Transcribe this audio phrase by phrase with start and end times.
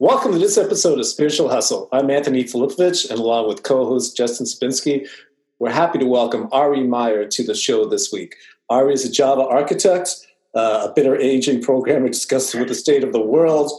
[0.00, 1.86] Welcome to this episode of Spiritual Hustle.
[1.92, 5.06] I'm Anthony Filipovich, and along with co host Justin Spinsky,
[5.58, 8.34] we're happy to welcome Ari Meyer to the show this week.
[8.70, 13.12] Ari is a Java architect, uh, a bitter aging programmer discussing with the state of
[13.12, 13.70] the world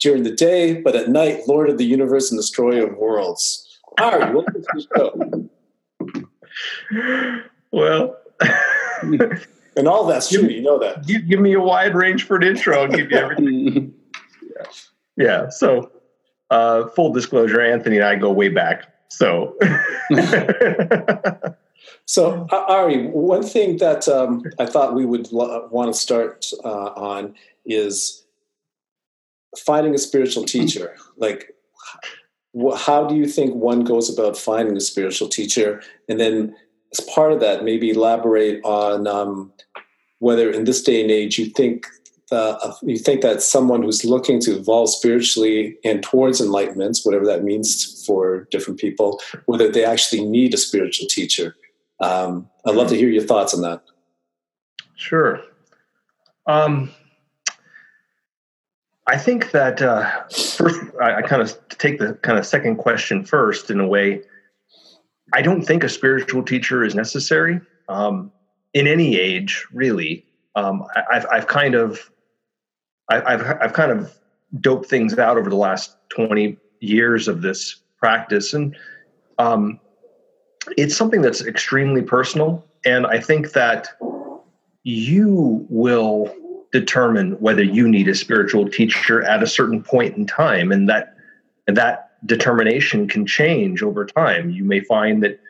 [0.00, 3.80] during the day, but at night, Lord of the universe and destroyer of worlds.
[3.98, 5.48] Ari, welcome to the show.
[7.72, 8.18] Well,
[9.76, 10.46] and all that's true.
[10.46, 11.06] You know that.
[11.06, 12.82] Give, give me a wide range for an intro.
[12.82, 13.94] I'll give you everything.
[15.16, 15.48] yeah.
[15.48, 15.90] So,
[16.50, 18.92] uh, full disclosure, Anthony and I go way back.
[19.08, 19.56] So,
[22.06, 26.90] so Ari, one thing that um, I thought we would lo- want to start uh,
[26.96, 28.24] on is
[29.58, 30.96] finding a spiritual teacher.
[31.16, 31.52] Like,
[32.76, 35.82] how do you think one goes about finding a spiritual teacher?
[36.08, 36.54] And then,
[36.92, 39.52] as part of that, maybe elaborate on um,
[40.18, 41.86] whether in this day and age you think
[42.32, 47.44] uh, you think that someone who's looking to evolve spiritually and towards enlightenment, whatever that
[47.44, 51.54] means for different people, whether they actually need a spiritual teacher.
[52.00, 53.82] Um, I'd love to hear your thoughts on that.
[54.96, 55.40] Sure.
[56.46, 56.90] Um,
[59.06, 63.24] I think that uh, first, I, I kind of take the kind of second question
[63.24, 64.22] first in a way.
[65.32, 68.32] I don't think a spiritual teacher is necessary um,
[68.74, 70.24] in any age, really.
[70.56, 72.10] Um, I, have I've kind of
[73.08, 74.16] I, have I've kind of
[74.60, 78.52] doped things out over the last 20 years of this practice.
[78.52, 78.76] And
[79.38, 79.80] um,
[80.76, 82.64] it's something that's extremely personal.
[82.84, 83.88] And I think that
[84.82, 86.34] you will
[86.72, 90.72] determine whether you need a spiritual teacher at a certain point in time.
[90.72, 91.16] And that,
[91.66, 94.50] and that determination can change over time.
[94.50, 95.40] You may find that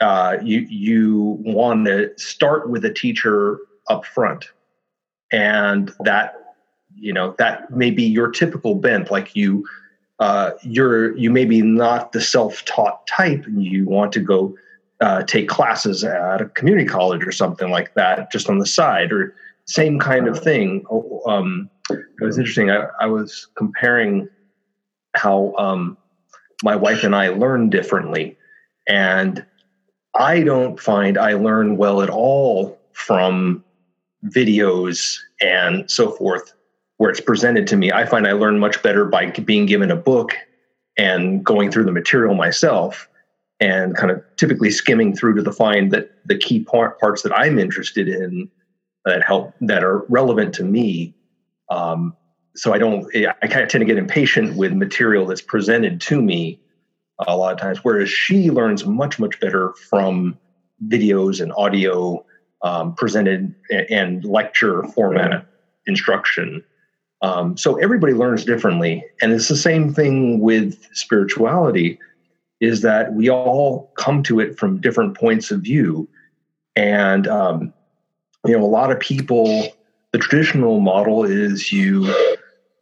[0.00, 4.46] uh, you, you want to start with a teacher up front
[5.30, 6.41] and that
[6.94, 9.64] you know that may be your typical bent like you
[10.18, 14.54] uh, you're you may be not the self-taught type and you want to go
[15.00, 19.10] uh, take classes at a community college or something like that just on the side
[19.12, 19.34] or
[19.64, 20.84] same kind of thing.
[20.90, 22.70] Oh, um, it was interesting.
[22.70, 24.28] I, I was comparing
[25.14, 25.96] how um,
[26.62, 28.36] my wife and i learn differently
[28.88, 29.44] and
[30.14, 33.64] i don't find i learn well at all from
[34.26, 36.52] videos and so forth
[37.02, 37.90] where it's presented to me.
[37.90, 40.36] I find I learn much better by being given a book
[40.96, 43.08] and going through the material myself
[43.58, 47.36] and kind of typically skimming through to the find that the key part, parts that
[47.36, 48.48] I'm interested in
[49.04, 51.12] that help that are relevant to me.
[51.70, 52.16] Um,
[52.54, 56.22] so I don't, I kind of tend to get impatient with material that's presented to
[56.22, 56.60] me
[57.26, 60.38] a lot of times, whereas she learns much, much better from
[60.86, 62.24] videos and audio
[62.62, 63.56] um, presented
[63.90, 65.48] and lecture format
[65.88, 66.62] instruction.
[67.22, 71.98] Um, so everybody learns differently, and it's the same thing with spirituality.
[72.60, 76.08] Is that we all come to it from different points of view,
[76.76, 77.72] and um,
[78.44, 79.68] you know a lot of people.
[80.12, 82.14] The traditional model is you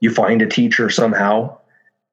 [0.01, 1.59] you find a teacher somehow,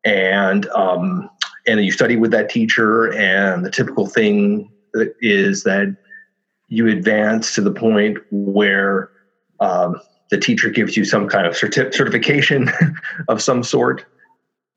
[0.04, 1.30] and um,
[1.66, 4.72] and you study with that teacher, and the typical thing
[5.22, 5.96] is that
[6.68, 9.10] you advance to the point where
[9.60, 10.00] um,
[10.30, 12.70] the teacher gives you some kind of certi- certification
[13.28, 14.06] of some sort.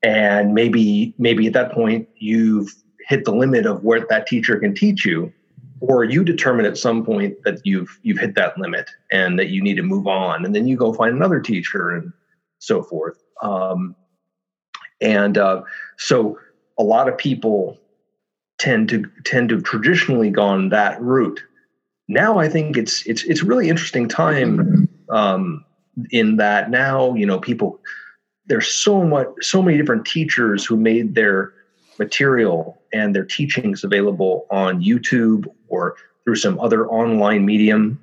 [0.03, 2.73] And maybe maybe at that point you've
[3.07, 5.31] hit the limit of what that teacher can teach you
[5.79, 9.61] or you determine at some point that you've you've hit that limit and that you
[9.61, 10.45] need to move on.
[10.45, 12.11] And then you go find another teacher and
[12.59, 13.17] so forth.
[13.41, 13.95] Um,
[15.01, 15.63] and uh,
[15.97, 16.37] so
[16.77, 17.79] a lot of people
[18.59, 21.41] tend to tend to have traditionally gone that route.
[22.07, 25.63] Now i think it's it's it's really interesting time um,
[26.11, 27.79] in that now you know people
[28.47, 31.53] there's so much so many different teachers who made their
[31.99, 37.99] material and their teachings available on youtube or through some other online medium.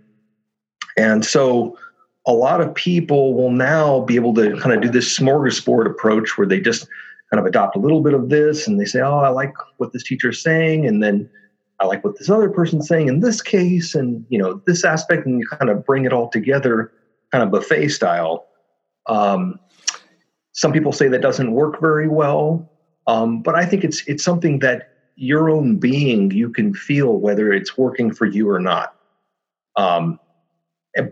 [0.97, 1.79] And so
[2.27, 6.37] a lot of people will now be able to kind of do this smorgasbord approach
[6.37, 6.87] where they just
[7.31, 9.93] kind of adopt a little bit of this and they say oh i like what
[9.93, 11.29] this teacher is saying and then
[11.81, 15.27] I like what this other person's saying in this case, and you know this aspect,
[15.27, 16.91] and you kind of bring it all together,
[17.33, 18.47] kind of buffet style.
[19.07, 19.59] Um,
[20.53, 22.71] some people say that doesn't work very well,
[23.07, 27.53] um, but I think it's it's something that your own being you can feel whether
[27.53, 28.95] it's working for you or not.
[29.77, 30.19] Um,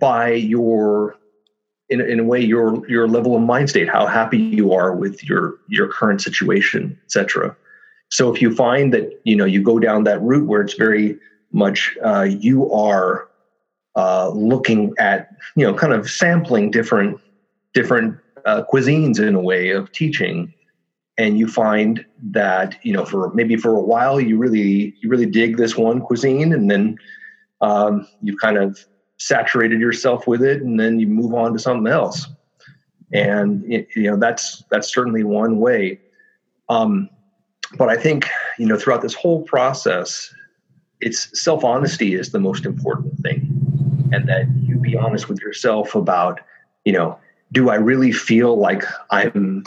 [0.01, 1.17] by your
[1.89, 5.23] in, in a way your your level of mind state, how happy you are with
[5.25, 7.57] your your current situation, etc.
[8.11, 11.19] So if you find that you know you go down that route where it's very
[11.53, 13.29] much uh, you are
[13.97, 17.21] uh, looking at you know kind of sampling different
[17.75, 20.53] different uh, cuisines in a way of teaching.
[21.19, 25.27] And you find that you know for maybe for a while you really you really
[25.27, 26.99] dig this one cuisine and then
[27.63, 28.79] um, you've kind of
[29.17, 32.27] saturated yourself with it and then you move on to something else.
[33.13, 36.01] And you know that's that's certainly one way.
[36.69, 37.09] Um,
[37.77, 38.29] but i think
[38.59, 40.33] you know throughout this whole process
[41.01, 43.56] it's self honesty is the most important thing
[44.13, 46.41] and that you be honest with yourself about
[46.85, 47.19] you know
[47.53, 49.63] do i really feel like i'm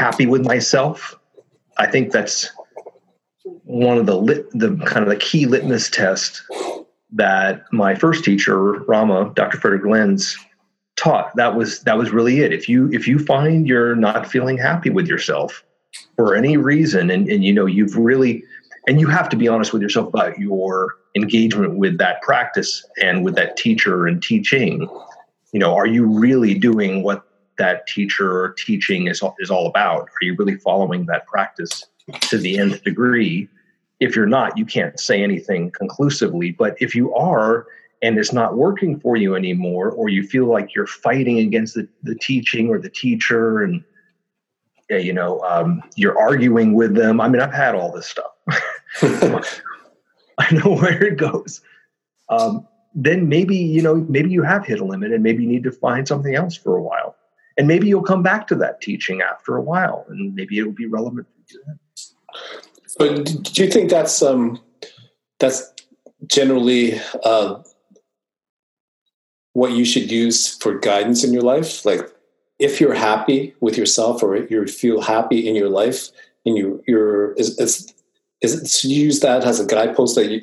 [0.00, 1.14] happy with myself.
[1.76, 2.48] I think that's
[3.64, 6.42] one of the lit, the kind of the key litmus test
[7.12, 9.58] that my first teacher, Rama, Dr.
[9.58, 10.36] Frederick Lenz,
[10.96, 11.34] taught.
[11.36, 12.52] That was that was really it.
[12.52, 15.64] If you if you find you're not feeling happy with yourself
[16.16, 18.42] for any reason, and, and you know you've really
[18.86, 23.24] and you have to be honest with yourself about your engagement with that practice and
[23.24, 24.88] with that teacher and teaching.
[25.52, 27.24] You know, are you really doing what
[27.60, 30.02] that teacher or teaching is, is all about.
[30.02, 31.84] Are you really following that practice
[32.22, 33.48] to the nth degree?
[34.00, 36.52] If you're not, you can't say anything conclusively.
[36.52, 37.66] But if you are,
[38.02, 41.86] and it's not working for you anymore, or you feel like you're fighting against the,
[42.02, 43.84] the teaching or the teacher, and
[44.98, 47.20] you know um, you're arguing with them.
[47.20, 48.32] I mean, I've had all this stuff.
[50.38, 51.60] I know where it goes.
[52.28, 55.64] Um, then maybe you know maybe you have hit a limit, and maybe you need
[55.64, 57.16] to find something else for a while
[57.60, 60.86] and maybe you'll come back to that teaching after a while and maybe it'll be
[60.86, 61.76] relevant for you
[62.98, 64.58] but do you think that's um
[65.38, 65.72] that's
[66.26, 67.62] generally uh,
[69.52, 72.00] what you should use for guidance in your life like
[72.60, 76.08] if you're happy with yourself or you feel happy in your life
[76.46, 77.92] and you you're is, is
[78.42, 80.40] is to use that as a guidepost that you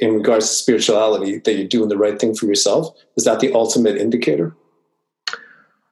[0.00, 3.52] in regards to spirituality that you're doing the right thing for yourself is that the
[3.52, 4.54] ultimate indicator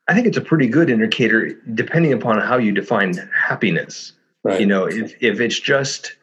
[0.08, 4.12] I think it's a pretty good indicator depending upon how you define happiness.
[4.42, 4.60] Right.
[4.60, 6.16] You know, if, if it's just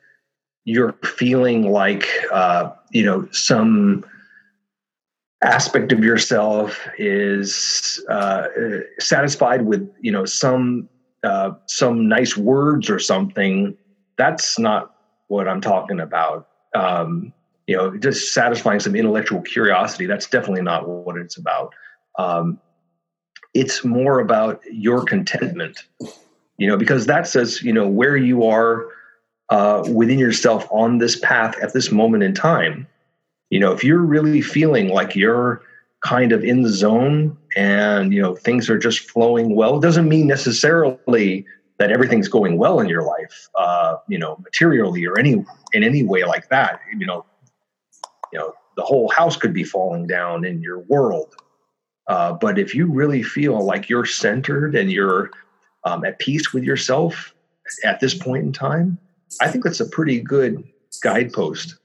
[0.65, 4.05] you're feeling like, uh, you know, some
[5.43, 8.47] aspect of yourself is uh,
[8.99, 10.89] satisfied with, you know, some
[11.23, 13.77] uh, some nice words or something,
[14.17, 14.95] that's not
[15.27, 16.47] what I'm talking about.
[16.73, 17.31] Um,
[17.67, 20.07] you know, just satisfying some intellectual curiosity.
[20.07, 21.73] That's definitely not what it's about.
[22.17, 22.59] Um,
[23.53, 25.83] it's more about your contentment
[26.61, 28.85] you know because that says you know where you are
[29.49, 32.87] uh, within yourself on this path at this moment in time
[33.51, 35.61] you know if you're really feeling like you're
[36.03, 40.09] kind of in the zone and you know things are just flowing well it doesn't
[40.09, 41.45] mean necessarily
[41.81, 45.43] that everything's going well in your life uh, you know materially or any
[45.73, 46.79] in any way like that.
[46.95, 47.25] You know
[48.31, 51.33] you know the whole house could be falling down in your world.
[52.07, 55.31] Uh, but if you really feel like you're centered and you're
[55.83, 57.33] um, at peace with yourself
[57.83, 58.97] at this point in time,
[59.41, 60.63] I think that's a pretty good
[61.01, 61.77] guidepost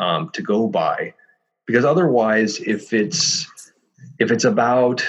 [0.00, 1.14] um, to go by.
[1.66, 3.46] Because otherwise, if it's
[4.18, 5.04] if it's about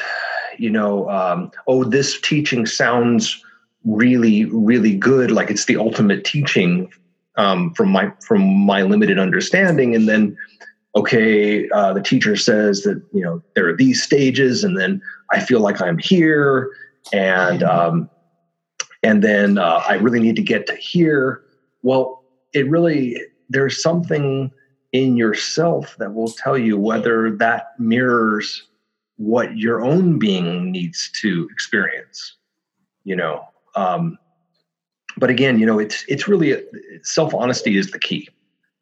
[0.57, 3.43] you know, um, oh, this teaching sounds
[3.83, 6.91] really really good, like it's the ultimate teaching
[7.37, 10.37] um, from my from my limited understanding, and then
[10.95, 15.01] okay, uh, the teacher says that you know there are these stages, and then
[15.31, 16.69] I feel like I'm here,
[17.11, 18.09] and um,
[19.01, 21.41] and then uh, I really need to get to here.
[21.81, 23.19] Well, it really
[23.49, 24.51] there's something
[24.91, 28.67] in yourself that will tell you whether that mirrors
[29.17, 32.37] what your own being needs to experience.
[33.03, 33.45] You know,
[33.75, 34.17] um,
[35.17, 36.63] but again, you know, it's it's really
[37.03, 38.29] self honesty is the key.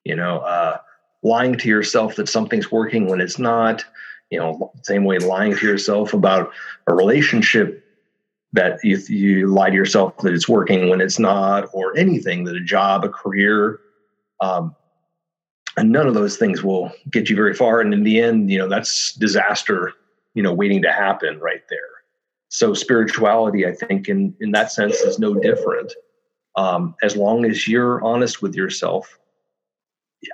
[0.04, 0.40] You know.
[0.40, 0.78] Uh,
[1.24, 3.84] lying to yourself that something's working when it's not
[4.30, 6.52] you know same way lying to yourself about
[6.88, 7.86] a relationship
[8.54, 12.56] that you, you lie to yourself that it's working when it's not or anything that
[12.56, 13.80] a job a career
[14.42, 14.76] um,
[15.80, 17.80] and none of those things will get you very far.
[17.82, 19.94] And in the end you know that's disaster
[20.34, 21.80] you know waiting to happen right there.
[22.50, 25.94] So spirituality i think in in that sense is no different.
[26.56, 29.18] Um, as long as you're honest with yourself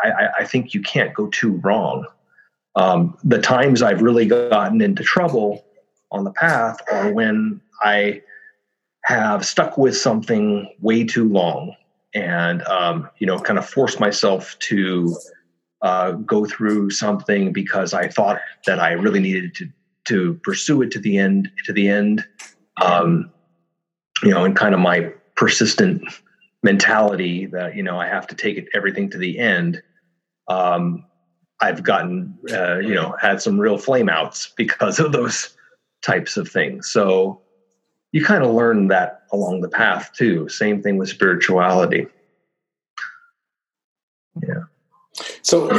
[0.04, 2.08] I, I think you can't go too wrong.
[2.76, 5.64] Um, the times I've really gotten into trouble
[6.12, 8.22] on the path are when I
[9.04, 11.76] have stuck with something way too long
[12.14, 15.16] and um, you know kind of forced myself to
[15.86, 19.70] uh, go through something because I thought that I really needed to
[20.06, 22.26] to pursue it to the end to the end
[22.82, 23.32] um,
[24.24, 26.02] you know and kind of my persistent
[26.66, 29.82] mentality that you know I have to take it everything to the end,
[30.50, 31.06] um,
[31.62, 35.56] I've gotten uh, you know had some real flameouts because of those
[36.02, 36.90] types of things.
[36.90, 37.42] So
[38.12, 40.50] you kind of learn that along the path too.
[40.50, 42.08] Same thing with spirituality.
[44.42, 44.64] Yeah.
[45.42, 45.70] So,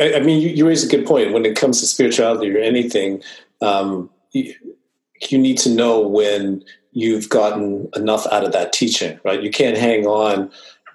[0.00, 1.32] I, I mean, you, you, raise a good point.
[1.32, 3.22] When it comes to spirituality or anything,
[3.60, 4.54] um, you,
[5.30, 9.42] you need to know when you've gotten enough out of that teaching, right?
[9.42, 10.50] You can't hang on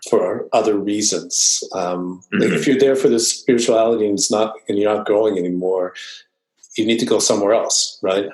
[0.10, 1.64] for other reasons.
[1.74, 2.54] Um, mm-hmm.
[2.54, 5.94] if you're there for the spirituality and it's not, and you're not growing anymore,
[6.78, 8.30] you need to go somewhere else, right?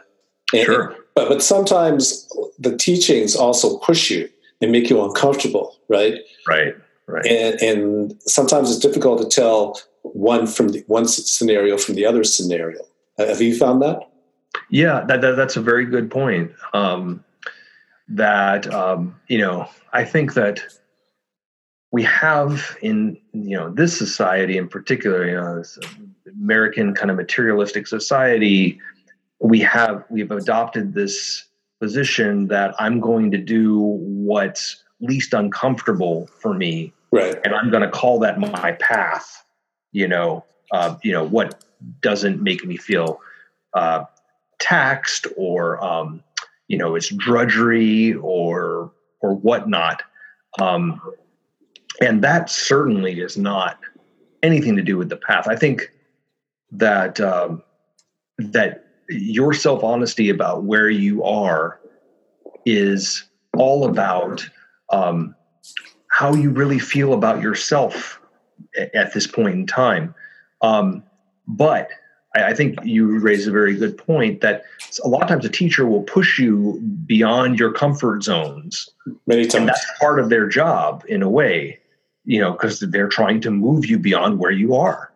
[0.53, 0.95] And, sure.
[1.15, 2.27] But but sometimes
[2.59, 4.29] the teachings also push you
[4.61, 6.15] and make you uncomfortable, right?
[6.47, 6.75] Right.
[7.08, 7.25] Right.
[7.25, 12.24] And, and sometimes it's difficult to tell one from the, one scenario from the other
[12.24, 12.79] scenario.
[13.17, 14.00] Have you found that?
[14.70, 16.51] Yeah, that, that that's a very good point.
[16.74, 17.24] Um,
[18.08, 20.62] that um, you know, I think that
[21.91, 25.77] we have in you know this society in particular, you know, this
[26.27, 28.79] American kind of materialistic society,
[29.39, 31.46] we have we've adopted this
[31.79, 37.38] position that I'm going to do what's least uncomfortable for me, right?
[37.43, 39.43] And I'm going to call that my path.
[39.91, 41.63] You know, uh, you know what
[42.01, 43.20] doesn't make me feel
[43.74, 44.05] uh,
[44.60, 46.24] taxed or um,
[46.67, 48.91] you know it's drudgery or
[49.22, 50.03] or whatnot.
[50.60, 51.01] Um,
[52.01, 53.79] and that certainly is not
[54.43, 55.48] anything to do with the path.
[55.48, 55.91] I think
[56.72, 57.63] that um,
[58.38, 61.79] that your self honesty about where you are
[62.65, 63.24] is
[63.58, 64.48] all about
[64.91, 65.36] um,
[66.10, 68.21] how you really feel about yourself
[68.77, 70.13] at, at this point in time.
[70.62, 71.03] Um,
[71.48, 71.89] but
[72.36, 74.63] I, I, think you raise a very good point that
[75.03, 78.89] a lot of times a teacher will push you beyond your comfort zones.
[79.25, 79.55] Many times.
[79.55, 81.79] And that's part of their job in a way,
[82.25, 85.12] you know, because they're trying to move you beyond where you are.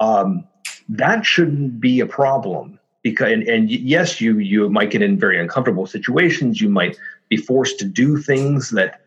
[0.00, 0.46] Um,
[0.88, 5.40] that shouldn't be a problem because and, and, yes you you might get in very
[5.40, 6.60] uncomfortable situations.
[6.60, 9.00] You might be forced to do things that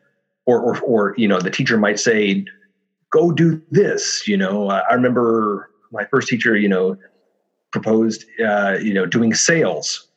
[0.46, 2.46] or or, or you know the teacher might say
[3.12, 4.70] go do this you know.
[4.70, 6.98] I remember my first teacher you know
[7.72, 10.08] proposed uh, you know doing sales.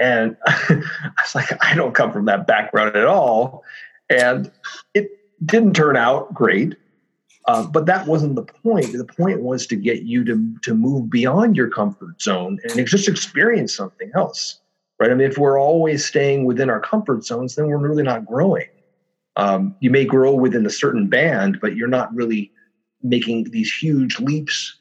[0.00, 0.82] And i
[1.22, 3.62] was like i don't come from that background at all.
[4.10, 4.50] And
[4.92, 5.10] it
[5.44, 6.74] didn't turn out great
[7.46, 8.92] uh, but that wasn't the point.
[8.92, 13.08] The point was to get you to to move beyond your comfort zone and just
[13.08, 14.60] experience something else,
[14.98, 15.10] right?
[15.10, 18.68] I mean, if we're always staying within our comfort zones, then we're really not growing.
[19.36, 22.52] Um, you may grow within a certain band, but you're not really
[23.02, 24.78] making these huge leaps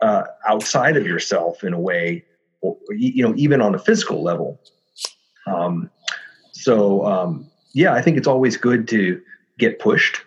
[0.00, 2.24] uh, outside of yourself in a way,
[2.60, 4.60] or, you know, even on a physical level.
[5.46, 5.90] Um,
[6.52, 9.20] so, um, yeah, I think it's always good to
[9.58, 10.22] get pushed.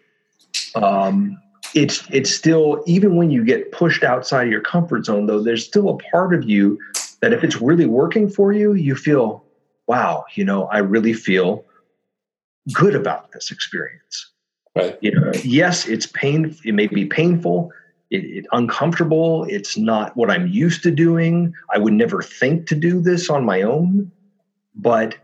[0.75, 1.37] Um,
[1.75, 5.63] it's it's still even when you get pushed outside of your comfort zone though there's
[5.63, 6.79] still a part of you
[7.21, 9.43] that if it's really working for you you feel
[9.85, 11.63] wow you know i really feel
[12.73, 14.31] good about this experience.
[14.75, 14.97] Right.
[15.01, 17.71] You know yes it's pain it may be painful
[18.09, 22.75] it, it, uncomfortable it's not what i'm used to doing i would never think to
[22.75, 24.11] do this on my own
[24.75, 25.15] but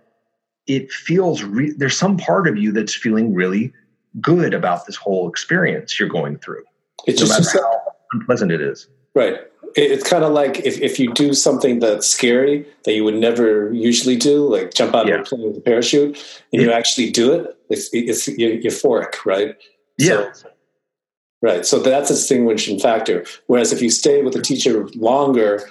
[0.67, 3.73] it feels re- there's some part of you that's feeling really
[4.19, 6.63] good about this whole experience you're going through.
[7.05, 7.81] It's no just how
[8.13, 8.87] unpleasant it is.
[9.15, 9.39] Right.
[9.75, 13.73] It's kind of like if, if you do something that's scary that you would never
[13.73, 15.15] usually do, like jump out yeah.
[15.15, 16.17] of a plane with a parachute,
[16.51, 16.67] and yeah.
[16.67, 19.55] you actually do it, it's, it's euphoric, right?
[19.97, 20.33] Yeah.
[20.33, 20.49] So,
[21.41, 21.65] right.
[21.65, 23.25] So that's a distinguishing factor.
[23.47, 25.69] Whereas if you stay with a teacher longer,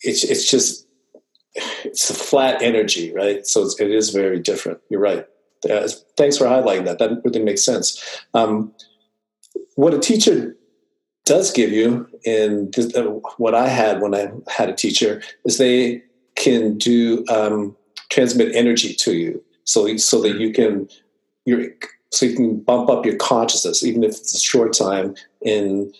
[0.00, 0.86] it's it's just
[1.54, 3.46] it's a flat energy, right?
[3.46, 4.80] So it's, it is very different.
[4.90, 5.26] You're right.
[5.68, 6.98] Uh, thanks for highlighting that.
[6.98, 8.22] That really makes sense.
[8.34, 8.72] Um,
[9.74, 10.56] what a teacher
[11.24, 13.02] does give you, and uh,
[13.36, 16.02] what I had when I had a teacher, is they
[16.36, 17.76] can do um,
[18.08, 20.88] transmit energy to you, so so that you can
[21.44, 21.72] you
[22.10, 25.92] so you can bump up your consciousness, even if it's a short time, in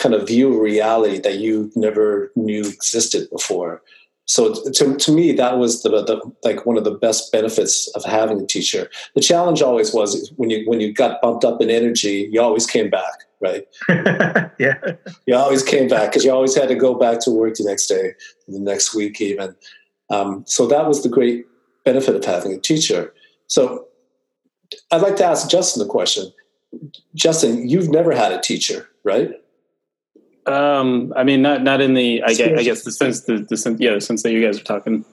[0.00, 3.82] kind of view reality that you never knew existed before
[4.28, 8.04] so to, to me that was the, the like one of the best benefits of
[8.04, 8.90] having a teacher.
[9.14, 12.66] The challenge always was when you when you got bumped up in energy you always
[12.66, 13.66] came back right?
[14.58, 14.74] Yeah.
[15.26, 17.86] You always came back because you always had to go back to work the next
[17.86, 18.14] day
[18.48, 19.54] the next week even.
[20.10, 21.46] Um, so that was the great
[21.84, 23.14] benefit of having a teacher.
[23.46, 23.86] So
[24.90, 26.30] i'd like to ask justin the question.
[27.14, 29.30] Justin you've never had a teacher right
[30.52, 32.22] um, I mean, not not in the.
[32.22, 34.60] I guess, I guess the sense the, the sense yeah the sense that you guys
[34.60, 35.04] are talking.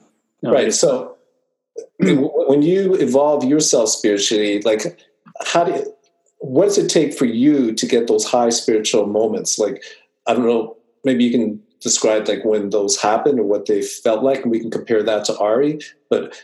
[0.42, 0.72] No, right.
[0.72, 1.16] So
[1.98, 5.00] when you evolve yourself spiritually, like
[5.44, 5.94] how do you,
[6.38, 9.58] what does it take for you to get those high spiritual moments?
[9.58, 9.82] Like
[10.26, 14.22] I don't know, maybe you can describe like when those happened or what they felt
[14.22, 15.80] like, and we can compare that to Ari.
[16.10, 16.34] But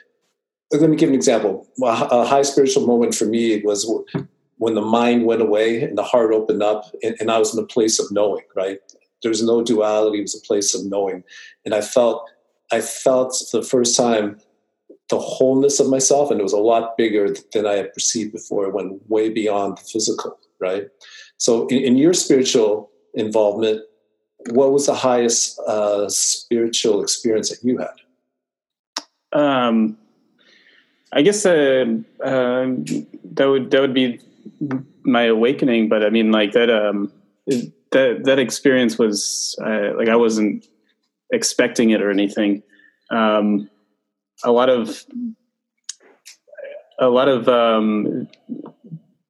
[0.71, 1.67] let me give an example.
[1.83, 3.85] A high spiritual moment for me was
[4.63, 7.63] when the mind went away and the heart opened up, and, and I was in
[7.63, 8.45] a place of knowing.
[8.55, 8.79] Right,
[9.21, 11.25] there was no duality; it was a place of knowing,
[11.65, 12.31] and I felt,
[12.71, 14.39] I felt for the first time
[15.11, 18.67] the wholeness of myself, and it was a lot bigger than I had perceived before.
[18.67, 20.39] It went way beyond the physical.
[20.61, 20.87] Right,
[21.39, 23.83] so in, in your spiritual involvement,
[24.51, 27.97] what was the highest uh, spiritual experience that you had?
[29.33, 29.99] Um,
[31.13, 31.85] I guess uh,
[32.23, 32.67] uh,
[33.39, 34.21] that would that would be
[35.05, 35.89] my awakening.
[35.89, 37.13] But I mean, like that um,
[37.47, 40.67] that that experience was uh, like I wasn't
[41.33, 42.63] expecting it or anything.
[43.11, 43.69] Um,
[44.45, 45.05] a lot of
[46.99, 48.29] a lot of um,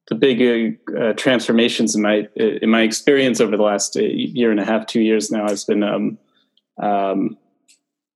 [0.07, 4.59] the big uh, transformations in my in my experience over the last uh, year and
[4.59, 6.17] a half, two years now has been um,
[6.81, 7.37] um,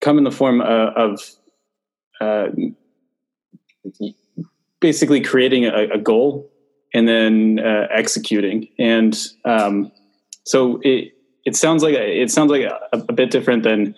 [0.01, 1.21] come in the form of, of
[2.21, 2.47] uh,
[4.79, 6.51] basically creating a, a, goal
[6.94, 8.67] and then uh, executing.
[8.79, 9.91] And um,
[10.46, 11.13] so it
[11.46, 13.96] it sounds like it sounds like a, a bit different than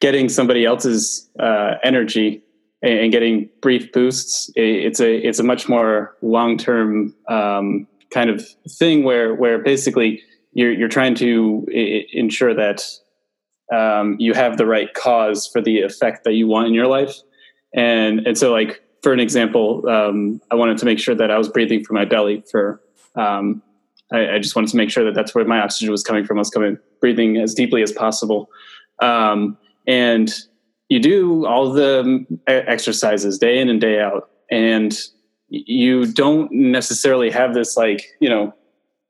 [0.00, 2.42] getting somebody else's uh, energy
[2.82, 4.50] and getting brief boosts.
[4.54, 8.46] It's a it's a much more long term um, kind of
[8.78, 11.66] thing where where basically you're you're trying to
[12.12, 12.84] ensure that
[13.72, 17.16] um, you have the right cause for the effect that you want in your life,
[17.74, 21.38] and and so like for an example, um, I wanted to make sure that I
[21.38, 22.80] was breathing from my belly for.
[23.14, 23.62] Um,
[24.12, 26.38] I, I, just wanted to make sure that that's where my oxygen was coming from.
[26.38, 28.50] I was coming breathing as deeply as possible,
[29.00, 30.34] um, and
[30.88, 34.98] you do all the exercises day in and day out and
[35.50, 38.52] you don't necessarily have this like you know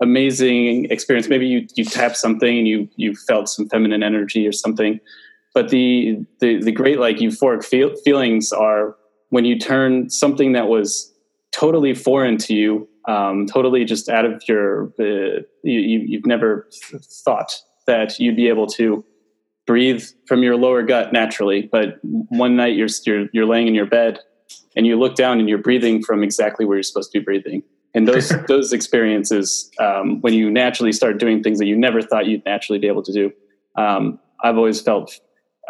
[0.02, 4.52] amazing experience maybe you you tap something and you you felt some feminine energy or
[4.52, 5.00] something
[5.54, 8.94] but the the, the great like euphoric feel, feelings are
[9.30, 11.12] when you turn something that was
[11.52, 16.68] totally foreign to you um, totally just out of your uh, you, you've never
[17.24, 17.54] thought
[17.86, 19.04] that you'd be able to
[19.66, 21.68] breathe from your lower gut naturally.
[21.70, 24.20] But one night you're, you're, you're laying in your bed
[24.76, 27.62] and you look down and you're breathing from exactly where you're supposed to be breathing.
[27.94, 32.26] And those, those experiences, um, when you naturally start doing things that you never thought
[32.26, 33.32] you'd naturally be able to do,
[33.76, 35.18] um, I've always felt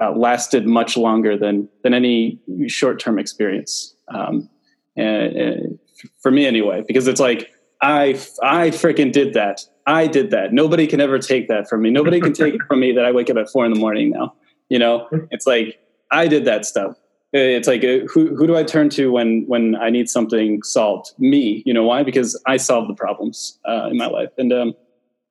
[0.00, 3.94] uh, lasted much longer than, than any short-term experience.
[4.08, 4.48] Um,
[4.96, 5.78] and, and
[6.20, 7.50] for me anyway, because it's like,
[7.82, 10.52] I, I freaking did that I did that.
[10.52, 11.90] Nobody can ever take that from me.
[11.90, 14.10] Nobody can take it from me that I wake up at four in the morning
[14.10, 14.34] now.
[14.68, 15.78] You know, it's like
[16.10, 16.96] I did that stuff.
[17.32, 21.12] It's like uh, who who do I turn to when when I need something solved?
[21.18, 21.62] Me.
[21.64, 22.02] You know why?
[22.02, 24.74] Because I solve the problems uh, in my life, and um,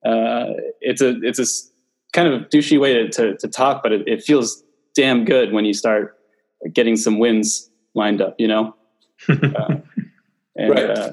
[0.06, 0.46] uh,
[0.80, 1.46] it's a it's a
[2.16, 4.64] kind of douchey way to to, to talk, but it, it, feels
[4.96, 6.18] damn good when you start
[6.74, 8.36] getting some wins lined up.
[8.40, 8.76] You know.
[9.30, 9.78] Uh,
[10.58, 11.12] and, right uh,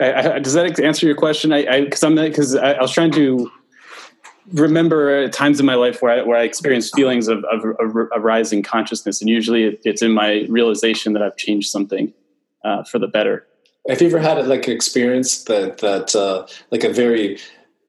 [0.00, 1.52] I, I, does that answer your question?
[1.52, 3.50] I because I'm because I, I, was trying to
[4.52, 8.20] remember times in my life where I, where I experienced feelings of, of a, a
[8.20, 12.12] rising consciousness, and usually it, it's in my realization that I've changed something
[12.64, 13.46] uh, for the better.
[13.88, 17.38] Have you ever had like an experience that that uh, like a very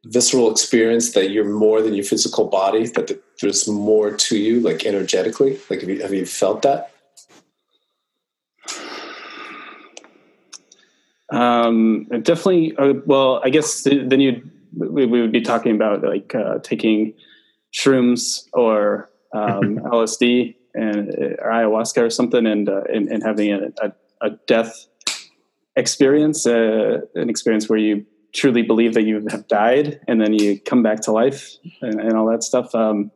[0.10, 2.88] visceral experience that you're more than your physical body?
[2.88, 5.60] That there's more to you, like energetically.
[5.70, 6.92] Like have you have you felt that?
[11.32, 12.76] Um, definitely.
[12.78, 17.14] Uh, well, I guess then you we, we, would be talking about like uh, taking
[17.74, 23.52] shrooms or um, LSD and uh, or ayahuasca or something, and uh, and, and, having
[23.52, 23.92] a, a,
[24.22, 24.88] a death
[25.76, 30.60] experience, uh, an experience where you truly believe that you have died, and then you
[30.60, 32.74] come back to life and, and all that stuff.
[32.76, 33.12] Um,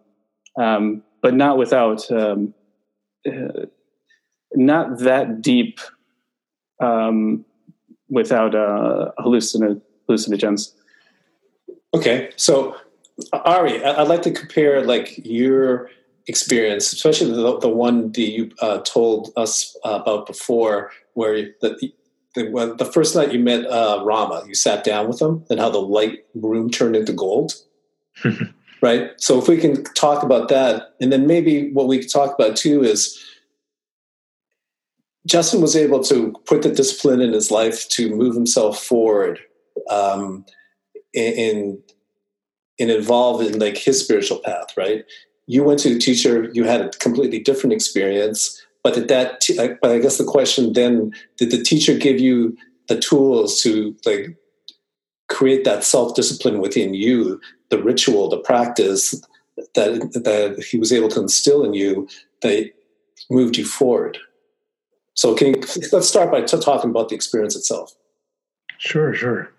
[0.59, 2.53] um, but not without um,
[3.25, 3.65] uh,
[4.53, 5.79] not that deep
[6.81, 7.45] um,
[8.09, 10.73] without uh, hallucinogens.
[11.93, 12.75] Okay, so
[13.33, 15.89] Ari, I'd like to compare like your
[16.27, 21.91] experience, especially the, the one that you uh, told us about before, where the,
[22.35, 25.69] the, the first night you met uh, Rama, you sat down with him, and how
[25.69, 27.53] the light room turned into gold.
[28.81, 29.11] right.
[29.17, 32.55] So if we can talk about that, and then maybe what we could talk about
[32.55, 33.19] too is
[35.27, 39.39] Justin was able to put the discipline in his life to move himself forward
[39.89, 40.45] um,
[41.13, 41.81] in
[42.77, 44.67] in involved in like his spiritual path.
[44.77, 45.03] Right?
[45.47, 46.49] You went to a teacher.
[46.53, 48.60] You had a completely different experience.
[48.83, 49.41] But did that?
[49.81, 54.35] But I guess the question then: Did the teacher give you the tools to like
[55.29, 57.39] create that self discipline within you,
[57.69, 59.11] the ritual, the practice
[59.75, 62.07] that that he was able to instill in you
[62.41, 62.71] that
[63.29, 64.17] moved you forward.
[65.13, 67.93] So, can you, let's start by t- talking about the experience itself.
[68.77, 69.51] Sure, sure.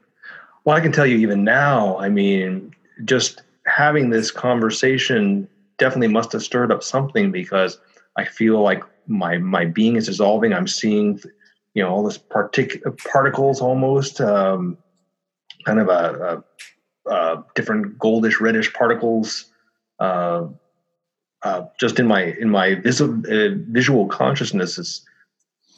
[0.64, 1.98] Well, I can tell you even now.
[1.98, 7.78] I mean, just having this conversation definitely must have stirred up something because
[8.16, 10.52] I feel like my my being is dissolving.
[10.52, 11.20] I'm seeing,
[11.74, 14.78] you know, all this partic- particles almost, um,
[15.64, 16.42] kind of a,
[17.06, 19.46] a, a, different goldish reddish particles,
[19.98, 20.46] uh,
[21.42, 25.04] uh, just in my in my visual uh, visual consciousness is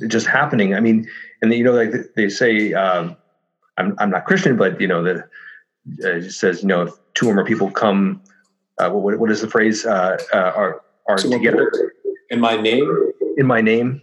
[0.09, 0.75] just happening.
[0.75, 1.09] I mean,
[1.41, 3.17] and you know, like they say, um,
[3.79, 5.19] I'm I'm not Christian, but you know, the
[6.05, 8.23] uh, it says you know if two or more people come,
[8.79, 9.87] uh, what what is the phrase?
[9.87, 11.71] Uh, uh, are are together
[12.31, 13.13] in my name.
[13.37, 14.01] In my name.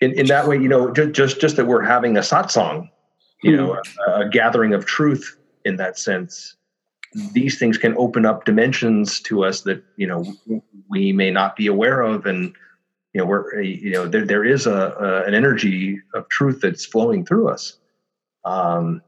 [0.00, 2.88] In in that way, you know, just just just that we're having a satsang,
[3.42, 4.10] you know, hmm.
[4.10, 6.56] a, a gathering of truth in that sense.
[7.32, 10.24] These things can open up dimensions to us that you know
[10.88, 12.54] we may not be aware of, and
[13.12, 16.86] you know we're you know there there is a, a an energy of truth that's
[16.86, 17.76] flowing through us
[18.44, 19.02] um,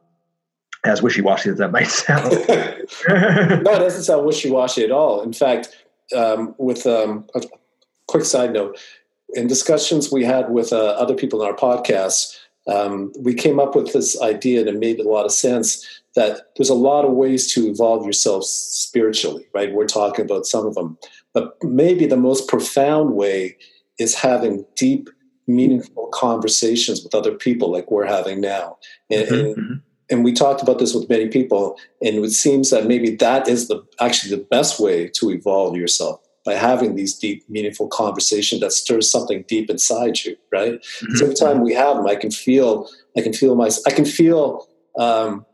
[0.85, 2.33] as wishy-washy as that might sound.
[2.48, 5.22] no, it doesn't sound wishy-washy at all.
[5.22, 5.77] In fact,
[6.14, 7.42] um, with um, a
[8.07, 8.79] quick side note,
[9.35, 13.75] in discussions we had with uh, other people in our podcast, um, we came up
[13.75, 17.12] with this idea and it made a lot of sense that there's a lot of
[17.12, 19.73] ways to evolve yourself spiritually, right?
[19.73, 20.99] We're talking about some of them.
[21.33, 23.57] But maybe the most profound way
[23.99, 25.09] is having deep
[25.47, 28.79] meaningful conversations with other people like we're having now.
[29.11, 29.35] And, mm-hmm.
[29.35, 29.75] and, mm-hmm.
[30.11, 33.68] and, we talked about this with many people, and it seems that maybe that is
[33.68, 38.72] the actually the best way to evolve yourself by having these deep, meaningful conversations that
[38.72, 40.74] stirs something deep inside you, right?
[40.74, 41.16] Mm-hmm.
[41.16, 44.05] So every time we have them, I can feel, I can feel my, I can
[44.05, 44.66] feel
[44.98, 45.46] um,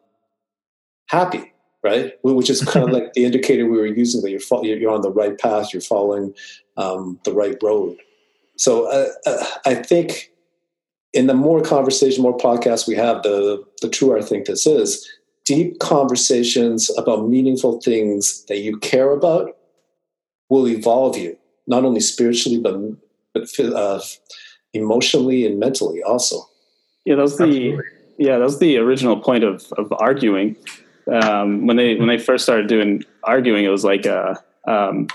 [1.09, 2.13] happy, right?
[2.23, 5.13] Which is kind of like the indicator we were using that you're you're on the
[5.13, 6.35] right path, you're following
[6.77, 7.97] um, the right road.
[8.57, 10.31] So uh, uh, I think
[11.13, 15.09] in the more conversation, more podcasts we have, the the truer I think this is.
[15.45, 19.57] Deep conversations about meaningful things that you care about
[20.49, 22.79] will evolve you, not only spiritually but
[23.35, 24.01] but uh,
[24.73, 26.49] emotionally and mentally also.
[27.05, 27.85] Yeah, that was the Absolutely.
[28.19, 30.57] yeah that was the original point of of arguing.
[31.11, 34.35] Um, when they when they first started doing arguing, it was like uh,
[34.67, 35.09] um,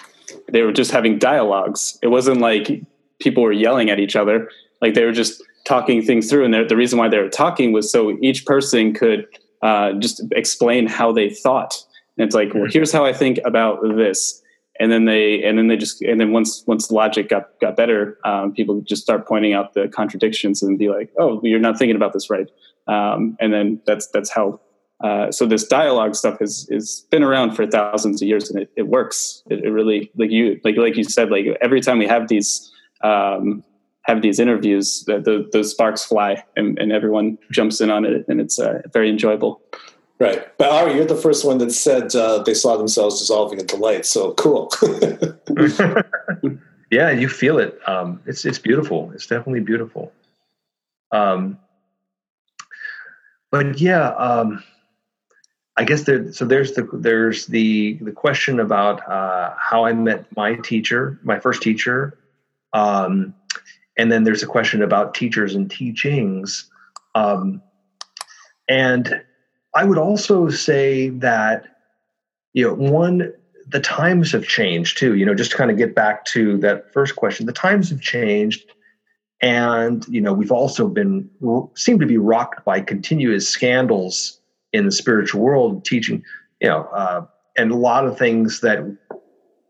[0.51, 1.97] they were just having dialogues.
[2.01, 2.83] It wasn't like
[3.19, 4.49] people were yelling at each other.
[4.81, 6.45] Like they were just talking things through.
[6.45, 9.25] And the reason why they were talking was so each person could
[9.61, 11.81] uh, just explain how they thought.
[12.17, 14.41] And it's like, well, here's how I think about this.
[14.79, 17.75] And then they, and then they just, and then once, once the logic got, got
[17.75, 21.77] better, um, people just start pointing out the contradictions and be like, oh, you're not
[21.77, 22.49] thinking about this right.
[22.87, 24.59] Um, and then that's, that's how,
[25.03, 28.71] uh, so this dialogue stuff has, has been around for thousands of years and it,
[28.75, 29.43] it works.
[29.49, 32.71] It, it really, like you, like, like you said, like every time we have these,
[33.03, 33.63] um,
[34.03, 38.25] have these interviews, the, the, the sparks fly and, and, everyone jumps in on it,
[38.27, 39.61] and it's uh, very enjoyable.
[40.23, 43.75] Right, but Ari, you're the first one that said uh, they saw themselves dissolving into
[43.75, 44.05] light.
[44.05, 44.71] So cool.
[46.89, 47.77] yeah, you feel it.
[47.85, 49.11] Um, it's it's beautiful.
[49.13, 50.13] It's definitely beautiful.
[51.11, 51.59] Um,
[53.51, 54.63] but yeah, um,
[55.75, 56.31] I guess there.
[56.31, 61.37] So there's the there's the the question about uh, how I met my teacher, my
[61.37, 62.17] first teacher,
[62.71, 63.35] um,
[63.97, 66.71] and then there's a question about teachers and teachings.
[67.13, 67.61] Um,
[68.69, 69.21] and
[69.75, 71.65] I would also say that,
[72.53, 73.33] you know, one,
[73.67, 75.15] the times have changed too.
[75.15, 78.01] You know, just to kind of get back to that first question, the times have
[78.01, 78.63] changed.
[79.41, 81.29] And, you know, we've also been,
[81.75, 84.39] seem to be rocked by continuous scandals
[84.71, 86.23] in the spiritual world, teaching,
[86.61, 87.25] you know, uh,
[87.57, 88.79] and a lot of things that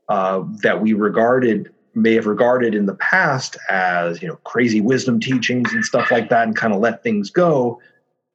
[0.09, 5.19] uh, that we regarded may have regarded in the past as you know crazy wisdom
[5.19, 7.79] teachings and stuff like that and kind of let things go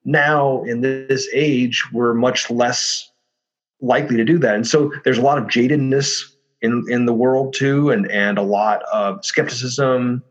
[0.04, 3.10] now in this age we're much less
[3.80, 4.54] likely to do that.
[4.54, 6.22] And so there's a lot of jadedness
[6.60, 10.22] in in the world too and and a lot of skepticism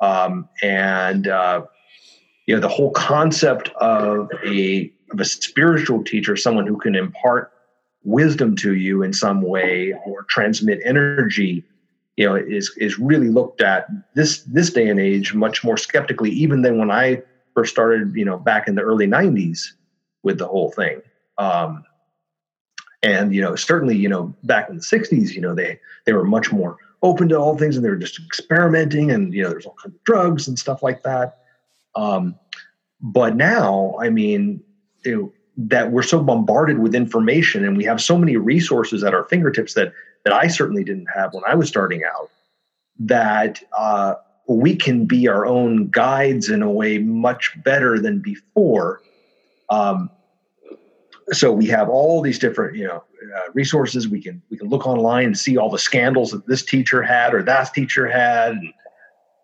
[0.00, 1.62] um, and uh,
[2.46, 7.52] you know the whole concept of a of a spiritual teacher someone who can impart
[8.04, 11.64] wisdom to you in some way or transmit energy
[12.16, 16.30] you know is is really looked at this this day and age much more skeptically
[16.30, 17.22] even than when I
[17.56, 19.72] first started you know back in the early 90s
[20.22, 21.00] with the whole thing
[21.38, 21.82] um,
[23.02, 26.24] and you know certainly you know back in the 60s you know they they were
[26.24, 29.66] much more open to all things and they were just experimenting and you know there's
[29.66, 31.38] all kinds of drugs and stuff like that
[31.94, 32.38] um,
[33.00, 34.62] but now i mean
[35.04, 35.18] it,
[35.56, 39.74] that we're so bombarded with information and we have so many resources at our fingertips
[39.74, 39.92] that
[40.26, 42.30] that I certainly didn't have when I was starting out.
[42.98, 44.16] That uh,
[44.48, 49.00] we can be our own guides in a way much better than before.
[49.68, 50.10] Um,
[51.32, 53.02] so we have all these different, you know,
[53.36, 54.08] uh, resources.
[54.08, 57.34] We can we can look online and see all the scandals that this teacher had
[57.34, 58.54] or that teacher had,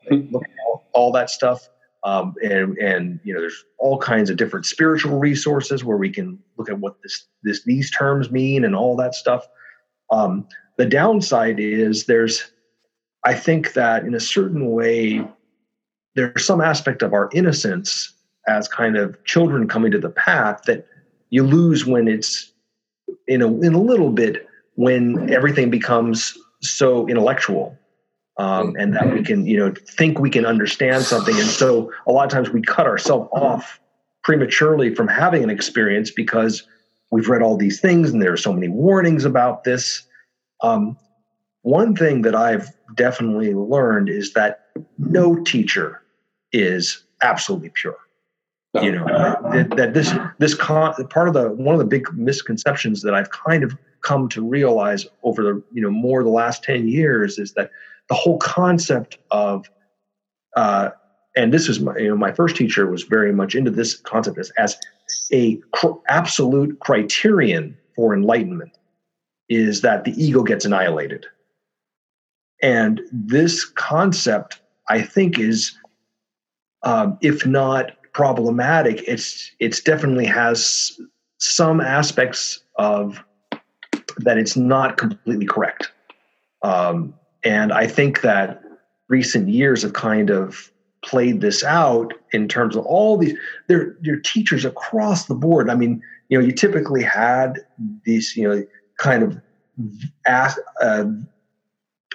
[0.09, 0.35] and
[0.67, 1.69] all, all that stuff.
[2.05, 6.39] Um, and and you know, there's all kinds of different spiritual resources where we can
[6.57, 9.47] look at what this this these terms mean and all that stuff.
[10.11, 12.53] Um, the downside is there's,
[13.25, 15.27] I think that in a certain way,
[16.15, 18.13] there's some aspect of our innocence
[18.49, 20.87] as kind of children coming to the path that
[21.31, 22.53] you lose when it's
[23.29, 27.77] in a in a little bit when everything becomes so intellectual
[28.39, 31.39] um, and that we can you know think we can understand something.
[31.39, 33.81] And so a lot of times we cut ourselves off
[34.23, 36.67] prematurely from having an experience because
[37.11, 40.07] we've read all these things and there are so many warnings about this.
[40.63, 40.97] Um,
[41.63, 44.67] one thing that i've definitely learned is that
[44.99, 46.03] no teacher
[46.53, 47.97] is absolutely pure.
[48.81, 53.03] You know that, that this this con- part of the one of the big misconceptions
[53.03, 56.89] that i've kind of come to realize over the you know more the last 10
[56.89, 57.71] years is that
[58.09, 59.71] the whole concept of
[60.57, 60.89] uh,
[61.37, 64.39] and this is my you know my first teacher was very much into this concept
[64.39, 64.79] as, as
[65.33, 68.73] a cr- absolute criterion for enlightenment
[69.51, 71.27] is that the ego gets annihilated
[72.63, 75.77] and this concept i think is
[76.85, 80.99] um, if not problematic, it's it's definitely has
[81.39, 83.23] some aspects of
[84.19, 85.91] that it's not completely correct.
[86.63, 88.63] Um, and I think that
[89.09, 90.71] recent years have kind of
[91.05, 95.71] played this out in terms of all these there your teachers across the board.
[95.71, 97.59] I mean, you know, you typically had
[98.05, 98.65] these, you know,
[98.99, 99.41] kind of
[100.27, 101.05] ask, uh,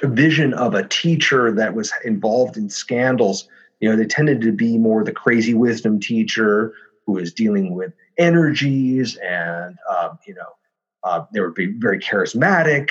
[0.03, 3.47] vision of a teacher that was involved in scandals
[3.79, 6.73] you know, they tended to be more the crazy wisdom teacher
[7.05, 10.55] who is dealing with energies and, um, you know,
[11.03, 12.89] uh, they would be very charismatic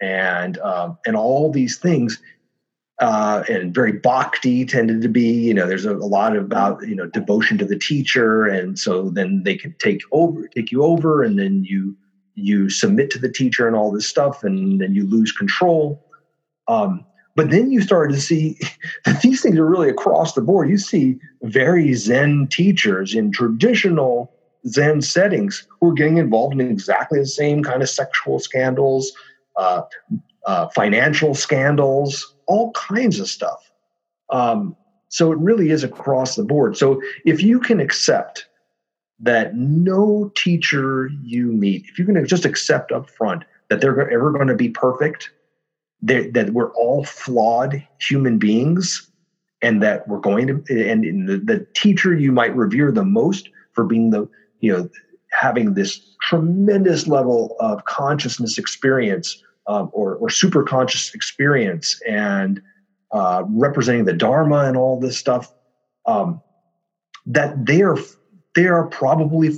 [0.00, 2.20] and um, and all these things.
[3.00, 6.96] Uh, and very bhakti tended to be, you know, there's a, a, lot about, you
[6.96, 8.44] know, devotion to the teacher.
[8.44, 11.96] And so then they could take over, take you over, and then you,
[12.34, 16.07] you submit to the teacher and all this stuff, and then you lose control.
[16.68, 17.04] Um,
[17.34, 18.58] but then you started to see
[19.04, 20.68] that these things are really across the board.
[20.68, 24.32] You see very Zen teachers in traditional
[24.66, 29.12] Zen settings who are getting involved in exactly the same kind of sexual scandals,
[29.56, 29.82] uh,
[30.46, 33.70] uh, financial scandals, all kinds of stuff.
[34.30, 34.76] Um,
[35.08, 36.76] so it really is across the board.
[36.76, 38.46] So if you can accept
[39.20, 44.32] that no teacher you meet, if you can just accept up front that they're ever
[44.32, 45.30] going to be perfect,
[46.02, 49.10] that we're all flawed human beings
[49.62, 53.84] and that we're going to and the, the teacher you might revere the most for
[53.84, 54.28] being the
[54.60, 54.88] you know
[55.32, 62.62] having this tremendous level of consciousness experience um, or, or super conscious experience and
[63.12, 65.52] uh, representing the dharma and all this stuff
[66.06, 66.40] um,
[67.26, 67.98] that they are
[68.54, 69.50] they are probably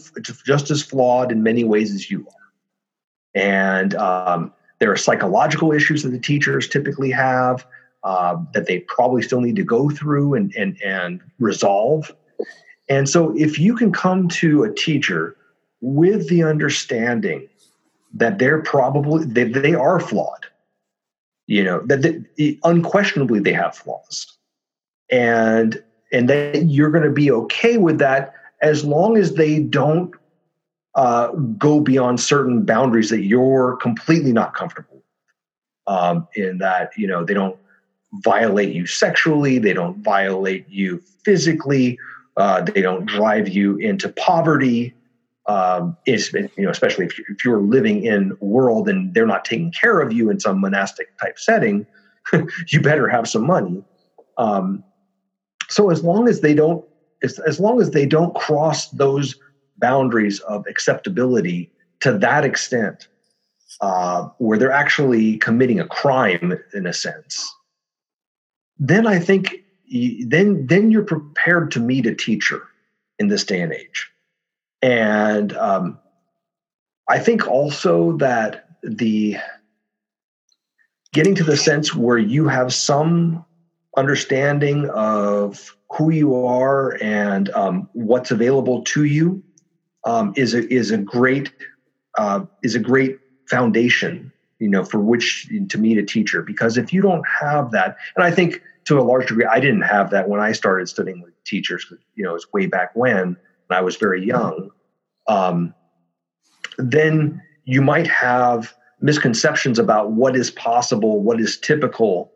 [0.44, 3.40] just as flawed in many ways as you are.
[3.40, 7.66] And um, there are psychological issues that the teachers typically have
[8.02, 12.14] uh, that they probably still need to go through and, and, and resolve.
[12.88, 15.36] And so, if you can come to a teacher
[15.80, 17.48] with the understanding
[18.14, 20.46] that they're probably they, they are flawed,
[21.46, 24.36] you know that they, unquestionably they have flaws,
[25.10, 30.12] and and that you're going to be okay with that as long as they don't
[30.94, 35.04] uh, go beyond certain boundaries that you're completely not comfortable with.
[35.86, 37.56] Um, in that you know they don't
[38.24, 41.98] violate you sexually, they don't violate you physically,
[42.36, 44.94] uh, they don't drive you into poverty.
[45.46, 49.72] Um, is you know especially if, if you're living in world and they're not taking
[49.72, 51.86] care of you in some monastic type setting,
[52.68, 53.82] you better have some money.
[54.38, 54.84] Um,
[55.68, 56.84] so as long as they don't
[57.22, 59.34] as, as long as they don't cross those
[59.80, 63.08] boundaries of acceptability to that extent,
[63.80, 67.54] uh, where they're actually committing a crime in a sense,
[68.78, 69.56] then I think
[70.26, 72.62] then then you're prepared to meet a teacher
[73.18, 74.10] in this day and age,
[74.82, 75.98] and um,
[77.08, 79.36] I think also that the
[81.12, 83.44] getting to the sense where you have some
[83.96, 89.42] understanding of who you are and um, what's available to you
[90.04, 91.52] um, is a is a great
[92.18, 96.42] uh, is a great foundation you know, for which to meet a teacher.
[96.42, 99.82] Because if you don't have that, and I think to a large degree, I didn't
[99.82, 101.86] have that when I started studying with teachers.
[102.14, 103.36] You know, it was way back when,
[103.66, 104.70] when I was very young.
[105.26, 105.74] Um,
[106.78, 112.30] then you might have misconceptions about what is possible, what is typical,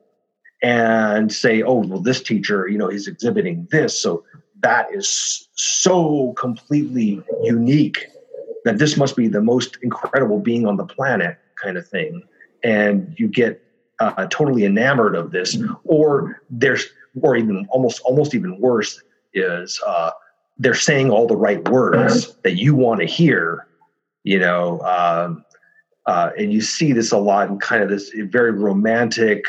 [0.63, 4.01] and say, oh, well, this teacher, you know, he's exhibiting this.
[4.01, 4.25] So
[4.65, 8.07] that is so completely unique
[8.65, 12.23] that this must be the most incredible being on the planet kind of thing.
[12.63, 13.63] And you get
[14.01, 16.87] uh, totally enamored of this, or there's,
[17.21, 19.03] or even almost, almost even worse
[19.35, 20.13] is uh,
[20.57, 23.67] they're saying all the right words that you want to hear,
[24.23, 25.45] you know, um,
[26.07, 29.45] uh, and you see this a lot in kind of this very romantic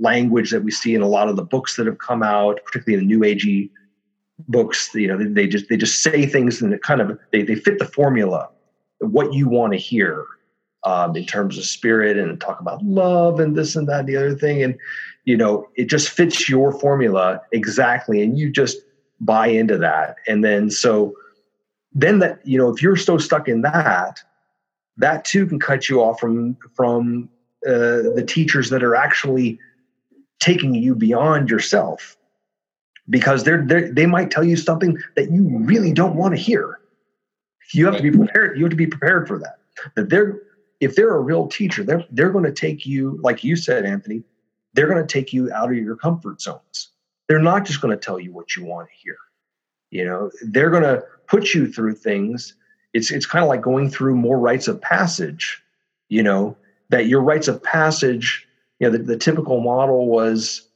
[0.00, 3.02] language that we see in a lot of the books that have come out, particularly
[3.02, 3.68] in the New Agey
[4.48, 4.90] books.
[4.94, 7.78] You know, they, just they just say things and it kind of they they fit
[7.78, 8.48] the formula,
[9.00, 10.24] what you want to hear
[10.84, 14.16] um, in terms of spirit and talk about love and this and that and the
[14.16, 14.78] other thing, and
[15.24, 18.78] you know it just fits your formula exactly, and you just
[19.20, 21.14] buy into that, and then so
[21.94, 24.20] then that you know if you're so stuck in that
[24.96, 27.28] that too can cut you off from from
[27.66, 29.58] uh, the teachers that are actually
[30.40, 32.16] taking you beyond yourself
[33.10, 36.80] because they're, they're they might tell you something that you really don't want to hear.
[37.72, 39.58] You have to be prepared you have to be prepared for that.
[39.96, 40.40] That they're
[40.80, 44.24] if they're a real teacher they're they're going to take you like you said anthony
[44.74, 46.88] they're going to take you out of your comfort zones.
[47.28, 49.16] They're not just going to tell you what you want to hear.
[49.90, 52.54] You know they're going to put you through things.
[52.92, 55.62] It's it's kind of like going through more rites of passage
[56.12, 56.54] you know
[56.90, 58.46] that your rites of passage
[58.78, 60.68] you know the, the typical model was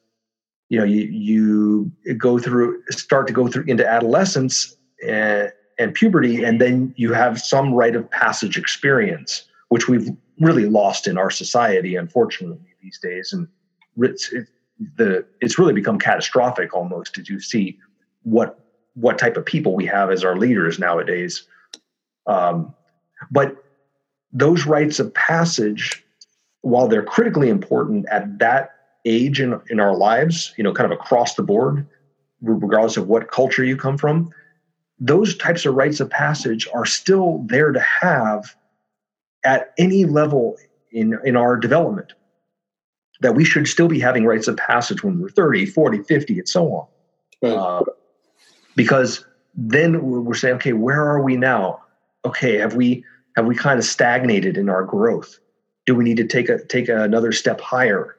[0.68, 4.76] you know you you go through start to go through into adolescence
[5.06, 10.66] and, and puberty and then you have some rite of passage experience which we've really
[10.66, 13.32] lost in our society unfortunately these days.
[13.32, 13.48] And
[13.98, 14.46] it's it,
[14.96, 17.78] the it's really become catastrophic almost as you see
[18.22, 18.60] what
[18.94, 21.46] what type of people we have as our leaders nowadays.
[22.26, 22.74] Um,
[23.30, 23.56] but
[24.32, 26.04] those rites of passage,
[26.62, 28.70] while they're critically important at that
[29.06, 31.86] age in, in our lives, you know, kind of across the board,
[32.42, 34.30] regardless of what culture you come from,
[34.98, 38.54] those types of rites of passage are still there to have
[39.44, 40.56] at any level
[40.92, 42.12] in, in our development.
[43.22, 46.48] That we should still be having rites of passage when we're 30, 40, 50, and
[46.48, 46.86] so on.
[47.42, 47.52] Right.
[47.52, 47.84] Uh,
[48.74, 51.80] because then we're saying, okay, where are we now?
[52.26, 53.04] okay, have we
[53.36, 55.38] have we kind of stagnated in our growth?
[55.86, 58.15] Do we need to take a take another step higher?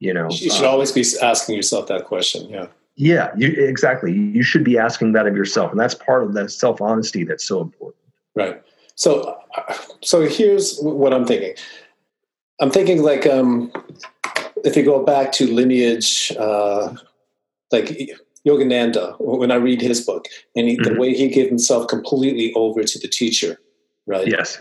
[0.00, 2.48] You know, you should um, always be asking yourself that question.
[2.48, 2.66] Yeah.
[2.96, 4.12] Yeah, you, exactly.
[4.12, 7.46] You should be asking that of yourself, and that's part of that self honesty that's
[7.46, 7.96] so important.
[8.34, 8.62] Right.
[8.94, 9.38] So,
[10.02, 11.54] so here's what I'm thinking.
[12.60, 13.72] I'm thinking like um,
[14.64, 16.94] if you go back to lineage, uh,
[17.72, 18.10] like
[18.46, 20.92] Yogananda, when I read his book, and he, mm-hmm.
[20.92, 23.58] the way he gave himself completely over to the teacher,
[24.06, 24.26] right?
[24.26, 24.60] Yes.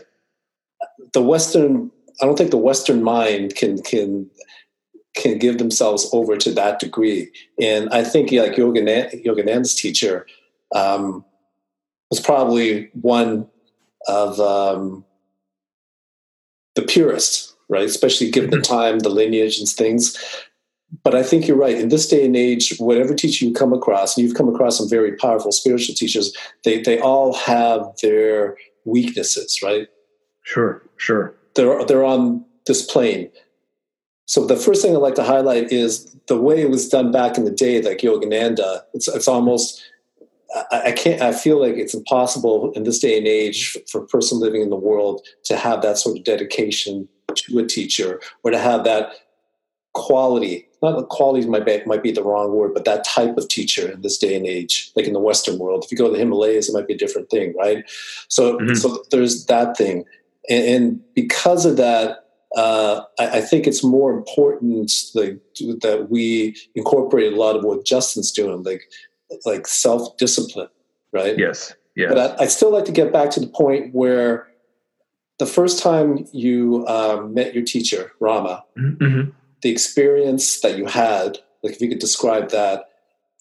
[1.12, 4.30] The Western, I don't think the Western mind can can
[5.16, 10.26] can give themselves over to that degree, and I think like Yogananda, Yogananda's teacher
[10.74, 11.26] um,
[12.10, 13.48] was probably one
[14.08, 15.04] of um,
[16.76, 17.86] the purest, right?
[17.86, 18.60] Especially given mm-hmm.
[18.60, 20.18] the time, the lineage, and things
[21.04, 21.78] but I think you're right.
[21.78, 24.90] In this day and age, whatever teacher you come across, and you've come across some
[24.90, 29.88] very powerful spiritual teachers, they they all have their weaknesses, right?
[30.44, 31.36] Sure, sure.
[31.56, 33.30] They're they're on this plane.
[34.30, 37.36] So the first thing I'd like to highlight is the way it was done back
[37.36, 38.84] in the day, like Yogananda.
[38.94, 39.84] It's it's almost
[40.72, 41.20] I, I can't.
[41.20, 44.70] I feel like it's impossible in this day and age for a person living in
[44.70, 49.14] the world to have that sort of dedication to a teacher or to have that
[49.94, 53.50] quality not the quality might be, might be the wrong word, but that type of
[53.50, 55.84] teacher in this day and age, like in the Western world.
[55.84, 57.84] If you go to the Himalayas, it might be a different thing, right?
[58.30, 58.76] So, mm-hmm.
[58.76, 60.06] so there's that thing,
[60.50, 65.40] and, and because of that, uh, I, I, think it's more important like,
[65.82, 68.82] that we incorporate a lot of what Justin's doing, like
[69.46, 70.70] like self discipline,
[71.12, 71.38] right?
[71.38, 72.10] Yes, yes.
[72.12, 74.48] But I, would still like to get back to the point where
[75.38, 78.64] the first time you um, met your teacher, Rama.
[78.78, 79.30] Mm-hmm
[79.62, 82.86] the experience that you had, like if you could describe that,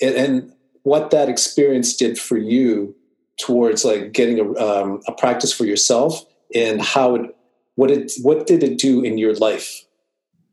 [0.00, 2.94] and, and what that experience did for you
[3.40, 6.24] towards like getting a, um, a practice for yourself,
[6.54, 7.36] and how it,
[7.78, 9.84] what it, what did it do in your life?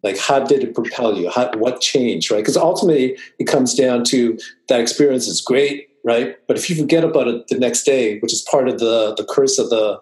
[0.04, 1.28] Like, how did it propel you?
[1.32, 2.38] How, what changed, right?
[2.38, 4.38] Because ultimately, it comes down to
[4.70, 6.36] that experience is great, right?
[6.48, 9.26] But if you forget about it the next day, which is part of the the
[9.26, 10.00] curse of the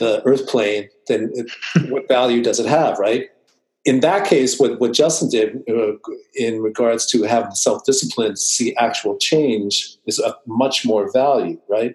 [0.00, 1.52] the earth plane, then it,
[1.88, 3.28] what value does it have, right?
[3.84, 5.92] In that case, what, what Justin did uh,
[6.34, 11.60] in regards to having self discipline to see actual change is of much more value,
[11.68, 11.94] right?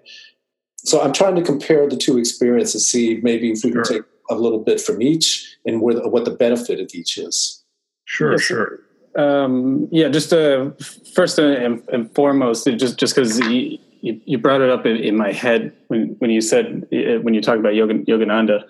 [0.78, 4.36] So I'm trying to compare the two experiences, see maybe if we can take a
[4.36, 7.63] little bit from each and where, what the benefit of each is.
[8.05, 8.41] Sure, yes.
[8.41, 8.80] sure.
[9.15, 10.71] Um, yeah, just uh,
[11.13, 15.32] first and, and, foremost, just just because you, you, brought it up in, in, my
[15.32, 18.63] head when when you said uh, when you talked about Yoga, Yogananda.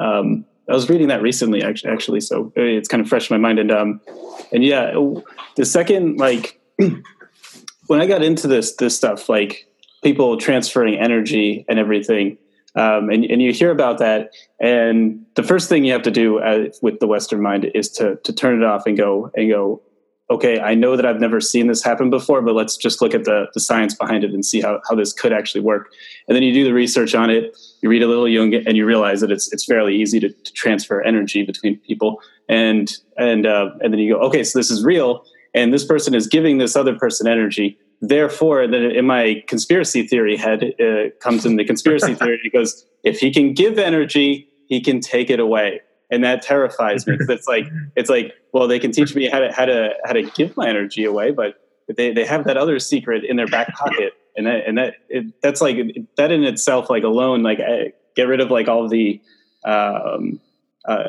[0.00, 3.48] Um, I was reading that recently, actually, actually, so it's kind of fresh in my
[3.48, 3.60] mind.
[3.60, 4.00] And um,
[4.52, 4.92] and yeah,
[5.56, 6.60] the second like
[7.86, 9.68] when I got into this this stuff, like
[10.02, 12.38] people transferring energy and everything,
[12.74, 16.38] um, and, and you hear about that, and the first thing you have to do
[16.38, 19.82] uh, with the Western mind is to to turn it off and go and go
[20.32, 23.24] okay, I know that I've never seen this happen before, but let's just look at
[23.24, 25.92] the, the science behind it and see how, how this could actually work.
[26.26, 28.86] And then you do the research on it, you read a little Jung, and you
[28.86, 32.20] realize that it's it's fairly easy to, to transfer energy between people.
[32.48, 36.14] And and uh, and then you go, okay, so this is real, and this person
[36.14, 37.78] is giving this other person energy.
[38.02, 42.40] Therefore, then in my conspiracy theory head uh, comes in the conspiracy theory.
[42.42, 45.80] It goes, if he can give energy, he can take it away
[46.12, 49.40] and that terrifies me because it's like it's like well they can teach me how
[49.40, 51.56] to how to how to give my energy away but
[51.96, 55.26] they, they have that other secret in their back pocket and that and that it,
[55.42, 55.78] that's like
[56.16, 57.58] that in itself like alone like
[58.14, 59.20] get rid of like all the
[59.64, 60.40] um,
[60.86, 61.04] uh,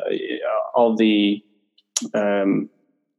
[0.74, 1.42] all the
[2.14, 2.70] um,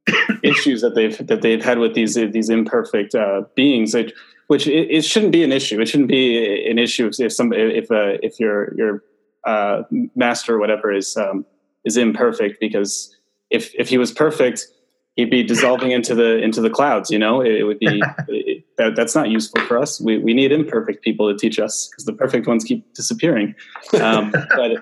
[0.42, 4.12] issues that they've that they've had with these these imperfect uh, beings which,
[4.46, 7.62] which it, it, shouldn't be an issue it shouldn't be an issue if, if somebody
[7.62, 9.02] if uh, if your your
[9.46, 9.82] uh,
[10.14, 11.46] master or whatever is um,
[11.84, 13.16] is imperfect because
[13.50, 14.66] if if he was perfect,
[15.14, 17.10] he'd be dissolving into the into the clouds.
[17.10, 20.00] You know, it, it would be it, that, that's not useful for us.
[20.00, 23.54] We we need imperfect people to teach us because the perfect ones keep disappearing.
[24.00, 24.72] Um, but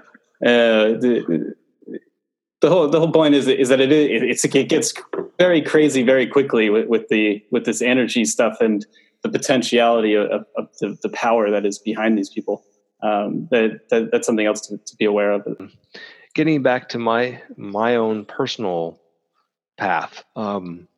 [0.44, 1.54] uh, the,
[2.64, 4.94] the whole the whole point is is that it it's it gets
[5.38, 8.86] very crazy very quickly with, with the with this energy stuff and
[9.22, 12.62] the potentiality of, of the, the, power that is behind these people.
[13.02, 15.46] Um, that, that, that's something else to, to be aware of
[16.34, 19.00] getting back to my my own personal
[19.76, 20.24] path.
[20.34, 20.88] Um,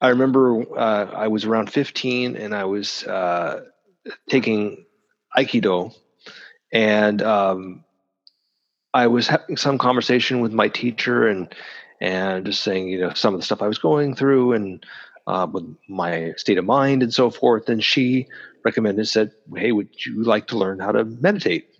[0.00, 3.62] I remember uh, I was around 15 and I was uh,
[4.28, 4.84] taking
[5.36, 5.94] Aikido,
[6.72, 7.84] and um,
[8.96, 11.54] I was having some conversation with my teacher and
[12.00, 14.84] and just saying, you know, some of the stuff I was going through and
[15.26, 17.68] uh, with my state of mind and so forth.
[17.68, 18.26] And she
[18.64, 21.76] recommended, said, "Hey, would you like to learn how to meditate?"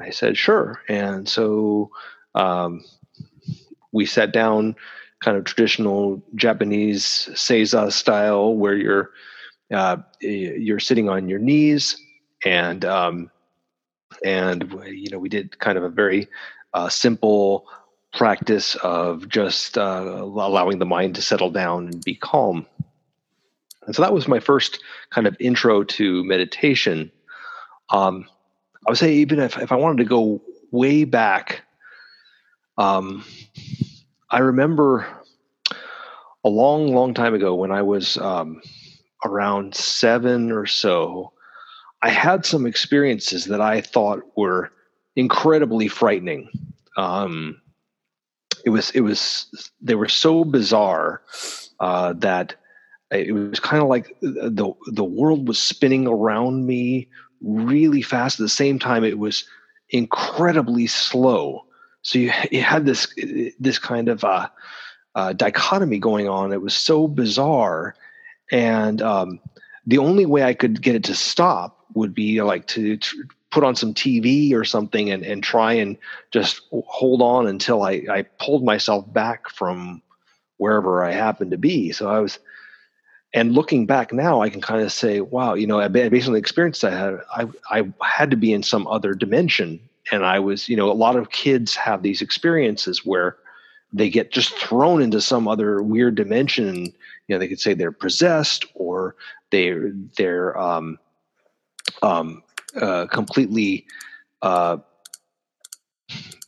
[0.00, 0.80] I said, sure.
[0.88, 1.90] And so
[2.34, 2.84] um,
[3.92, 4.76] we sat down,
[5.22, 9.10] kind of traditional Japanese seiza style, where you're
[9.72, 11.96] uh, you're sitting on your knees,
[12.44, 13.30] and um,
[14.24, 16.28] and you know we did kind of a very
[16.74, 17.66] uh, simple
[18.12, 22.66] practice of just uh, allowing the mind to settle down and be calm.
[23.86, 27.10] And so that was my first kind of intro to meditation.
[27.90, 28.26] Um,
[28.86, 31.62] I would say even if, if I wanted to go way back,
[32.78, 33.24] um,
[34.30, 35.06] I remember
[36.44, 38.60] a long, long time ago when I was um,
[39.24, 41.32] around seven or so,
[42.02, 44.70] I had some experiences that I thought were
[45.16, 46.48] incredibly frightening.
[46.96, 47.60] Um,
[48.64, 51.22] it was, it was, they were so bizarre
[51.80, 52.56] uh, that
[53.12, 57.08] it was kind of like the the world was spinning around me
[57.42, 58.40] really fast.
[58.40, 59.44] At the same time, it was
[59.90, 61.66] incredibly slow.
[62.02, 63.12] So you, you had this
[63.58, 64.48] this kind of uh,
[65.14, 66.52] uh, dichotomy going on.
[66.52, 67.94] It was so bizarre,
[68.50, 69.40] and um,
[69.86, 73.64] the only way I could get it to stop would be like to, to put
[73.64, 75.98] on some TV or something and, and try and
[76.30, 80.02] just hold on until I, I pulled myself back from
[80.56, 81.92] wherever I happened to be.
[81.92, 82.38] So I was
[83.34, 86.38] and looking back now, I can kind of say, wow, you know, based on the
[86.38, 89.80] experience I had, I, I had to be in some other dimension.
[90.10, 93.36] And I was, you know, a lot of kids have these experiences where
[93.92, 96.92] they get just thrown into some other weird dimension.
[97.26, 99.16] You know, they could say they're possessed or
[99.50, 99.74] they
[100.16, 100.98] they're um,
[102.02, 102.42] um,
[102.80, 103.86] uh, completely
[104.42, 104.78] uh,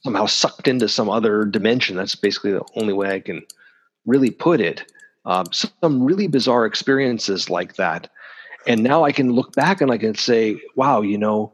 [0.03, 1.97] somehow sucked into some other dimension.
[1.97, 3.43] That's basically the only way I can
[4.07, 4.85] really put it
[5.27, 8.11] um, some really bizarre experiences like that.
[8.67, 11.53] And now I can look back and I can say, wow, you know,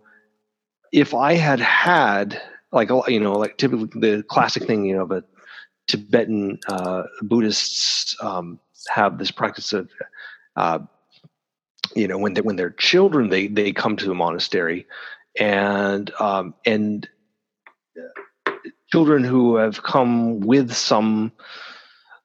[0.93, 2.41] if I had had
[2.72, 5.28] like you know like typically the classic thing you know but
[5.87, 9.89] Tibetan uh, Buddhists um, have this practice of
[10.57, 10.78] uh,
[11.95, 14.86] you know when they when they're children they they come to a monastery
[15.38, 17.09] and um, and
[18.91, 21.32] children who have come with some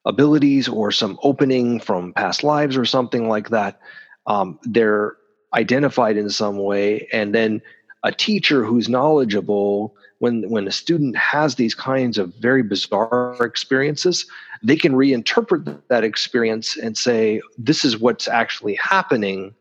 [0.05, 3.79] abilities or some opening from past lives or something like that.
[4.27, 5.15] Um, they're
[5.53, 7.61] identified in some way, and then
[8.03, 14.25] a teacher who's knowledgeable when when a student has these kinds of very bizarre experiences
[14.65, 19.53] they can reinterpret that experience and say this is what's actually happening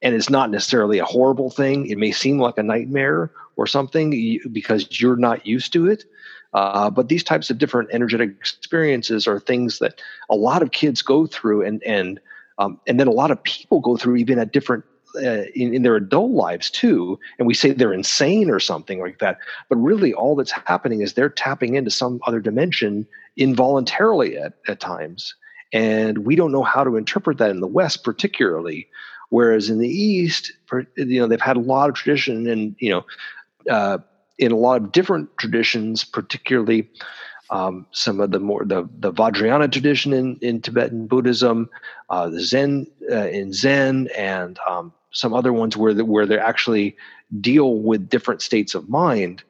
[0.00, 4.38] and it's not necessarily a horrible thing it may seem like a nightmare or something
[4.52, 6.04] because you're not used to it
[6.52, 10.00] uh, but these types of different energetic experiences are things that
[10.30, 12.20] a lot of kids go through and and
[12.58, 14.84] um, and then a lot of people go through even at different
[15.16, 19.20] uh, in, in, their adult lives too, and we say they're insane or something like
[19.20, 19.38] that.
[19.68, 23.06] But really, all that's happening is they're tapping into some other dimension
[23.36, 25.34] involuntarily at, at times.
[25.72, 28.88] And we don't know how to interpret that in the West, particularly.
[29.30, 30.52] Whereas in the East,
[30.96, 33.04] you know, they've had a lot of tradition and, you know,
[33.68, 33.98] uh,
[34.38, 36.88] in a lot of different traditions, particularly
[37.50, 41.68] um, some of the more the, the Vajrayana tradition in, in Tibetan Buddhism,
[42.10, 46.38] uh, the Zen uh, in Zen, and um, some other ones where the, where they
[46.38, 46.96] actually
[47.40, 49.42] deal with different states of mind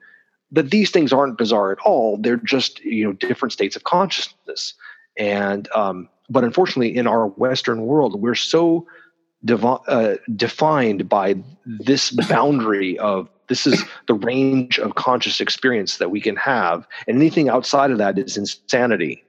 [0.53, 2.17] that these things aren't bizarre at all.
[2.19, 4.75] They're just you know different states of consciousness.
[5.17, 8.87] And um, but unfortunately in our western world we're so
[9.45, 11.37] devi- uh, defined by
[11.67, 16.87] this boundary of this is the range of conscious experience that we can have.
[17.07, 19.23] And anything outside of that is insanity.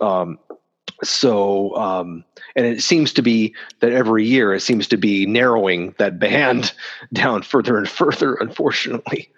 [0.00, 0.38] Um,
[1.02, 2.24] so um,
[2.56, 6.72] and it seems to be that every year it seems to be narrowing that band
[7.12, 9.30] down further and further unfortunately.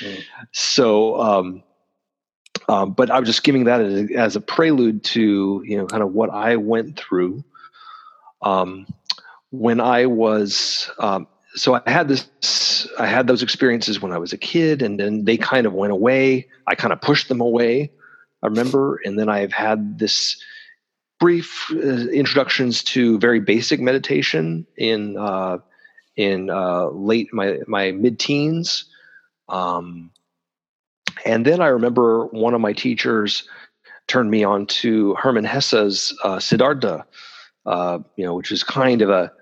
[0.00, 0.22] Mm.
[0.52, 1.62] so um,
[2.68, 5.86] um, but i was just giving that as a, as a, prelude to you know
[5.86, 7.42] kind of what i went through.
[8.42, 8.86] Um,
[9.50, 14.34] when i was um, so i had this i had those experiences when i was
[14.34, 16.48] a kid and then they kind of went away.
[16.66, 17.90] I kind of pushed them away
[18.42, 20.36] i remember and then i've had this
[21.18, 25.58] brief uh, introductions to very basic meditation in uh,
[26.16, 28.84] in uh, late my my mid teens,
[29.48, 30.10] um,
[31.24, 33.48] and then I remember one of my teachers
[34.06, 37.04] turned me on to Hermann Hesse's uh, Siddhartha,
[37.64, 39.32] uh, you know, which is kind of a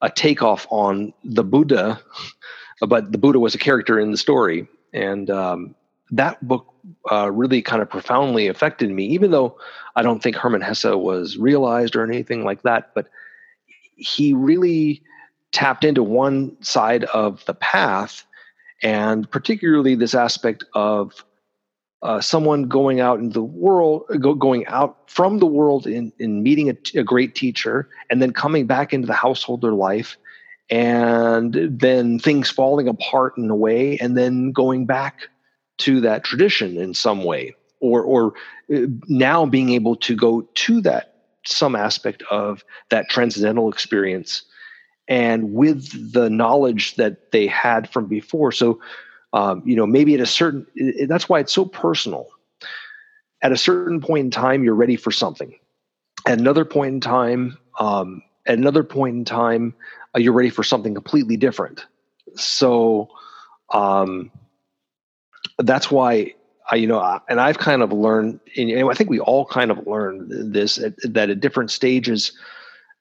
[0.00, 2.00] a takeoff on the Buddha,
[2.80, 5.74] but the Buddha was a character in the story, and um,
[6.12, 6.72] that book
[7.10, 9.58] uh, really kind of profoundly affected me, even though
[9.96, 12.94] I don't think Hermann Hesse was realized or anything like that.
[12.94, 13.08] But
[13.96, 15.02] he really
[15.52, 18.24] tapped into one side of the path,
[18.82, 21.24] and particularly this aspect of
[22.02, 26.42] uh, someone going out into the world, go, going out from the world in, in
[26.42, 30.16] meeting a, a great teacher, and then coming back into the householder life,
[30.68, 35.28] and then things falling apart in a way, and then going back
[35.82, 38.34] to that tradition in some way or or
[38.74, 41.14] uh, now being able to go to that
[41.44, 44.44] some aspect of that transcendental experience
[45.08, 48.52] and with the knowledge that they had from before.
[48.52, 48.80] So
[49.32, 52.28] um, you know maybe at a certain it, that's why it's so personal.
[53.42, 55.52] At a certain point in time you're ready for something.
[56.26, 59.74] At another point in time um, at another point in time
[60.14, 61.84] uh, you're ready for something completely different.
[62.36, 63.08] So
[63.70, 64.30] um,
[65.62, 66.34] that's why
[66.70, 69.86] I, you know, and I've kind of learned, and I think we all kind of
[69.86, 72.32] learned this that at different stages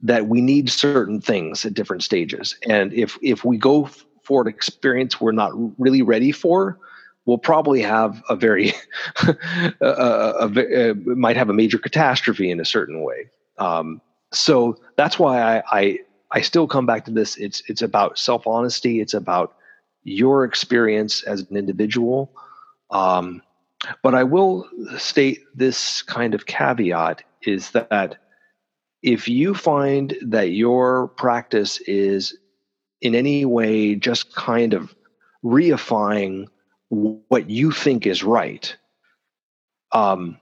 [0.02, 3.90] that we need certain things at different stages, and if if we go
[4.24, 6.78] for an experience we're not really ready for,
[7.26, 8.74] we'll probably have a very
[9.24, 9.36] a,
[9.82, 13.30] a, a, might have a major catastrophe in a certain way.
[13.58, 14.02] Um,
[14.34, 16.00] so that's why I, I
[16.32, 17.38] I still come back to this.
[17.38, 19.02] It's it's about self honesty.
[19.02, 19.56] It's about
[20.04, 22.32] your experience as an individual.
[22.92, 23.42] Um,
[24.04, 24.68] but I will
[24.98, 28.18] state this kind of caveat is that
[29.02, 32.38] if you find that your practice is
[33.02, 34.94] in any way just kind of
[35.44, 36.46] reifying
[36.90, 38.76] what you think is right,
[39.94, 40.38] um,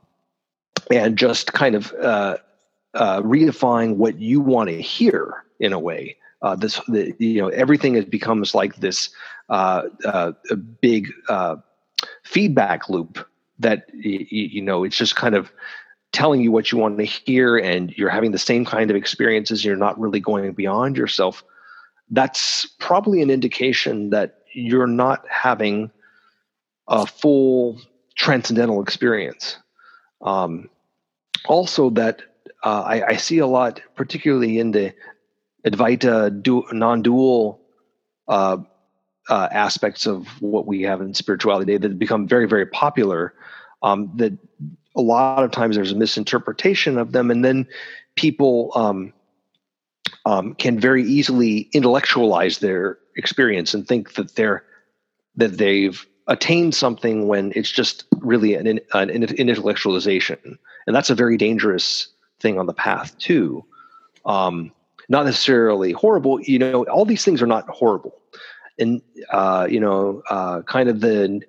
[0.91, 2.38] and just kind of uh,
[2.95, 7.50] uh, reifying what you want to hear in a way, uh, this the, you know
[7.50, 9.10] everything becomes like this
[9.50, 10.32] uh, uh,
[10.82, 11.56] big uh,
[12.30, 13.27] feedback loop
[13.57, 15.51] that you, know it's just kind of
[16.11, 19.65] telling you what you want to hear and you're having the same kind of experiences
[19.65, 21.43] you're not really going beyond yourself
[22.11, 25.91] that's probably an indication that you're not having
[26.88, 27.80] a full
[28.15, 29.57] transcendental experience.
[30.21, 30.69] Um,
[31.45, 32.21] also that
[32.63, 34.93] uh, I, I, see a lot particularly in the
[35.65, 37.61] advaita du- non-dual
[38.27, 38.57] uh,
[39.30, 43.34] uh, aspects of what we have in spirituality today that become very, very popular.
[43.82, 44.34] Um, that
[44.95, 47.67] a lot of times there's a misinterpretation of them, and then
[48.15, 49.13] people um,
[50.25, 54.63] um, can very easily intellectualize their experience and think that they're
[55.36, 61.38] that they've attained something when it's just really an, an intellectualization, and that's a very
[61.38, 62.07] dangerous
[62.39, 63.63] thing on the path too.
[64.25, 64.71] Um,
[65.07, 66.41] not necessarily horrible.
[66.41, 68.13] You know, all these things are not horrible,
[68.80, 71.41] and uh, you know, uh, kind of the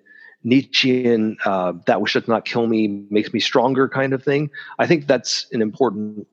[0.44, 4.50] Nietzschean uh, "that which does not kill me makes me stronger" kind of thing.
[4.78, 6.26] I think that's an important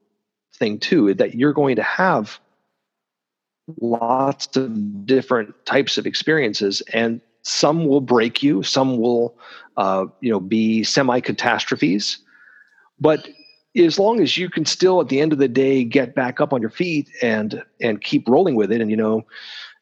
[0.55, 1.13] thing too.
[1.13, 2.39] That you're going to have
[3.81, 9.37] lots of different types of experiences, and some will break you, some will,
[9.77, 12.17] uh, you know, be semi catastrophes,
[12.99, 13.27] but
[13.75, 16.53] as long as you can still at the end of the day get back up
[16.53, 19.25] on your feet and and keep rolling with it and you know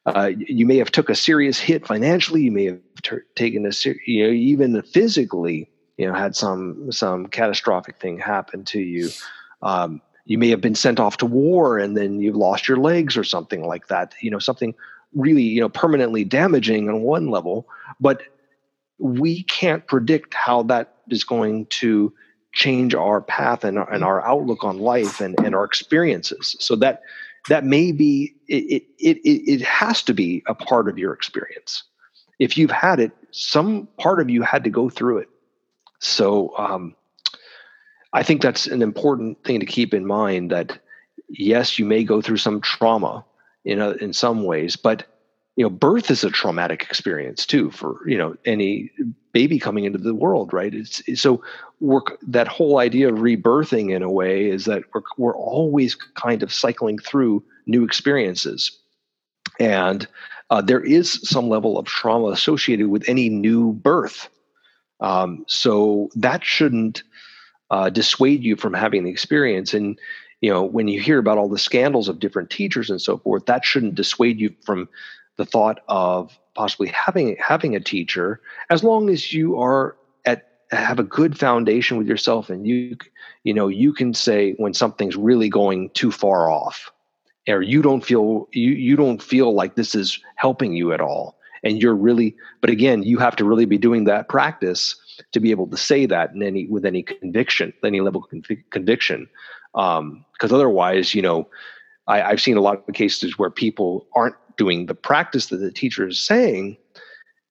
[0.06, 3.72] uh, you may have took a serious hit financially you may have ter- taken a
[3.72, 9.08] ser- you know even physically you know had some some catastrophic thing happen to you
[9.62, 13.16] um, you may have been sent off to war and then you've lost your legs
[13.16, 14.74] or something like that you know something
[15.14, 17.66] really you know permanently damaging on one level
[18.00, 18.22] but
[18.98, 22.12] we can't predict how that is going to
[22.56, 26.56] change our path and, and our outlook on life and, and our experiences.
[26.58, 27.02] So that
[27.48, 31.84] that may be it, it, it, it has to be a part of your experience.
[32.38, 35.28] If you've had it, some part of you had to go through it.
[36.00, 36.94] So um,
[38.12, 40.78] I think that's an important thing to keep in mind that
[41.28, 43.24] yes, you may go through some trauma
[43.64, 45.04] in a, in some ways, but
[45.56, 48.90] you know birth is a traumatic experience too for you know any
[49.32, 51.42] baby coming into the world right it's, so
[51.80, 56.42] we're that whole idea of rebirthing in a way is that we're, we're always kind
[56.42, 58.78] of cycling through new experiences.
[59.60, 60.06] And
[60.50, 64.28] uh, there is some level of trauma associated with any new birth.
[65.00, 67.02] Um, so that shouldn't
[67.70, 69.74] uh, dissuade you from having the experience.
[69.74, 69.98] And
[70.40, 73.46] you know when you hear about all the scandals of different teachers and so forth
[73.46, 74.88] that shouldn't dissuade you from
[75.36, 79.96] the thought of possibly having having a teacher as long as you are
[80.70, 82.96] have a good foundation with yourself and you
[83.44, 86.90] you know you can say when something's really going too far off
[87.48, 91.38] or you don't feel you you don't feel like this is helping you at all.
[91.62, 94.96] And you're really but again you have to really be doing that practice
[95.32, 98.70] to be able to say that in any with any conviction any level of conv-
[98.70, 99.28] conviction.
[99.72, 101.48] Because um, otherwise you know
[102.06, 105.72] I, i've seen a lot of cases where people aren't doing the practice that the
[105.72, 106.76] teacher is saying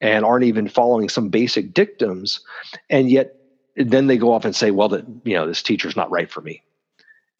[0.06, 2.40] and aren't even following some basic dictums
[2.88, 3.34] and yet
[3.76, 6.40] then they go off and say well that you know this teacher's not right for
[6.40, 6.62] me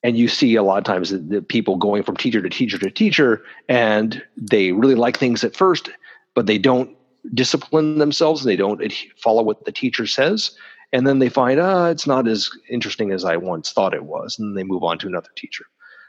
[0.02, 2.76] and you see a lot of times the, the people going from teacher to teacher
[2.76, 5.90] to teacher and they really like things at first
[6.34, 6.90] but they don't
[7.34, 10.50] discipline themselves they don't follow what the teacher says
[10.92, 14.38] and then they find ah it's not as interesting as i once thought it was
[14.38, 15.64] and they move on to another teacher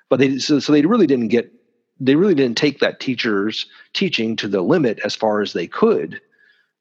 [0.10, 1.52] but they so, so they really didn't get
[2.00, 6.22] they really didn't take that teacher's teaching to the limit as far as they could.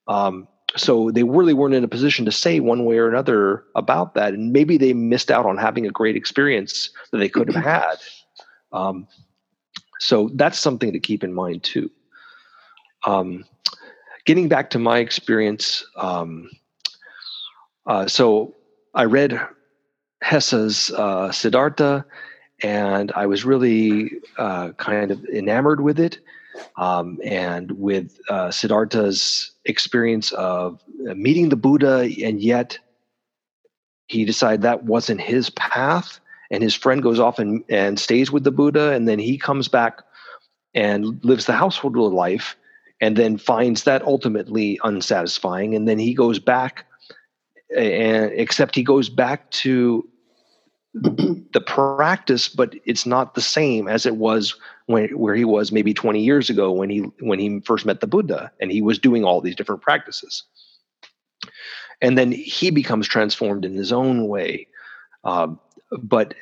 [0.08, 4.14] Um, so they really weren't in a position to say one way or another about
[4.14, 7.64] that, and maybe they missed out on having a great experience that they could have
[7.64, 7.96] had.
[8.72, 9.08] Um,
[10.00, 11.90] so that's something to keep in mind too.
[13.06, 13.44] Um,
[14.26, 16.50] getting back to my experience, um,
[17.86, 18.54] uh, so
[18.94, 19.40] I read
[20.22, 22.04] Hesse's uh, Siddhartha
[22.62, 26.18] and I was really uh, kind of enamored with it.
[26.76, 32.78] Um, and with uh, Siddhartha's experience of meeting the Buddha, and yet
[34.06, 36.20] he decided that wasn't his path.
[36.50, 39.66] And his friend goes off and, and stays with the Buddha, and then he comes
[39.66, 40.02] back
[40.74, 42.56] and lives the household life,
[43.00, 45.74] and then finds that ultimately unsatisfying.
[45.74, 46.86] And then he goes back,
[47.76, 50.08] and except he goes back to
[51.02, 54.54] the practice, but it's not the same as it was
[54.86, 58.06] when where he was maybe 20 years ago when he when he first met the
[58.06, 60.44] Buddha and he was doing all these different practices.
[62.00, 64.66] And then he becomes transformed in his own way.
[65.24, 65.48] Uh,
[66.02, 66.34] but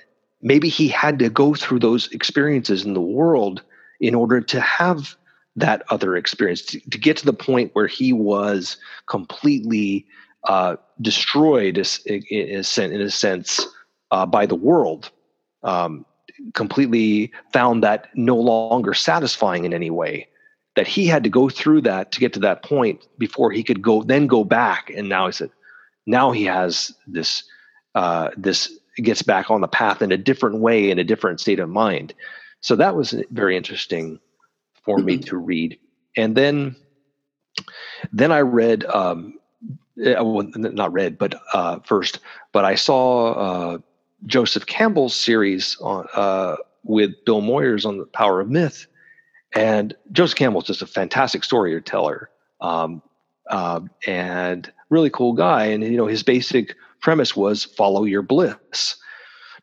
[0.43, 3.63] maybe he had to go through those experiences in the world
[4.01, 5.17] in order to have
[5.57, 8.77] that other experience, to, to get to the point where he was
[9.07, 10.05] completely
[10.45, 13.67] uh, destroyed in, in a sense
[14.15, 15.11] uh, by the world
[15.65, 16.07] um,
[16.55, 20.29] completely found that no longer satisfying in any way
[20.77, 23.83] that he had to go through that to get to that point before he could
[23.83, 24.91] go then go back.
[24.97, 25.51] And now he said
[26.07, 27.45] now he has this
[27.95, 31.59] uh, this gets back on the path in a different way in a different state
[31.59, 32.15] of mind.
[32.61, 34.21] So that was very interesting
[34.85, 35.79] for me to read.
[36.17, 36.77] And then
[38.13, 39.39] then I read, um,
[40.05, 42.21] eh, well, not read, but uh, first,
[42.53, 43.79] but I saw uh,
[44.27, 48.87] Joseph Campbell's series on uh, with Bill Moyers on the Power of Myth,
[49.55, 53.03] and Joseph Campbell's just a fantastic storyteller um,
[53.51, 55.67] uh, and really cool guy.
[55.67, 58.97] And you know, his basic premise was follow your bliss.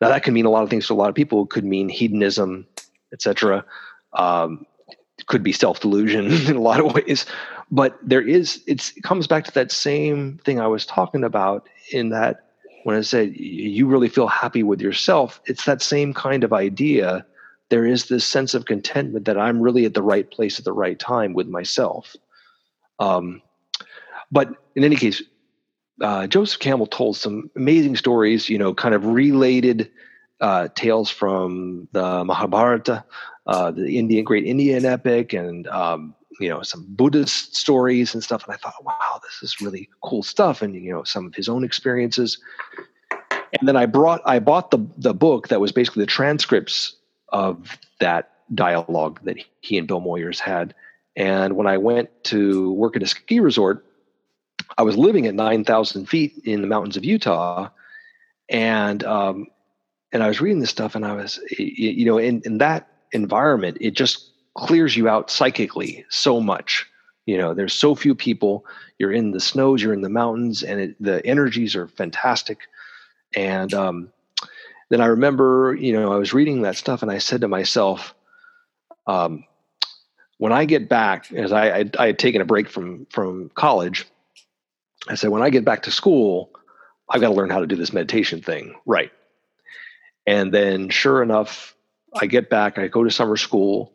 [0.00, 1.42] Now that can mean a lot of things to a lot of people.
[1.44, 2.66] It could mean hedonism,
[3.12, 3.64] etc.
[4.12, 4.66] Um,
[5.26, 7.26] could be self delusion in a lot of ways.
[7.70, 12.10] But there is it comes back to that same thing I was talking about in
[12.10, 12.51] that
[12.84, 17.24] when I said you really feel happy with yourself, it's that same kind of idea.
[17.68, 20.72] There is this sense of contentment that I'm really at the right place at the
[20.72, 22.14] right time with myself.
[22.98, 23.42] Um,
[24.30, 25.22] but in any case,
[26.00, 29.90] uh, Joseph Campbell told some amazing stories, you know, kind of related
[30.40, 33.04] uh, tales from the Mahabharata,
[33.46, 38.44] uh, the Indian great Indian epic, and um, you know some Buddhist stories and stuff.
[38.44, 40.62] And I thought, wow, this is really cool stuff.
[40.62, 42.38] And you know some of his own experiences.
[43.10, 46.96] And then I brought, I bought the the book that was basically the transcripts
[47.28, 50.74] of that dialogue that he and Bill Moyers had.
[51.16, 53.84] And when I went to work at a ski resort,
[54.78, 57.68] I was living at 9,000 feet in the mountains of Utah.
[58.48, 59.46] And, um,
[60.12, 63.78] and I was reading this stuff and I was, you know, in, in that environment,
[63.80, 66.86] it just clears you out psychically so much.
[67.26, 68.64] You know, there's so few people.
[68.98, 72.58] You're in the snows, you're in the mountains, and it, the energies are fantastic.
[73.34, 74.12] And um,
[74.90, 78.14] then I remember, you know, I was reading that stuff, and I said to myself,
[79.06, 79.44] um,
[80.38, 84.06] when I get back, as I, I, I had taken a break from from college,
[85.08, 86.50] I said, when I get back to school,
[87.08, 89.12] I've got to learn how to do this meditation thing right.
[90.26, 91.74] And then, sure enough,
[92.14, 93.92] I get back, I go to summer school,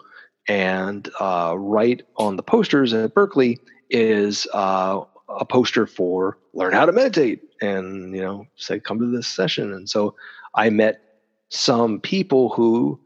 [0.48, 6.86] and uh, right on the posters at Berkeley is uh, a poster for learn how
[6.86, 9.74] to meditate and, you know, say, come to this session.
[9.74, 10.16] And so
[10.56, 11.02] I met
[11.50, 13.00] some people who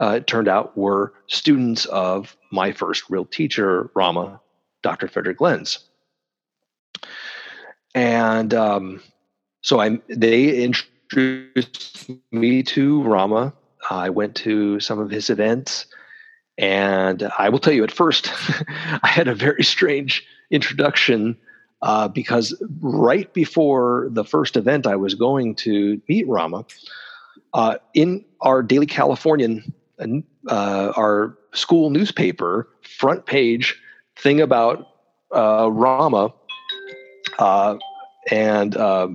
[0.00, 4.40] uh, it turned out were students of my first real teacher, Rama,
[4.82, 5.08] Dr.
[5.08, 5.90] Frederick Lenz
[7.94, 9.02] and um,
[9.62, 13.52] so I they introduced me to Rama.
[13.90, 15.86] I went to some of his events,
[16.60, 18.30] and I will tell you at first,
[19.02, 21.38] I had a very strange introduction
[21.80, 26.66] uh, because right before the first event I was going to meet Rama,
[27.54, 33.80] uh, in our Daily Californian, uh, our school newspaper front page
[34.16, 34.86] thing about
[35.34, 36.34] uh, Rama
[37.38, 37.78] uh,
[38.30, 39.08] and uh,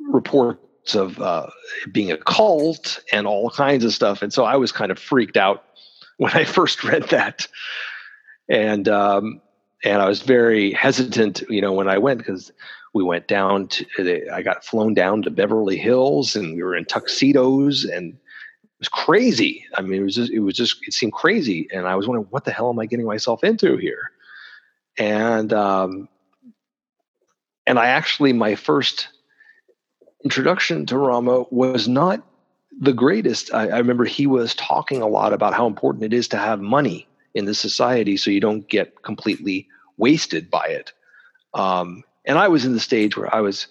[0.00, 1.18] reports of
[1.92, 4.20] being a cult and all kinds of stuff.
[4.20, 5.64] And so I was kind of freaked out
[6.18, 7.46] when I first read that,
[8.48, 9.40] and um,
[9.84, 12.52] and I was very hesitant, you know, when I went because
[12.94, 16.84] we went down to I got flown down to Beverly Hills and we were in
[16.84, 19.64] tuxedos and it was crazy.
[19.74, 22.28] I mean, it was just it was just it seemed crazy, and I was wondering
[22.30, 24.10] what the hell am I getting myself into here,
[24.98, 26.08] and um,
[27.66, 29.08] and I actually, my first
[30.22, 32.22] introduction to Rama was not
[32.80, 33.52] the greatest.
[33.54, 36.60] I, I, remember he was talking a lot about how important it is to have
[36.60, 40.92] money in the society so you don't get completely wasted by it.
[41.52, 43.66] Um, and I was in the stage where I was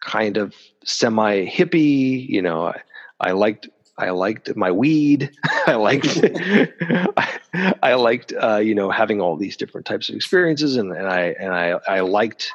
[0.00, 2.80] kind of semi hippie, you know, I,
[3.20, 5.30] I liked I liked my weed.
[5.66, 10.76] I liked I, I, liked uh, you know having all these different types of experiences,
[10.76, 12.50] and, and I and I I liked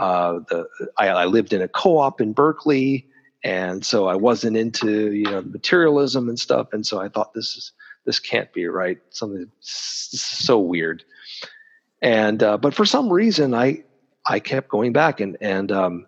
[0.00, 0.66] uh, the
[0.98, 3.06] I, I, lived in a co-op in Berkeley,
[3.44, 7.56] and so I wasn't into you know materialism and stuff, and so I thought this
[7.56, 7.72] is
[8.04, 8.98] this can't be right.
[9.10, 11.04] Something so weird,
[12.02, 13.84] and uh, but for some reason I
[14.26, 16.06] I kept going back, and and um,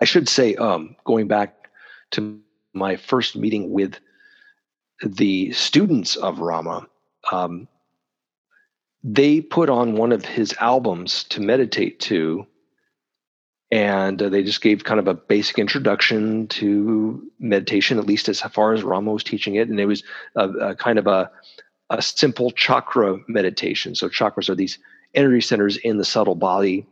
[0.00, 1.68] I should say um, going back
[2.12, 2.40] to
[2.72, 3.98] my first meeting with
[5.04, 6.86] the students of Rama.
[7.32, 7.68] Um,
[9.02, 12.46] they put on one of his albums to meditate to
[13.70, 18.40] and uh, they just gave kind of a basic introduction to meditation, at least as
[18.40, 20.02] far as Rama was teaching it, and it was
[20.34, 21.30] a, a kind of a,
[21.90, 23.94] a simple chakra meditation.
[23.94, 24.78] So chakras are these
[25.14, 26.86] energy centers in the subtle body,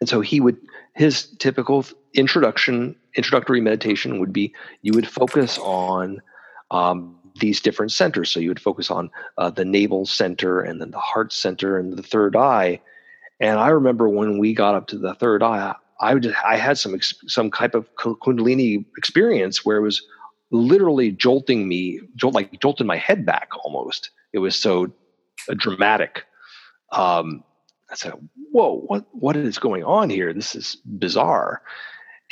[0.00, 0.58] and so he would
[0.94, 6.20] his typical introduction introductory meditation would be you would focus on
[6.70, 8.30] um, these different centers.
[8.30, 11.96] So you would focus on uh, the navel center, and then the heart center, and
[11.96, 12.80] the third eye
[13.40, 16.98] and I remember when we got up to the third eye, I I had some
[17.26, 20.02] some type of kundalini experience where it was
[20.50, 24.10] literally jolting me, jolt like jolting my head back almost.
[24.32, 24.92] It was so
[25.48, 26.24] uh, dramatic.
[26.92, 27.44] Um,
[27.90, 28.14] I said,
[28.50, 30.32] "Whoa, what what is going on here?
[30.32, 31.62] This is bizarre."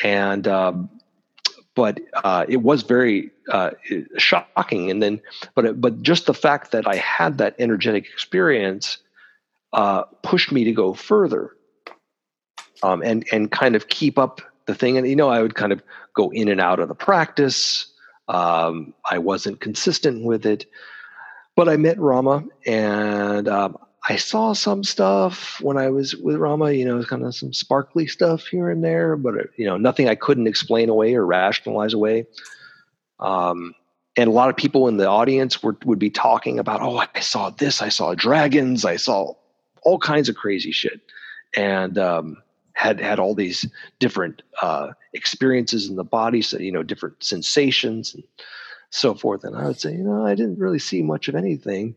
[0.02, 0.90] And um,
[1.74, 3.70] but uh, it was very uh,
[4.18, 4.90] shocking.
[4.90, 5.20] And then,
[5.54, 8.98] but but just the fact that I had that energetic experience
[9.72, 11.56] uh, pushed me to go further,
[12.82, 14.98] um, and and kind of keep up the thing.
[14.98, 15.82] And you know, I would kind of
[16.14, 17.86] go in and out of the practice.
[18.28, 20.66] Um, I wasn't consistent with it,
[21.56, 23.76] but I met Rama, and um,
[24.08, 28.06] I saw some stuff when I was with Rama, you know, kind of some sparkly
[28.06, 31.92] stuff here and there, but uh, you know, nothing I couldn't explain away or rationalize
[31.92, 32.26] away.
[33.18, 33.74] Um,
[34.16, 37.20] and a lot of people in the audience were, would be talking about, oh, I
[37.20, 39.34] saw this, I saw dragons, I saw
[39.82, 41.00] all kinds of crazy shit,
[41.54, 42.36] and um,
[42.72, 43.66] had had all these
[43.98, 48.24] different uh, experiences in the body, so you know, different sensations and
[48.90, 49.44] so forth.
[49.44, 51.94] And I would say, you know, I didn't really see much of anything.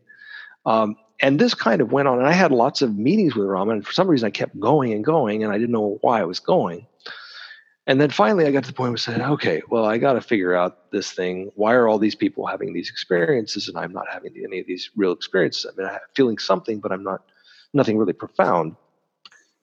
[0.66, 3.72] Um, and this kind of went on and i had lots of meetings with rama
[3.72, 6.24] and for some reason i kept going and going and i didn't know why i
[6.24, 6.86] was going.
[7.86, 10.14] And then finally i got to the point where i said okay well i got
[10.14, 11.50] to figure out this thing.
[11.54, 14.90] Why are all these people having these experiences and i'm not having any of these
[14.96, 15.66] real experiences?
[15.66, 17.22] I mean i'm feeling something but i'm not
[17.74, 18.76] nothing really profound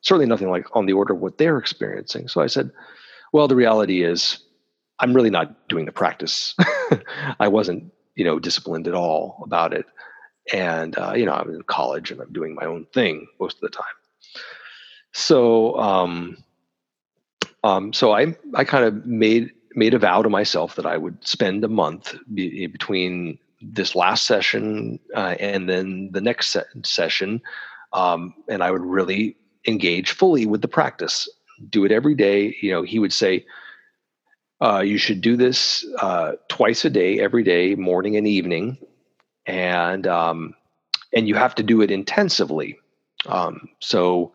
[0.02, 2.28] certainly nothing like on the order of what they're experiencing.
[2.28, 2.72] So i said
[3.34, 4.40] well the reality is
[5.00, 6.56] i'm really not doing the practice.
[7.40, 9.86] I wasn't you know disciplined at all about it.
[10.54, 13.62] And uh, you know i'm in college and i'm doing my own thing most of
[13.62, 13.98] the time.
[15.14, 16.38] So um,
[17.64, 21.26] um, so i i kind of made made a vow to myself that i would
[21.26, 27.42] spend a month be, between this last session uh, and then the next se- session
[27.94, 29.36] um, and i would really
[29.68, 31.28] engage fully with the practice
[31.70, 32.56] do it every day.
[32.62, 33.46] You know he would say
[34.62, 38.78] uh, you should do this uh, twice a day every day morning and evening
[39.46, 40.54] and um,
[41.14, 42.80] and you have to do it intensively.
[43.26, 44.34] Um, so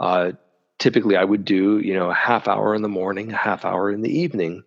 [0.00, 0.32] uh,
[0.78, 3.90] typically, I would do you know a half hour in the morning, a half hour
[3.90, 4.62] in the evening,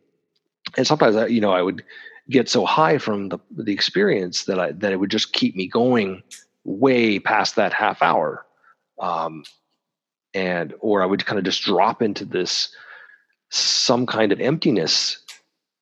[0.77, 1.83] and sometimes I, you know I would
[2.29, 5.67] get so high from the the experience that I that it would just keep me
[5.67, 6.23] going
[6.65, 8.45] way past that half hour,
[8.99, 9.43] um,
[10.33, 12.75] and or I would kind of just drop into this
[13.51, 15.19] some kind of emptiness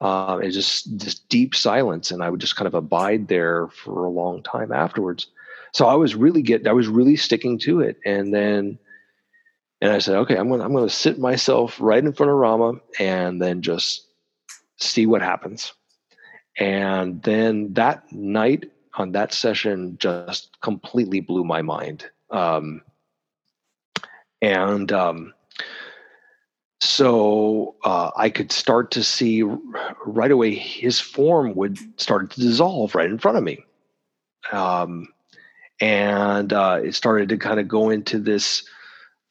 [0.01, 4.05] uh, and just this deep silence, and I would just kind of abide there for
[4.05, 5.27] a long time afterwards.
[5.73, 8.77] So I was really get I was really sticking to it, and then
[9.81, 12.73] and I said, okay, I'm gonna I'm gonna sit myself right in front of Rama,
[12.99, 14.05] and then just
[14.77, 15.73] see what happens.
[16.59, 22.05] And then that night on that session just completely blew my mind.
[22.29, 22.81] Um,
[24.41, 25.33] and um,
[26.81, 29.43] so uh, I could start to see
[30.05, 33.63] right away his form would start to dissolve right in front of me.
[34.51, 35.07] Um,
[35.79, 38.63] and uh, it started to kind of go into this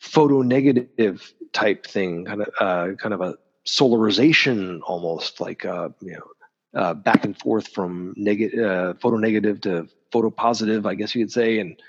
[0.01, 3.37] photo negative type thing, kind of uh, kind of a
[3.67, 6.27] solarization almost like uh, you know
[6.75, 11.25] uh, back and forth from negative uh, photo negative to photo positive, I guess you
[11.25, 11.81] could say, and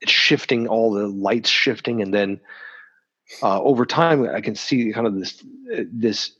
[0.00, 2.40] it's shifting all the lights shifting, and then
[3.42, 5.42] uh, over time, I can see kind of this
[5.92, 6.32] this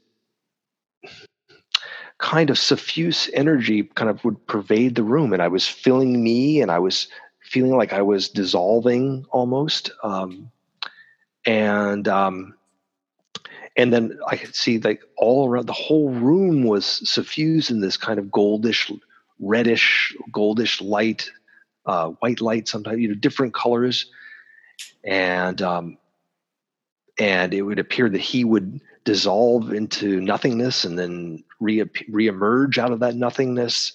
[2.19, 6.61] kind of suffuse energy kind of would pervade the room, and I was filling me,
[6.61, 7.09] and I was
[7.43, 10.51] feeling like I was dissolving almost, um,
[11.47, 12.55] and um,
[13.81, 17.97] and then I could see like all around the whole room was suffused in this
[17.97, 18.95] kind of goldish,
[19.39, 21.31] reddish, goldish light,
[21.87, 24.05] uh, white light, sometimes you know different colors,
[25.03, 25.97] and um,
[27.19, 32.93] and it would appear that he would dissolve into nothingness and then re reemerge out
[32.93, 33.95] of that nothingness.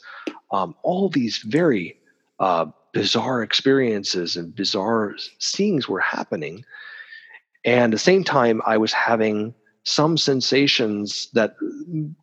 [0.52, 1.96] Um, all these very
[2.40, 6.66] uh, bizarre experiences and bizarre seeings were happening.
[7.64, 9.54] And at the same time, I was having
[9.86, 11.56] some sensations that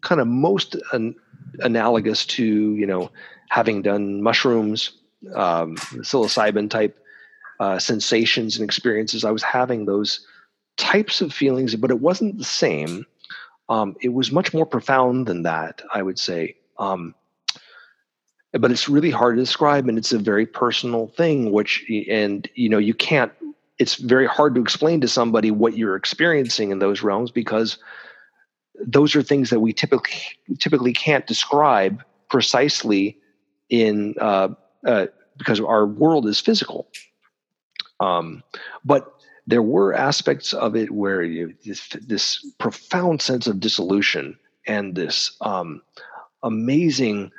[0.03, 1.15] kind of most an,
[1.61, 3.11] analogous to, you know,
[3.49, 4.93] having done mushrooms,
[5.35, 6.99] um, psilocybin type
[7.61, 9.25] uh, sensations and experiences.
[9.25, 10.27] I was having those
[10.77, 13.07] types of feelings, but it wasn't the same.
[13.69, 16.57] Um, it was much more profound than that, I would say.
[16.79, 17.15] Um,
[18.53, 21.53] but it's really hard to describe, and it's a very personal thing.
[21.53, 23.33] Which, and you know, you can't.
[23.83, 27.79] It's very hard to explain to somebody what you're experiencing in those realms because
[28.79, 30.23] those are things that we typically
[30.61, 33.19] typically can't describe precisely
[33.71, 34.51] in uh,
[34.87, 35.07] uh,
[35.37, 36.87] because our world is physical.
[37.99, 38.45] Um,
[38.85, 39.13] but
[39.49, 45.37] there were aspects of it where you this, this profound sense of dissolution and this
[45.41, 45.83] um,
[46.45, 47.33] amazing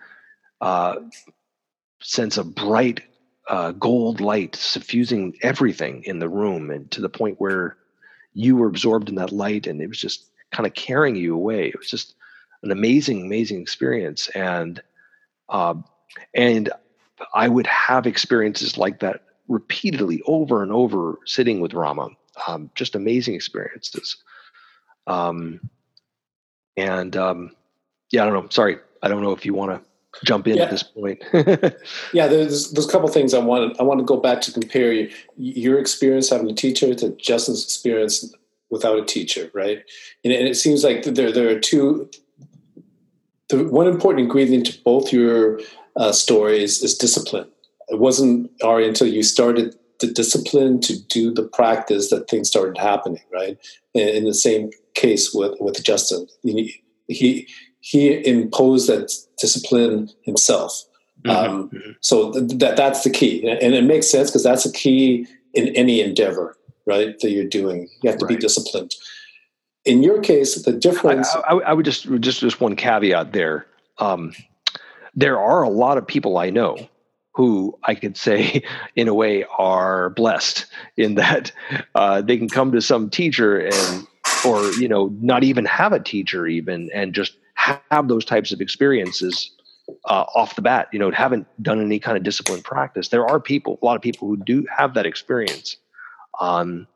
[0.60, 0.96] uh,
[2.02, 3.00] sense of bright
[3.48, 7.78] uh, gold light suffusing everything in the room, and to the point where
[8.34, 11.68] you were absorbed in that light, and it was just kind of carrying you away.
[11.68, 12.16] It was just
[12.64, 14.82] an amazing, amazing experience, and
[15.50, 15.76] uh,
[16.34, 16.72] and
[17.34, 22.10] I would have experiences like that repeatedly over and over, sitting with Rama.
[22.48, 24.18] Um, just amazing experiences.
[25.06, 25.70] Um,
[26.76, 27.56] and um,
[28.12, 28.50] yeah, I don't know.
[28.50, 29.90] Sorry, I don't know if you want to
[30.24, 30.64] jump in yeah.
[30.64, 31.24] at this point.
[32.14, 34.92] yeah, there's there's a couple things I want I want to go back to compare
[34.92, 38.34] your, your experience having a teacher to Justin's experience
[38.70, 39.84] without a teacher, right?
[40.24, 42.10] And, and it seems like there there are two.
[43.50, 45.60] The one important ingredient to both your
[45.96, 47.48] uh, stories is discipline.
[47.90, 52.78] It wasn't Ari until you started the discipline to do the practice that things started
[52.78, 53.58] happening, right?
[53.94, 57.48] In, in the same case with with Justin, he he,
[57.82, 59.12] he imposed that
[59.44, 60.86] discipline himself.
[61.26, 61.52] Mm-hmm.
[61.52, 61.92] Um, mm-hmm.
[62.00, 65.68] So th- that that's the key, and it makes sense because that's a key in
[65.76, 67.20] any endeavor, right?
[67.20, 68.36] That you're doing, you have to right.
[68.36, 68.92] be disciplined.
[69.84, 71.28] In your case, the difference.
[71.36, 73.68] I, I, I would just just just one caveat there.
[73.98, 74.34] Um,
[75.14, 76.78] there are a lot of people I know
[77.36, 78.64] who I could say,
[78.96, 81.52] in a way, are blessed in that
[81.96, 84.08] uh, they can come to some teacher and,
[84.46, 87.34] or you know, not even have a teacher even, and just
[87.64, 89.52] have those types of experiences
[90.06, 90.88] uh, off the bat.
[90.92, 93.10] You know, haven't done any kind of disciplined practice.
[93.10, 95.78] There are people, a lot of people who do have that experience.
[96.40, 96.88] Um,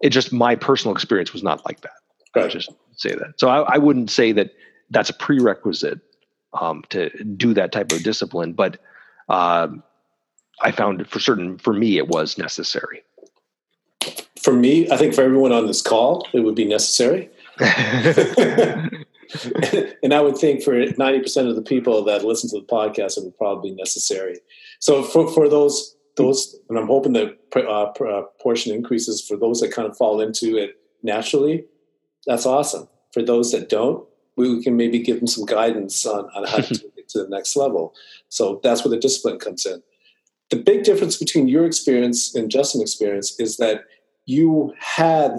[0.00, 1.92] it just my personal experience was not like that.
[2.34, 2.46] Right.
[2.46, 3.34] I just say that.
[3.38, 4.52] So I, I wouldn't say that
[4.90, 6.00] that's a prerequisite
[6.60, 8.78] um, to do that type of discipline, but
[9.28, 9.82] um,
[10.60, 13.02] I found for certain for me it was necessary.
[14.42, 17.30] For me, I think for everyone on this call, it would be necessary.
[20.02, 23.24] and I would think for 90% of the people that listen to the podcast, it
[23.24, 24.38] would probably be necessary.
[24.80, 29.60] So for, for those, those, and I'm hoping the uh, uh, portion increases for those
[29.60, 31.64] that kind of fall into it naturally,
[32.26, 32.88] that's awesome.
[33.12, 34.06] For those that don't,
[34.36, 37.56] we can maybe give them some guidance on, on how to get to the next
[37.56, 37.94] level.
[38.28, 39.82] So that's where the discipline comes in.
[40.50, 43.84] The big difference between your experience and Justin's experience is that
[44.26, 45.38] you had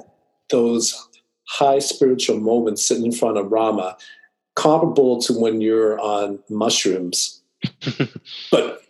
[0.49, 1.07] those
[1.53, 3.95] high spiritual moment sitting in front of Rama,
[4.55, 7.41] comparable to when you're on mushrooms.
[8.51, 8.81] but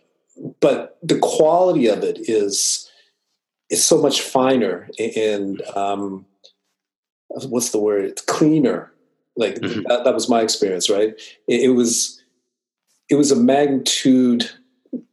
[0.60, 2.90] but the quality of it is
[3.70, 6.24] is so much finer and um,
[7.28, 8.04] what's the word?
[8.04, 8.92] It's cleaner.
[9.36, 9.82] Like mm-hmm.
[9.88, 11.14] that, that, was my experience, right?
[11.48, 12.22] It, it was
[13.10, 14.50] it was a magnitude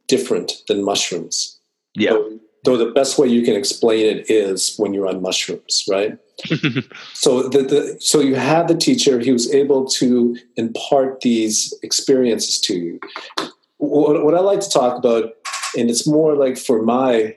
[0.06, 1.58] different than mushrooms.
[1.94, 2.10] Yeah.
[2.10, 6.18] So, though the best way you can explain it is when you're on mushrooms, right?
[7.12, 12.60] so the, the, so you had the teacher; he was able to impart these experiences
[12.60, 13.00] to you.
[13.78, 15.32] What, what I like to talk about,
[15.76, 17.36] and it's more like for my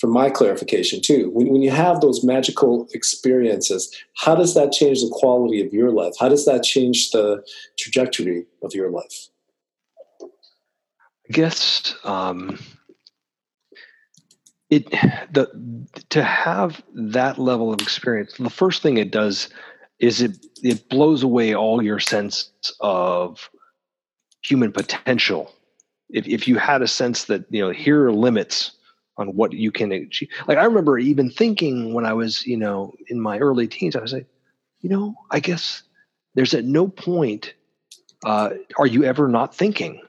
[0.00, 1.30] for my clarification too.
[1.32, 5.90] When, when you have those magical experiences, how does that change the quality of your
[5.90, 6.12] life?
[6.18, 7.42] How does that change the
[7.78, 9.28] trajectory of your life?
[10.22, 12.58] I guess um,
[14.70, 14.90] it
[15.32, 15.48] the
[16.08, 19.48] to have that level of experience the first thing it does
[19.98, 22.50] is it it blows away all your sense
[22.80, 23.48] of
[24.42, 25.52] human potential.
[26.10, 28.72] If if you had a sense that you know here are limits
[29.18, 30.28] on what you can achieve.
[30.46, 34.00] Like i remember even thinking when i was you know in my early teens i
[34.00, 34.26] was like
[34.80, 35.82] you know i guess
[36.34, 37.54] there's at no point
[38.24, 40.00] uh, are you ever not thinking?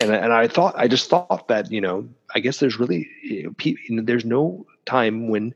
[0.00, 3.54] And and I thought I just thought that you know I guess there's really you
[3.90, 5.54] know, there's no time when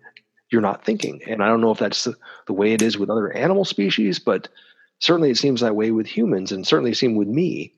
[0.51, 2.15] you're not thinking, and I don't know if that's the,
[2.47, 4.49] the, way it is with other animal species, but
[4.99, 7.73] certainly it seems that way with humans, and certainly seem with me.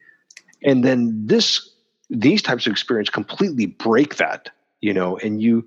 [0.62, 1.70] And then this
[2.10, 5.66] these types of experience completely break that, you know, and you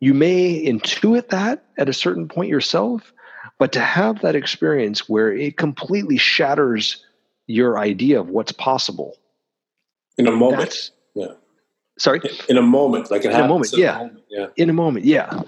[0.00, 3.12] you may intuit that at a certain point yourself,
[3.58, 7.04] but to have that experience where it completely shatters
[7.46, 9.16] your idea of what's possible
[10.16, 10.60] in a moment.
[10.60, 11.32] That's, yeah.
[12.00, 12.20] Sorry.
[12.48, 13.72] In a moment, like in a moment.
[13.76, 13.96] Yeah.
[13.96, 14.24] A moment.
[14.30, 14.46] Yeah.
[14.56, 15.04] In a moment.
[15.04, 15.42] Yeah.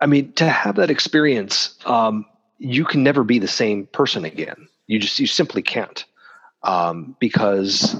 [0.00, 2.24] I mean, to have that experience, um,
[2.58, 4.68] you can never be the same person again.
[4.86, 6.02] You just you simply can't,
[6.62, 7.94] um, because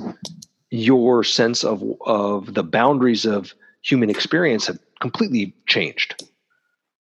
[0.71, 6.25] your sense of of the boundaries of human experience have completely changed,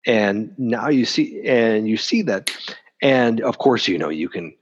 [0.06, 2.50] and now you see and you see that,
[3.00, 4.54] and of course you know you can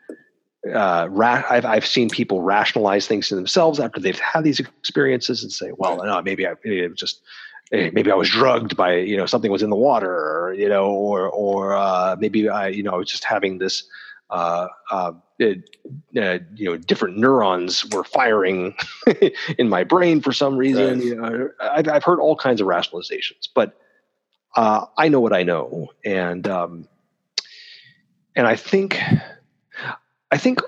[0.72, 5.42] uh, ra- I've I've seen people rationalize things to themselves after they've had these experiences
[5.42, 7.22] and say, well, no, maybe I maybe it was just
[7.70, 10.90] maybe I was drugged by you know something was in the water, or you know,
[10.90, 13.84] or or uh, maybe I you know I was just having this
[14.30, 15.76] uh, uh, it,
[16.16, 18.74] uh, you know, different neurons were firing
[19.58, 20.98] in my brain for some reason.
[20.98, 21.04] Right.
[21.04, 23.76] You know, I've, I've heard all kinds of rationalizations, but
[24.56, 26.88] uh, I know what I know, and um,
[28.36, 29.00] and I think,
[30.30, 30.60] I think,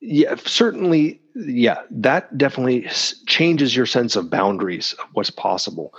[0.00, 2.88] yeah, certainly, yeah, that definitely
[3.26, 5.94] changes your sense of boundaries of what's possible.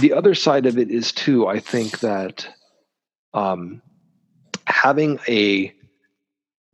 [0.00, 1.46] The other side of it is too.
[1.46, 2.48] I think that
[3.34, 3.82] um,
[4.66, 5.72] having a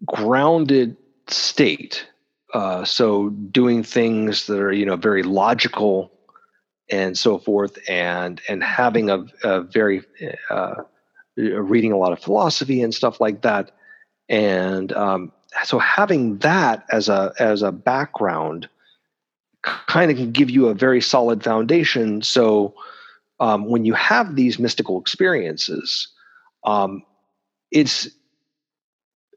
[0.06, 0.96] grounded
[1.28, 2.06] state,
[2.52, 6.12] uh, so doing things that are you know very logical
[6.90, 10.02] and so forth, and and having a, a very
[10.50, 10.74] uh,
[11.36, 13.70] reading a lot of philosophy and stuff like that,
[14.32, 15.30] and um,
[15.62, 18.68] so having that as a as a background
[19.62, 22.22] kind of can give you a very solid foundation.
[22.22, 22.74] So
[23.38, 26.08] um, when you have these mystical experiences,
[26.64, 27.04] um,
[27.70, 28.08] it's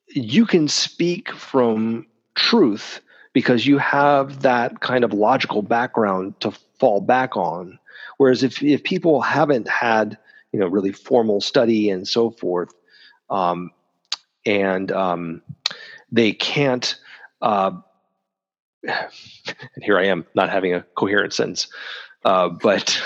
[0.07, 3.01] you can speak from truth
[3.33, 7.77] because you have that kind of logical background to fall back on.
[8.17, 10.17] Whereas if if people haven't had
[10.53, 12.73] you know really formal study and so forth,
[13.29, 13.71] um,
[14.45, 15.41] and um,
[16.11, 16.95] they can't.
[17.41, 17.71] Uh,
[18.83, 19.09] and
[19.81, 21.67] here I am not having a coherent sentence,
[22.23, 23.01] uh, but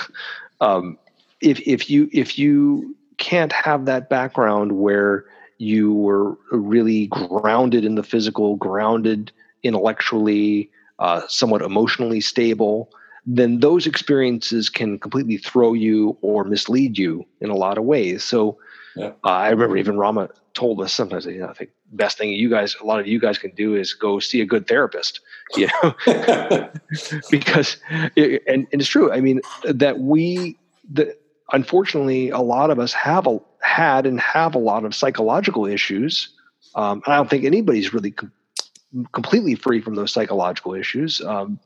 [0.62, 0.98] um,
[1.42, 5.26] if if you if you can't have that background where
[5.58, 9.32] you were really grounded in the physical, grounded
[9.64, 10.70] intellectually,
[11.00, 12.90] uh, somewhat emotionally stable,
[13.26, 18.24] then those experiences can completely throw you or mislead you in a lot of ways.
[18.24, 18.58] So
[18.96, 19.12] Yeah.
[19.24, 20.30] uh, I remember even Rama
[20.60, 23.18] told us sometimes, you know, I think best thing you guys, a lot of you
[23.18, 25.22] guys can do is go see a good therapist,
[25.56, 25.96] you know,
[27.32, 27.78] because,
[28.18, 29.10] it, and, and it's true.
[29.10, 30.58] I mean, that we,
[30.92, 31.16] the,
[31.54, 36.28] unfortunately, a lot of us have a, had and have a lot of psychological issues.
[36.76, 38.34] Um, I don't think anybody's really com-
[39.14, 41.22] completely free from those psychological issues.
[41.22, 41.58] Um,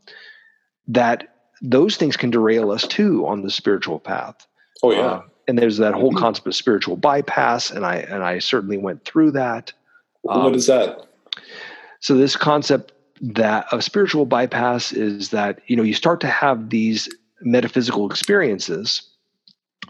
[0.87, 4.45] that those things can derail us too on the spiritual path.
[4.83, 4.99] oh yeah.
[4.99, 9.05] Uh, and there's that whole concept of spiritual bypass, and I and I certainly went
[9.05, 9.73] through that.
[10.27, 11.05] Um, what is that?
[12.03, 12.91] so this concept
[13.21, 17.09] that of spiritual bypass is that you know you start to have these
[17.41, 19.09] metaphysical experiences,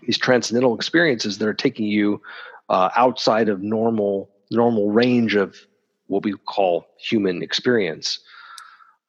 [0.04, 2.22] these transcendental experiences that are taking you
[2.70, 5.56] uh, outside of normal normal range of
[6.08, 8.20] what we call human experience.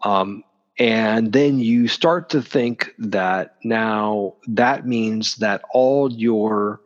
[0.05, 0.43] Um,
[0.79, 6.81] and then you start to think that now that means that all your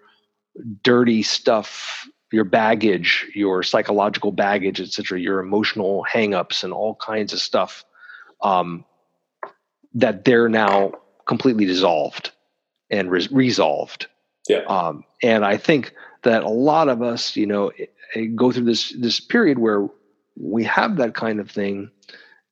[0.83, 7.39] dirty stuff your baggage your psychological baggage etc your emotional hangups and all kinds of
[7.41, 7.85] stuff
[8.43, 8.85] um,
[9.95, 10.93] that they're now
[11.27, 12.31] completely dissolved
[12.91, 14.07] and res- resolved
[14.49, 14.65] Yeah.
[14.69, 18.65] um, and i think that a lot of us you know eh, eh, go through
[18.65, 19.89] this this period where
[20.37, 21.91] we have that kind of thing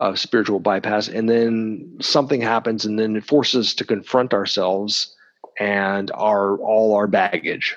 [0.00, 5.14] of spiritual bypass and then something happens and then it forces us to confront ourselves
[5.58, 7.76] and our all our baggage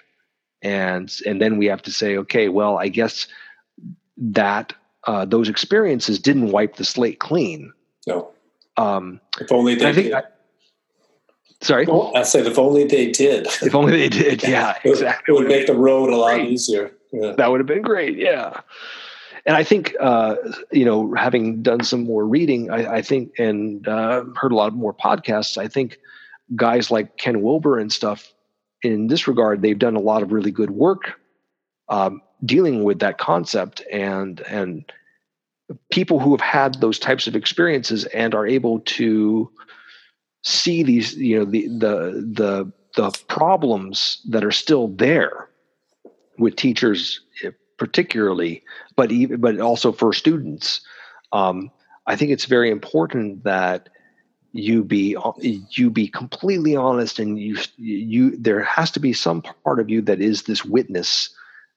[0.62, 3.26] and and then we have to say okay well i guess
[4.18, 4.74] that
[5.08, 7.72] uh, those experiences didn't wipe the slate clean
[8.06, 8.32] No.
[8.76, 10.14] um, If only they i think did.
[10.16, 10.24] I,
[11.62, 13.48] sorry Well, I said if only they did.
[13.62, 16.36] if only they did yeah It would- exactly It would make the road a lot
[16.36, 16.50] Great.
[16.52, 16.92] easier.
[17.14, 17.32] Yeah.
[17.38, 18.60] that would have been great yeah
[19.46, 20.36] and i think uh,
[20.72, 24.74] you know having done some more reading i, I think and uh, heard a lot
[24.74, 25.98] more podcasts i think
[26.56, 28.34] guys like ken wilber and stuff
[28.82, 31.20] in this regard they've done a lot of really good work
[31.90, 34.92] um, dealing with that concept and and
[35.92, 39.52] people who have had those types of experiences and are able to
[40.44, 45.50] see these you know the the the the problems that are still there
[46.38, 47.22] with teachers
[47.80, 48.64] particularly
[48.96, 50.82] but even but also for students
[51.32, 51.72] um,
[52.08, 53.90] i think it's very important that
[54.52, 55.16] you be
[55.72, 60.02] you be completely honest and you you there has to be some part of you
[60.02, 61.30] that is this witness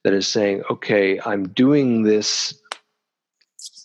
[0.05, 2.55] that is saying okay i'm doing this.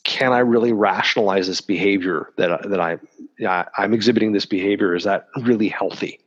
[0.04, 2.98] Can i really rationalize this behavior that I- that i
[3.38, 4.96] yeah, i'm exhibiting this behavior?
[4.96, 6.20] Is that really healthy?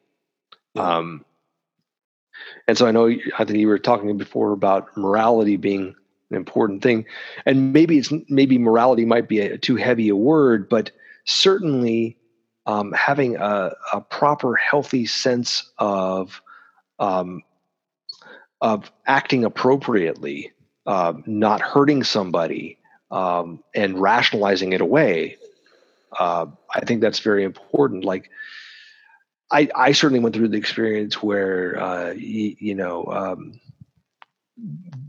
[0.77, 1.25] Um
[2.69, 5.95] and so i know think you were talking before about morality being
[6.31, 7.05] an important thing.
[7.47, 10.91] And maybe it's maybe morality might be a, too heavy a word but
[11.24, 12.16] certainly
[12.66, 16.41] um, having a, a proper healthy sense of
[16.99, 17.43] um,
[18.61, 20.53] of acting appropriately
[20.87, 22.78] um, not hurting somebody
[23.11, 25.37] um, and rationalizing it away
[26.19, 28.05] uh, i think that's very important.
[28.05, 28.31] Like
[29.52, 33.60] I, I certainly went through the experience where uh, you, you know um,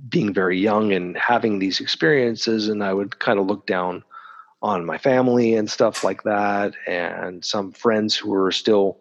[0.10, 4.04] being very young and having these experiences, and I would kind of look down
[4.62, 8.98] on my family and stuff like that, and some friends who were still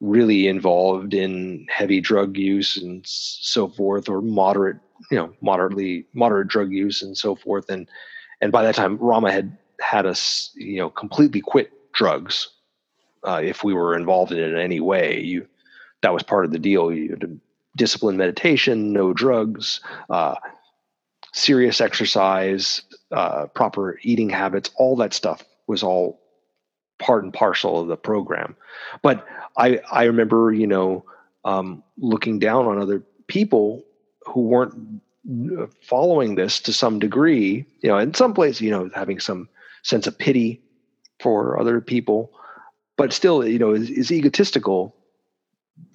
[0.00, 4.78] really involved in heavy drug use and so forth, or moderate,
[5.10, 7.68] you know, moderately moderate drug use and so forth.
[7.68, 7.88] And
[8.40, 12.48] and by that time, Rama had had us, you know, completely quit drugs.
[13.26, 15.46] Uh, if we were involved in it in any way, you
[16.02, 16.92] that was part of the deal.
[16.92, 17.40] You had
[17.76, 19.80] discipline meditation, no drugs,
[20.10, 20.36] uh,
[21.32, 22.82] serious exercise,
[23.12, 26.20] uh, proper eating habits, all that stuff was all
[26.98, 28.56] part and parcel of the program.
[29.02, 29.26] But
[29.56, 31.04] I I remember you know
[31.44, 33.84] um, looking down on other people
[34.26, 35.00] who weren't
[35.58, 37.64] uh, following this to some degree.
[37.80, 39.48] You know, in some places, you know, having some
[39.82, 40.60] sense of pity
[41.20, 42.32] for other people,
[42.98, 44.94] but still, you know, is, is egotistical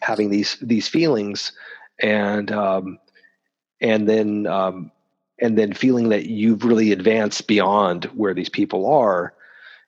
[0.02, 1.52] having these these feelings
[2.02, 2.98] and um,
[3.80, 4.92] and then um,
[5.40, 9.36] and then feeling that you've really advanced beyond where these people are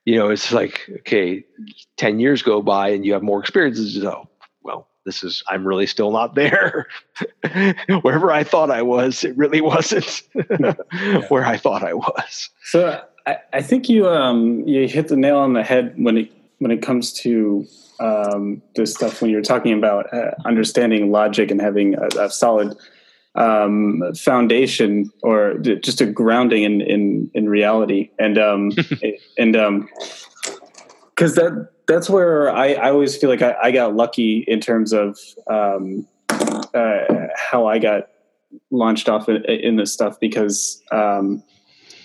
[0.06, 1.44] you know, it's like, okay,
[1.98, 4.04] 10 years go by and you have more experiences.
[4.04, 4.30] Oh,
[4.62, 6.88] well, this is, I'm really still not there.
[8.02, 10.22] Wherever I thought I was, it really wasn't
[11.30, 12.50] where I thought I was.
[12.66, 16.32] So I, I think you, um, you hit the nail on the head when it,
[16.60, 17.66] when it comes to
[18.00, 22.76] um, this stuff, when you're talking about uh, understanding logic and having a, a solid
[23.36, 28.10] um, foundation or just a grounding in in, in reality.
[28.20, 28.72] And um,
[29.38, 29.90] and um
[31.16, 34.92] because that that's where I, I always feel like I, I got lucky in terms
[34.92, 35.18] of
[35.48, 38.10] um, uh, how I got
[38.72, 41.44] launched off in, in this stuff because um,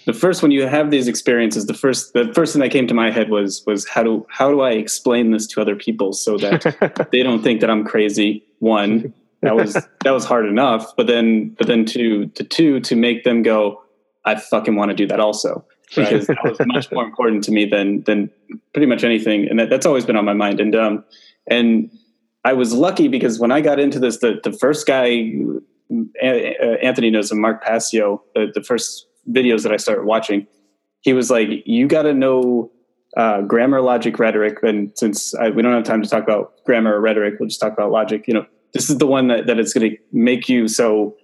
[0.06, 2.94] the first when you have these experiences the first the first thing that came to
[2.94, 6.36] my head was was how do how do I explain this to other people so
[6.38, 9.12] that they don't think that I'm crazy one
[9.42, 9.74] that was
[10.04, 10.94] that was hard enough.
[10.96, 13.82] But then but then to to two to make them go,
[14.24, 15.64] I fucking want to do that also.
[15.94, 18.30] Because that was much more important to me than than
[18.72, 19.48] pretty much anything.
[19.48, 20.60] And that, that's always been on my mind.
[20.60, 21.04] And um
[21.48, 21.90] and
[22.44, 25.32] I was lucky because when I got into this, the the first guy
[26.22, 30.46] Anthony knows him, Mark Passio, the, the first videos that I started watching,
[31.00, 32.70] he was like, you got to know
[33.16, 34.62] uh, grammar, logic, rhetoric.
[34.62, 37.60] And since I, we don't have time to talk about grammar or rhetoric, we'll just
[37.60, 38.28] talk about logic.
[38.28, 41.16] You know, this is the one that, that it's going to make you so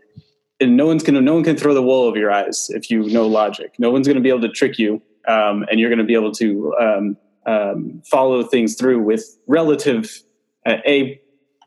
[0.60, 3.02] and no one's to no one can throw the wool over your eyes if you
[3.10, 5.98] know logic no one's going to be able to trick you um, and you're going
[5.98, 7.16] to be able to um,
[7.46, 10.22] um, follow things through with relative
[10.66, 11.20] uh, a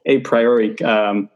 [0.06, 1.30] a priori um,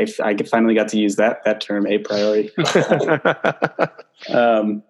[0.00, 2.50] I, I finally got to use that that term a priori
[4.34, 4.82] um,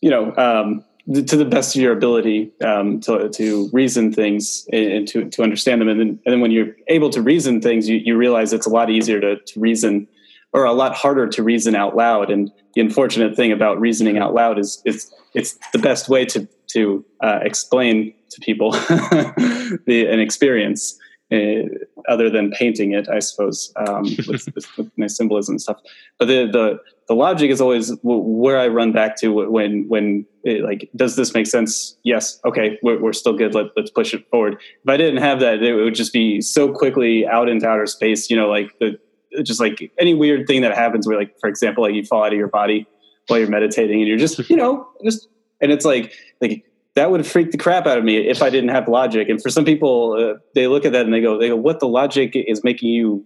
[0.00, 5.08] you know um, to the best of your ability um, to, to reason things and
[5.08, 5.88] to, to understand them.
[5.88, 8.70] And then, and then when you're able to reason things, you, you realize it's a
[8.70, 10.06] lot easier to, to reason
[10.52, 12.30] or a lot harder to reason out loud.
[12.30, 16.46] And the unfortunate thing about reasoning out loud is it's, it's the best way to,
[16.68, 18.70] to uh, explain to people
[19.86, 20.98] the, an experience.
[21.32, 21.62] Uh,
[22.08, 25.80] other than painting it, I suppose, um, with, with, with, nice symbolism and stuff.
[26.18, 26.78] But the, the
[27.08, 31.32] the logic is always where I run back to when when it, like does this
[31.32, 31.96] make sense?
[32.02, 33.54] Yes, okay, we're, we're still good.
[33.54, 34.54] Let, let's push it forward.
[34.54, 38.28] If I didn't have that, it would just be so quickly out into outer space.
[38.28, 38.98] You know, like the
[39.42, 42.32] just like any weird thing that happens where, like for example, like you fall out
[42.32, 42.86] of your body
[43.28, 45.28] while you're meditating, and you're just you know just
[45.60, 46.64] and it's like like
[46.94, 49.28] that would freak the crap out of me if I didn't have logic.
[49.28, 51.80] And for some people, uh, they look at that and they go, they go, what
[51.80, 53.24] the logic is making you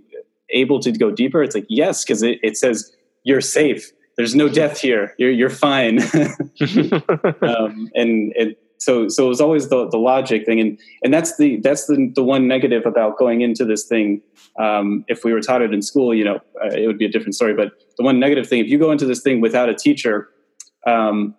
[0.50, 1.42] able to go deeper?
[1.42, 2.94] It's like, yes, because it, it says
[3.24, 3.90] you're safe.
[4.16, 5.14] There's no death here.
[5.18, 6.00] You're, you're fine.
[7.42, 10.60] um, and it, so, so it was always the, the logic thing.
[10.60, 14.22] And, and that's the, that's the, the one negative about going into this thing.
[14.60, 17.10] Um, if we were taught it in school, you know, uh, it would be a
[17.10, 17.52] different story.
[17.52, 20.28] But the one negative thing, if you go into this thing without a teacher,
[20.86, 21.34] um,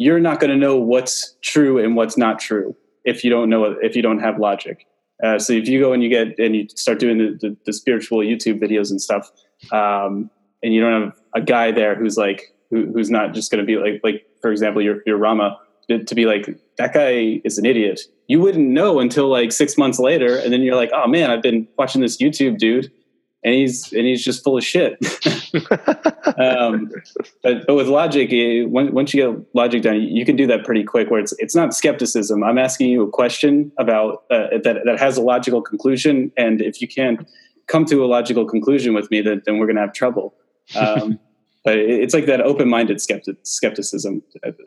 [0.00, 2.74] you're not going to know what's true and what's not true
[3.04, 4.86] if you don't know if you don't have logic.
[5.22, 7.72] Uh, so if you go and you get and you start doing the, the, the
[7.74, 9.30] spiritual YouTube videos and stuff,
[9.72, 10.30] um,
[10.62, 13.66] and you don't have a guy there who's like who, who's not just going to
[13.66, 15.58] be like like for example your your Rama
[15.88, 16.48] to be like
[16.78, 18.00] that guy is an idiot.
[18.26, 21.42] You wouldn't know until like six months later, and then you're like, oh man, I've
[21.42, 22.90] been watching this YouTube dude
[23.42, 24.98] and he's and he's just full of shit.
[26.38, 26.90] um,
[27.42, 30.84] but, but with logic, it, once you get logic done, you can do that pretty
[30.84, 31.10] quick.
[31.10, 32.44] Where it's it's not skepticism.
[32.44, 36.82] I'm asking you a question about uh, that that has a logical conclusion, and if
[36.82, 37.26] you can't
[37.66, 40.34] come to a logical conclusion with me, then, then we're going to have trouble.
[40.74, 41.18] Um,
[41.64, 44.22] but it's like that open-minded skeptic, skepticism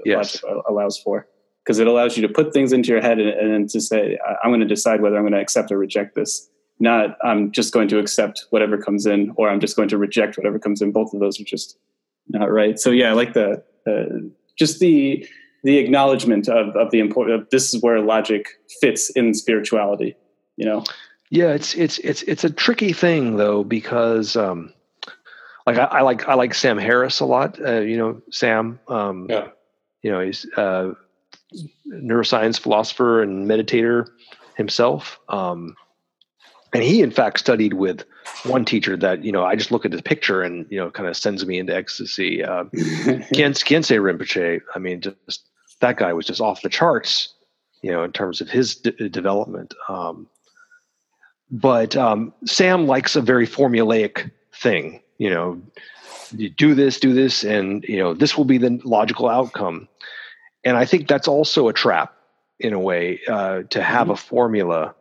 [0.06, 0.42] yes.
[0.42, 1.28] logic allows for
[1.64, 4.50] because it allows you to put things into your head and, and to say, I'm
[4.50, 7.88] going to decide whether I'm going to accept or reject this not I'm just going
[7.90, 10.92] to accept whatever comes in or I'm just going to reject whatever comes in.
[10.92, 11.78] Both of those are just
[12.28, 12.80] not right.
[12.80, 15.28] So yeah, I like the uh, just the
[15.64, 18.48] the acknowledgement of of the importance of this is where logic
[18.82, 20.16] fits in spirituality.
[20.56, 20.84] You know.
[21.30, 24.74] Yeah, it's it's it's it's a tricky thing though because um,
[25.66, 27.60] like I, I like I like Sam Harris a lot.
[27.60, 28.80] Uh, you know Sam.
[28.88, 29.48] Um, Yeah.
[30.02, 30.92] You know he's uh,
[31.88, 34.08] neuroscience philosopher and meditator
[34.58, 35.20] himself.
[35.30, 35.76] Um,
[36.74, 38.04] and he in fact studied with
[38.44, 41.08] one teacher that you know I just look at the picture and you know kind
[41.08, 42.44] of sends me into ecstasy.
[42.44, 44.62] Uh, Kien Khyentse Rinpoche.
[44.76, 45.48] I mean, just
[45.80, 47.34] that guy was just off the charts.
[47.82, 49.74] You know, in terms of his d- development.
[49.90, 50.28] Um,
[51.52, 55.02] but um, Sam likes a very formulaic thing.
[55.18, 55.62] You know,
[56.32, 59.88] you do this, do this, and you know this will be the logical outcome.
[60.64, 62.16] And I think that's also a trap
[62.60, 64.96] in a way uh, to have a formula.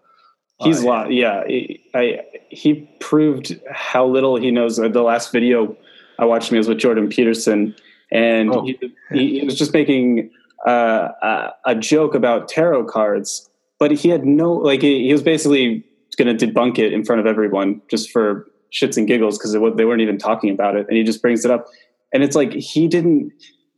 [0.62, 1.44] He's Uh, lot, yeah.
[1.46, 4.76] He, I he proved how little he knows.
[4.76, 5.76] The last video
[6.18, 7.74] I watched him was with Jordan Peterson,
[8.10, 8.62] and Oh.
[8.64, 8.78] he,
[9.12, 10.30] he, he was just making
[10.66, 13.48] uh, a, a joke about tarot cards,
[13.78, 14.82] but he had no like.
[14.82, 15.84] He, he was basically
[16.16, 19.84] going to debunk it in front of everyone just for shits and giggles because they
[19.84, 21.66] weren't even talking about it, and he just brings it up,
[22.12, 23.32] and it's like he didn't.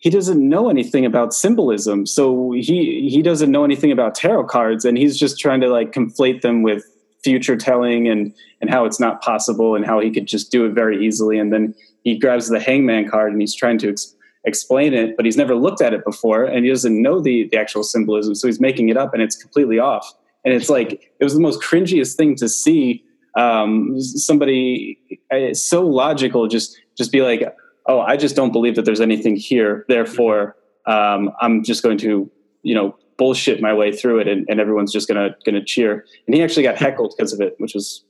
[0.04, 4.84] He doesn't know anything about symbolism, so he he doesn't know anything about tarot cards,
[4.84, 6.84] and he's just trying to like conflate them with
[7.22, 10.72] future telling and and how it's not possible and how he could just do it
[10.72, 11.38] very easily.
[11.38, 14.14] And then he grabs the hangman card and he's trying to ex-
[14.44, 17.56] explain it but he's never looked at it before and he doesn't know the the
[17.56, 18.34] actual symbolism.
[18.34, 20.06] So he's making it up and it's completely off.
[20.44, 23.02] And it's like it was the most cringiest thing to see
[23.36, 24.98] um, somebody
[25.30, 27.42] uh, so logical just just be like
[27.86, 30.56] oh i just don't believe that there's anything here therefore
[30.86, 32.30] um, i'm just going to
[32.62, 36.04] you know bullshit my way through it and, and everyone's just gonna gonna cheer.
[36.26, 38.04] And he actually got heckled because of it which was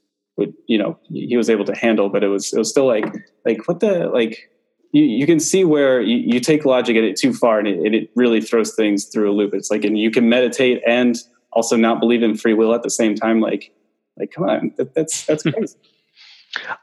[0.66, 3.06] you know he was able to handle but it was it was still like
[3.44, 4.50] like what the like
[4.92, 7.78] you, you can see where you, you take logic at it too far and it,
[7.78, 9.52] and it really throws things through a loop.
[9.54, 11.16] It's like and you can meditate and
[11.52, 13.72] also not believe in free will at the same time like
[14.16, 15.76] like come on that, that's that's crazy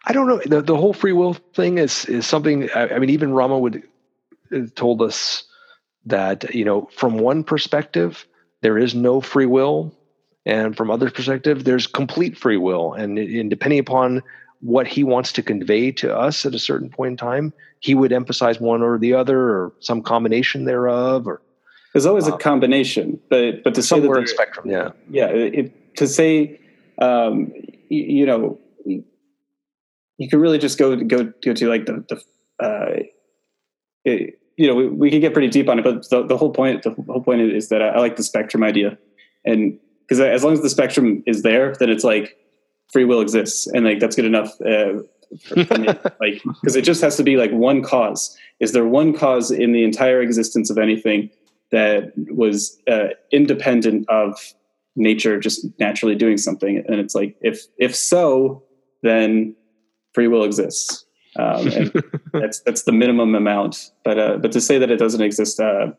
[0.06, 0.42] I don't know.
[0.46, 2.70] The, the whole free will thing is is something.
[2.76, 3.84] I, I mean, even Rama would
[4.54, 5.44] uh, told us
[6.06, 8.26] that you know from one perspective
[8.62, 9.94] there is no free will,
[10.46, 14.22] and from other perspective there's complete free will, and, and depending upon
[14.60, 18.12] what he wants to convey to us at a certain point in time, he would
[18.12, 21.42] emphasize one or the other, or some combination thereof, or
[21.94, 24.70] there's always a Um, combination but but to say that somewhere in spectrum.
[24.70, 24.92] Yeah.
[25.10, 26.60] yeah it, to say
[27.00, 27.52] um
[27.90, 28.60] you, you know
[30.22, 33.04] you could really just go go go to like the the uh
[34.06, 36.52] it, you know we, we could get pretty deep on it but the, the whole
[36.52, 38.98] point the whole point is that i, I like the spectrum idea.
[39.44, 42.38] And because as long as the spectrum is there then it's like
[42.94, 45.02] free will exists and like that's good enough uh,
[45.48, 45.88] for, for me.
[46.20, 48.38] Like because it just has to be like one cause.
[48.60, 51.32] Is there one cause in the entire existence of anything
[51.72, 54.38] that was uh, independent of
[54.96, 56.84] nature just naturally doing something?
[56.88, 58.64] And it's like if if so
[59.02, 59.56] then
[60.14, 61.06] free will exists.
[61.38, 63.92] Um, and that's that's the minimum amount.
[64.04, 65.92] But uh, but to say that it doesn't exist uh,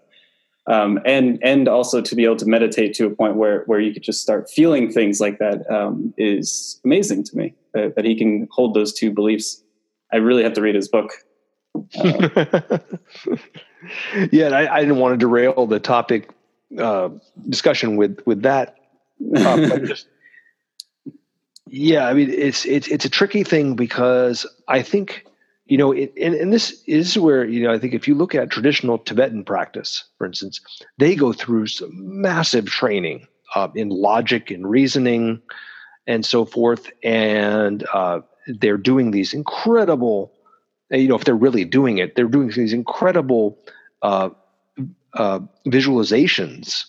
[0.66, 3.92] um, and and also to be able to meditate to a point where where you
[3.92, 8.14] could just start feeling things like that um, is amazing to me that, that he
[8.14, 9.62] can hold those two beliefs.
[10.12, 11.10] I really have to read his book.
[11.98, 12.28] Uh,
[14.30, 16.30] yeah, and I, I didn't want to derail the topic
[16.78, 17.08] uh,
[17.48, 18.76] discussion with with that,
[19.84, 20.06] just
[21.72, 25.24] yeah, I mean it's it's it's a tricky thing because I think
[25.66, 28.34] you know, it, and and this is where you know I think if you look
[28.34, 30.60] at traditional Tibetan practice, for instance,
[30.98, 35.40] they go through some massive training uh, in logic and reasoning
[36.06, 40.32] and so forth, and uh, they're doing these incredible
[40.90, 43.58] you know if they're really doing it they're doing these incredible
[44.02, 44.28] uh,
[45.14, 46.84] uh, visualizations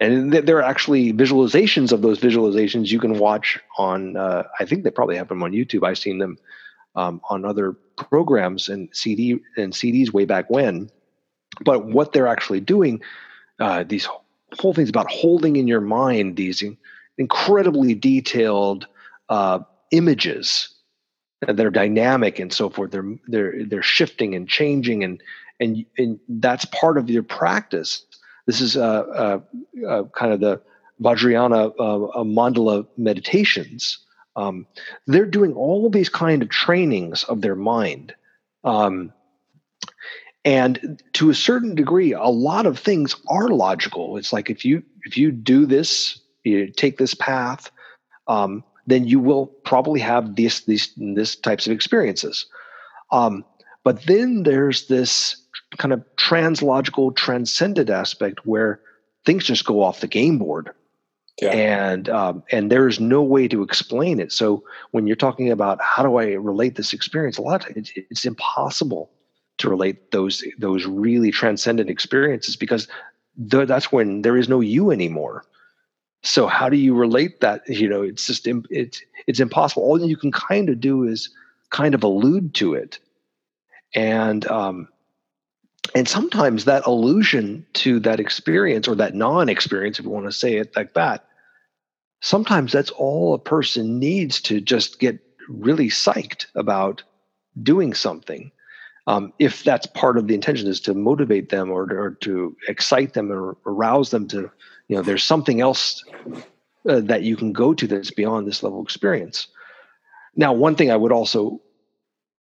[0.00, 4.64] and th- there are actually visualizations of those visualizations you can watch on uh, i
[4.64, 6.38] think they probably have them on youtube i've seen them
[6.94, 10.90] um, on other programs and cd and cds way back when
[11.64, 13.00] but what they're actually doing
[13.60, 14.08] uh, these
[14.58, 16.62] whole things about holding in your mind these
[17.18, 18.86] incredibly detailed
[19.28, 19.60] uh,
[19.90, 20.68] images
[21.42, 22.90] that are dynamic and so forth.
[22.90, 25.22] They're they're they're shifting and changing and
[25.60, 28.04] and and that's part of your practice.
[28.46, 29.40] This is uh, uh,
[29.88, 30.60] uh, kind of the
[31.02, 33.98] Vajrayana uh, mandala meditations.
[34.36, 34.66] Um,
[35.06, 38.14] they're doing all these kind of trainings of their mind.
[38.64, 39.12] Um,
[40.44, 44.16] and to a certain degree, a lot of things are logical.
[44.16, 47.70] It's like if you if you do this, you take this path,
[48.28, 52.46] um, then you will probably have these these this types of experiences.
[53.10, 53.44] Um,
[53.82, 55.36] but then there's this
[55.78, 58.80] kind of translogical, transcendent aspect where
[59.24, 60.70] things just go off the game board.
[61.40, 61.50] Yeah.
[61.50, 64.32] And um, and there's no way to explain it.
[64.32, 68.24] So when you're talking about how do I relate this experience, a lot it's, it's
[68.24, 69.10] impossible
[69.58, 72.88] to relate those those really transcendent experiences because
[73.36, 75.44] the, that's when there is no you anymore.
[76.22, 77.68] So how do you relate that?
[77.68, 79.82] You know, it's just it's it's impossible.
[79.82, 81.28] All you can kind of do is
[81.68, 82.98] kind of allude to it,
[83.94, 84.88] and um,
[85.94, 90.56] and sometimes that allusion to that experience or that non-experience, if you want to say
[90.56, 91.26] it like that,
[92.20, 95.18] sometimes that's all a person needs to just get
[95.48, 97.02] really psyched about
[97.62, 98.50] doing something
[99.06, 103.14] um, if that's part of the intention is to motivate them or, or to excite
[103.14, 104.50] them or arouse them to
[104.88, 106.04] you know there's something else
[106.88, 109.48] uh, that you can go to that's beyond this level of experience.
[110.34, 111.60] Now one thing i would also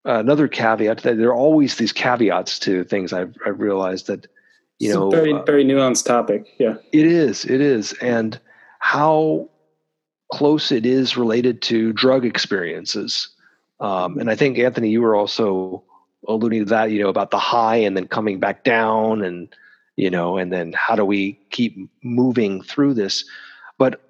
[0.05, 4.27] another caveat that there are always these caveats to things i've, I've realized that
[4.79, 6.75] you it's know very uh, very nuanced topic yeah.
[6.91, 7.93] It is it is.
[7.93, 8.39] And
[8.79, 9.49] how
[10.31, 13.29] close it is related to drug experiences.
[13.79, 15.83] Um, and i think anthony you were also
[16.27, 19.53] alluding to that, you know, about the high and then coming back down and,
[19.95, 23.25] you know, and then how do we keep moving through this?
[23.77, 24.01] But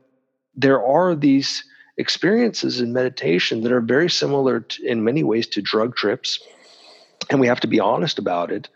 [0.55, 1.63] there are these
[1.97, 6.39] experiences in meditation that are very similar to, in many ways to drug trips.
[7.29, 8.69] And we have to be honest about it.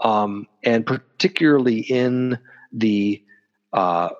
[0.00, 2.38] Um, and particularly in
[2.72, 3.22] the
[3.72, 4.10] uh,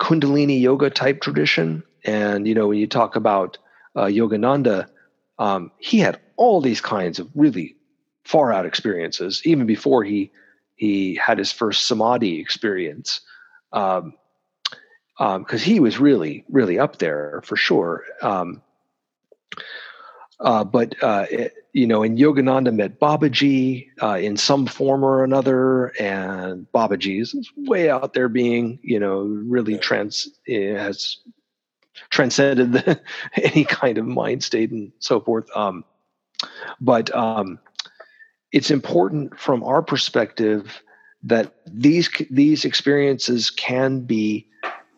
[0.00, 1.82] Kundalini yoga type tradition.
[2.04, 3.58] And, you know, when you talk about
[3.96, 4.88] uh, Yogananda,
[5.38, 7.76] um, he had all these kinds of really
[8.24, 10.30] far out experiences, even before he
[10.76, 13.20] he had his first samadhi experience.
[13.72, 14.14] Um,
[15.18, 18.04] because um, he was really, really up there for sure.
[18.22, 18.62] Um,
[20.40, 25.24] uh, but uh, it, you know, and Yogananda met Babaji uh, in some form or
[25.24, 31.18] another, and Babaji is way out there, being you know really trans eh, has
[32.10, 33.00] transcended the,
[33.36, 35.48] any kind of mind state and so forth.
[35.56, 35.84] Um,
[36.80, 37.58] but um,
[38.52, 40.82] it's important from our perspective
[41.24, 44.46] that these these experiences can be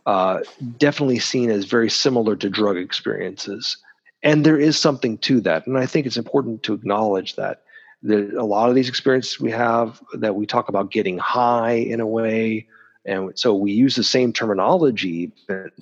[0.07, 0.41] uh,
[0.78, 3.77] definitely seen as very similar to drug experiences,
[4.23, 5.66] and there is something to that.
[5.66, 7.62] And I think it's important to acknowledge that
[8.03, 12.01] that a lot of these experiences we have that we talk about getting high in
[12.01, 12.66] a way,
[13.05, 15.73] and so we use the same terminology, but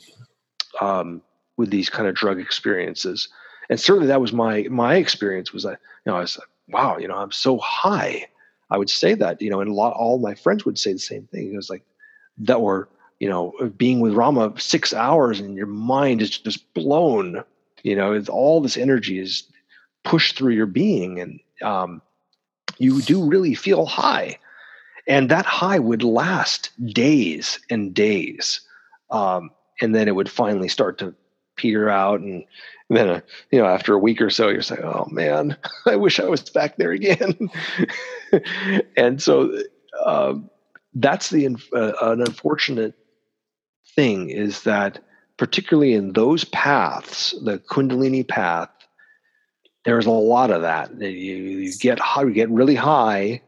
[0.80, 1.22] um,
[1.56, 3.28] with these kind of drug experiences
[3.70, 6.98] and certainly that was my my experience was that you know I was like, wow,
[6.98, 8.26] you know, I'm so high.
[8.70, 10.98] I would say that, you know, and a lot all my friends would say the
[10.98, 11.52] same thing.
[11.52, 11.82] It was like
[12.38, 12.88] that were,
[13.24, 17.42] you know, being with Rama six hours and your mind is just blown,
[17.82, 19.44] you know, all this energy is
[20.02, 22.02] pushed through your being and um,
[22.76, 24.36] you do really feel high.
[25.08, 28.60] And that high would last days and days.
[29.10, 31.14] Um, and then it would finally start to
[31.56, 32.44] peter out and
[32.90, 33.20] then uh,
[33.50, 35.56] you know after a week or so you're saying oh man
[35.86, 37.48] i wish i was back there again
[38.98, 39.62] and so
[40.04, 40.50] um,
[40.94, 42.94] that's the uh, an unfortunate
[43.94, 44.98] thing is that
[45.36, 48.68] particularly in those paths the kundalini path
[49.84, 50.98] there's a lot of that.
[51.00, 53.42] You, you get high you get really high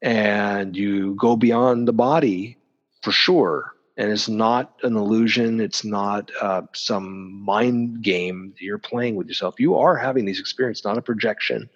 [0.00, 2.56] and you go beyond the body
[3.02, 3.74] for sure.
[3.98, 5.60] And it's not an illusion.
[5.60, 9.60] It's not uh, some mind game you're playing with yourself.
[9.60, 11.68] You are having these experiences not a projection.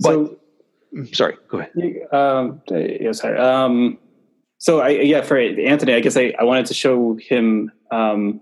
[0.00, 0.38] But, so
[0.94, 2.12] mm, sorry go ahead.
[2.12, 3.38] um, yeah, sorry.
[3.38, 3.98] Um,
[4.58, 8.40] so I, yeah for anthony i guess i, I wanted to show him um,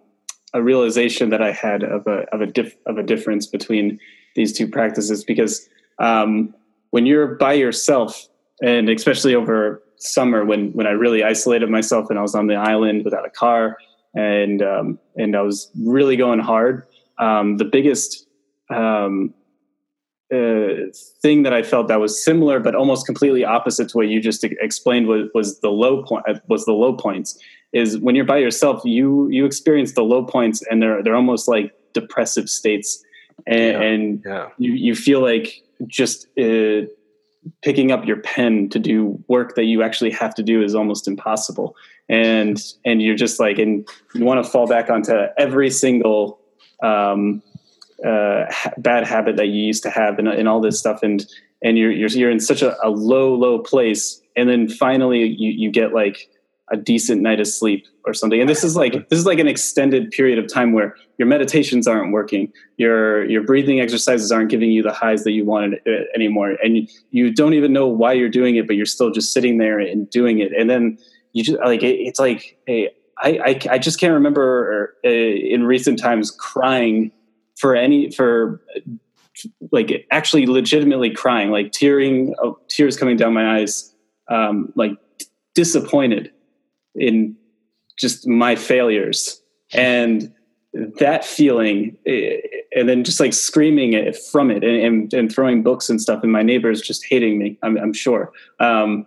[0.55, 2.51] a realization that i had of a of a
[2.87, 3.99] of a difference between
[4.35, 5.69] these two practices because
[5.99, 6.55] um,
[6.91, 8.29] when you're by yourself
[8.63, 12.55] and especially over summer when when I really isolated myself and I was on the
[12.55, 13.77] island without a car
[14.15, 16.87] and um, and I was really going hard.
[17.19, 18.27] Um, the biggest
[18.71, 19.35] um,
[20.33, 20.91] uh,
[21.23, 24.43] thing that I felt that was similar but almost completely opposite to what you just
[24.43, 27.39] explained was, was the low point uh, was the low points
[27.73, 31.47] is when you're by yourself you you experience the low points and they're they're almost
[31.47, 33.05] like depressive states
[33.47, 34.49] and, yeah, and yeah.
[34.59, 36.83] You, you feel like just uh,
[37.63, 41.07] picking up your pen to do work that you actually have to do is almost
[41.07, 41.77] impossible
[42.09, 46.41] and and you're just like and you want to fall back onto every single
[46.83, 47.43] um,
[48.05, 51.27] uh, ha- bad habit that you used to have and, and all this stuff and
[51.63, 55.51] and you're you're, you're in such a, a low low place and then finally you,
[55.51, 56.29] you get like
[56.71, 58.41] a decent night of sleep or something.
[58.41, 61.87] And this is like this is like an extended period of time where your meditations
[61.87, 66.05] aren't working, your your breathing exercises aren't giving you the highs that you wanted uh,
[66.15, 69.59] anymore, and you don't even know why you're doing it, but you're still just sitting
[69.59, 70.53] there and doing it.
[70.53, 70.99] And then
[71.33, 75.65] you just like it, it's like hey, I, I I just can't remember uh, in
[75.65, 77.13] recent times crying
[77.57, 78.61] for any for
[79.71, 83.95] like actually legitimately crying, like tearing, oh, tears coming down my eyes,
[84.29, 84.93] um, like
[85.55, 86.31] disappointed
[86.95, 87.37] in
[87.99, 89.41] just my failures.
[89.73, 90.33] And
[90.99, 92.39] that feeling eh,
[92.75, 96.31] and then just like screaming it from it and, and, throwing books and stuff and
[96.31, 98.31] my neighbors just hating me i'm, I'm sure.
[98.61, 99.07] Um,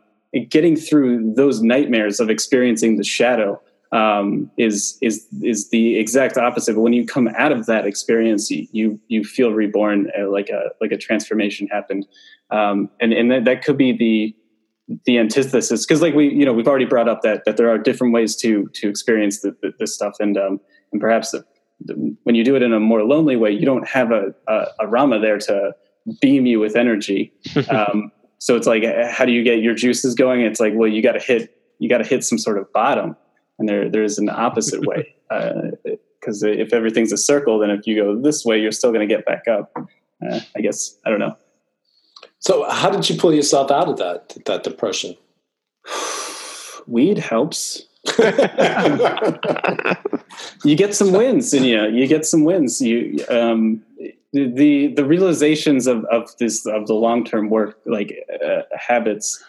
[0.49, 6.75] getting through those nightmares of experiencing the shadow um, is is is the exact opposite.
[6.75, 10.69] But when you come out of that experience you you feel reborn uh, like a
[10.79, 12.05] like a transformation happened.
[12.51, 14.35] Um, and and that, that could be the
[15.05, 15.85] the antithesis.
[15.85, 18.35] Because like we you know we've already brought up that that there are different ways
[18.37, 20.13] to to experience the, the, this stuff.
[20.19, 20.59] And um
[20.91, 21.43] and perhaps the,
[21.81, 24.65] the, when you do it in a more lonely way you don't have a a,
[24.81, 25.73] a rama there to
[26.21, 27.33] beam you with energy.
[27.69, 28.11] Um
[28.41, 30.41] so it's like how do you get your juices going?
[30.41, 33.15] It's like well you got to hit you got to hit some sort of bottom
[33.59, 35.13] and there there's an opposite way
[36.19, 39.07] because uh, if everything's a circle then if you go this way you're still going
[39.07, 41.35] to get back up uh, i guess i don't know
[42.39, 45.15] so, how did you pull yourself out of that that depression?
[46.87, 47.85] Weed helps.
[50.63, 53.83] you get some wins and you you get some wins you um,
[54.31, 59.43] the the realizations of of this of the long term work like uh, habits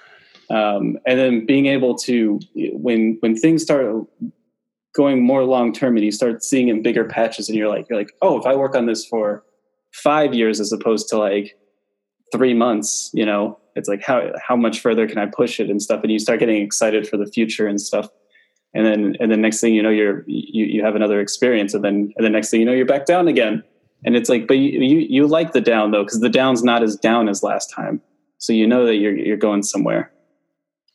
[0.50, 2.40] um, and then being able to
[2.72, 4.06] when when things start
[4.94, 7.98] going more long term and you start seeing in bigger patches and you're like you're
[7.98, 9.44] like oh if i work on this for
[9.92, 11.56] five years as opposed to like
[12.32, 15.82] three months you know it's like how how much further can i push it and
[15.82, 16.02] stuff?
[16.02, 18.08] And you start getting excited for the future and stuff.
[18.74, 21.84] And then and then next thing you know you're you, you have another experience and
[21.84, 23.62] then and the next thing you know you're back down again.
[24.04, 26.82] And it's like but you you, you like the down though because the down's not
[26.82, 28.00] as down as last time.
[28.38, 30.12] So you know that you're you're going somewhere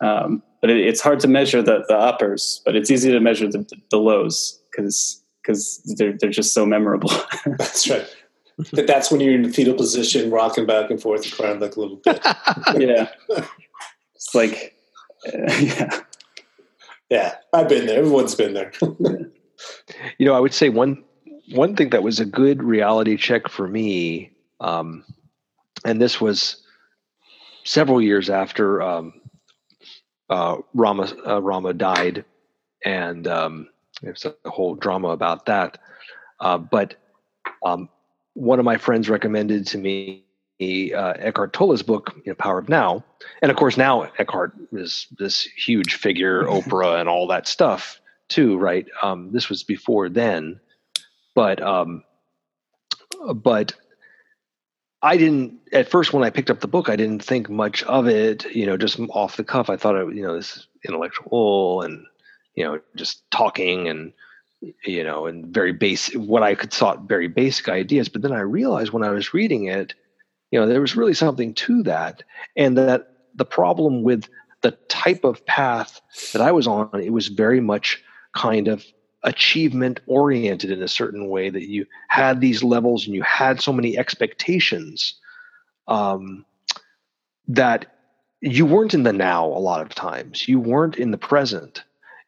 [0.02, 3.48] um, but it, it's hard to measure the the uppers but it's easy to measure
[3.48, 7.12] the, the lows because because they're they're just so memorable
[7.58, 8.16] that's right
[8.72, 11.76] that that's when you're in the fetal position, rocking back and forth, and crying like
[11.76, 12.20] a little bit.
[12.78, 13.10] yeah,
[14.16, 14.76] it's like,
[15.28, 16.00] uh, yeah,
[17.10, 17.36] yeah.
[17.52, 18.00] I've been there.
[18.00, 18.72] Everyone's been there.
[20.18, 21.04] you know, I would say one
[21.52, 24.32] one thing that was a good reality check for me,
[24.62, 25.04] um,
[25.84, 26.64] and this was
[27.66, 29.14] several years after um,
[30.30, 32.26] uh, Rama uh, Rama died,
[32.84, 33.70] and um,
[34.02, 35.78] there's a whole drama about that.
[36.40, 36.96] Uh, but
[37.64, 37.90] um,
[38.34, 40.26] one of my friends recommended to me
[40.62, 43.04] uh, Eckhart Tolle's book, you know, Power of Now,
[43.42, 48.58] and of course now Eckhart is this huge figure, Oprah, and all that stuff too,
[48.58, 48.88] right?
[49.04, 50.60] Um, this was before then,
[51.34, 52.04] but um,
[53.36, 53.74] but
[55.06, 58.08] I didn't at first when I picked up the book, I didn't think much of
[58.08, 59.70] it, you know, just off the cuff.
[59.70, 62.06] I thought, it, you know, this intellectual and
[62.56, 64.14] you know, just talking and
[64.84, 68.10] you know, and very basic, what I could thought very basic ideas.
[68.10, 69.94] But then I realized when I was reading it,
[70.50, 72.24] you know, there was really something to that.
[72.56, 74.28] And that the problem with
[74.62, 76.02] the type of path
[76.34, 78.04] that I was on, it was very much
[78.34, 78.84] kind of
[79.26, 83.74] achievement oriented in a certain way that you had these levels and you had so
[83.74, 85.16] many expectations
[85.88, 86.46] um,
[87.48, 87.98] that
[88.40, 90.48] you weren't in the now a lot of times.
[90.48, 91.84] You weren't in the present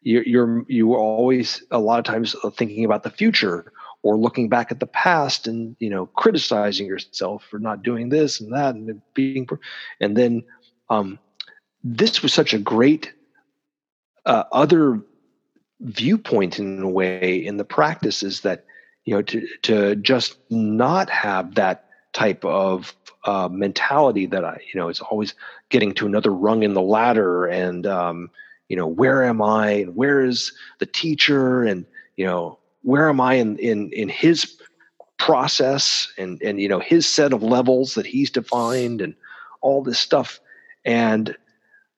[0.08, 4.48] you're, you're you were always a lot of times thinking about the future or looking
[4.48, 8.74] back at the past and you know criticizing yourself for not doing this and that
[8.74, 9.48] and being
[10.00, 10.44] and then
[10.90, 11.20] um,
[11.84, 13.12] this was such a great
[14.26, 15.02] uh, other
[15.82, 18.66] viewpoint in a way in the practice is that
[19.06, 22.96] you know to to just not have that type of
[23.26, 25.36] uh, mentality that I you know it's always
[25.70, 28.30] getting to another rung in the ladder and um,
[28.70, 31.86] you know where am i and where is the teacher and
[32.16, 34.58] you know where am i in in in his
[35.18, 39.14] process and and you know his set of levels that he's defined and
[39.62, 40.40] all this stuff.
[40.86, 41.36] And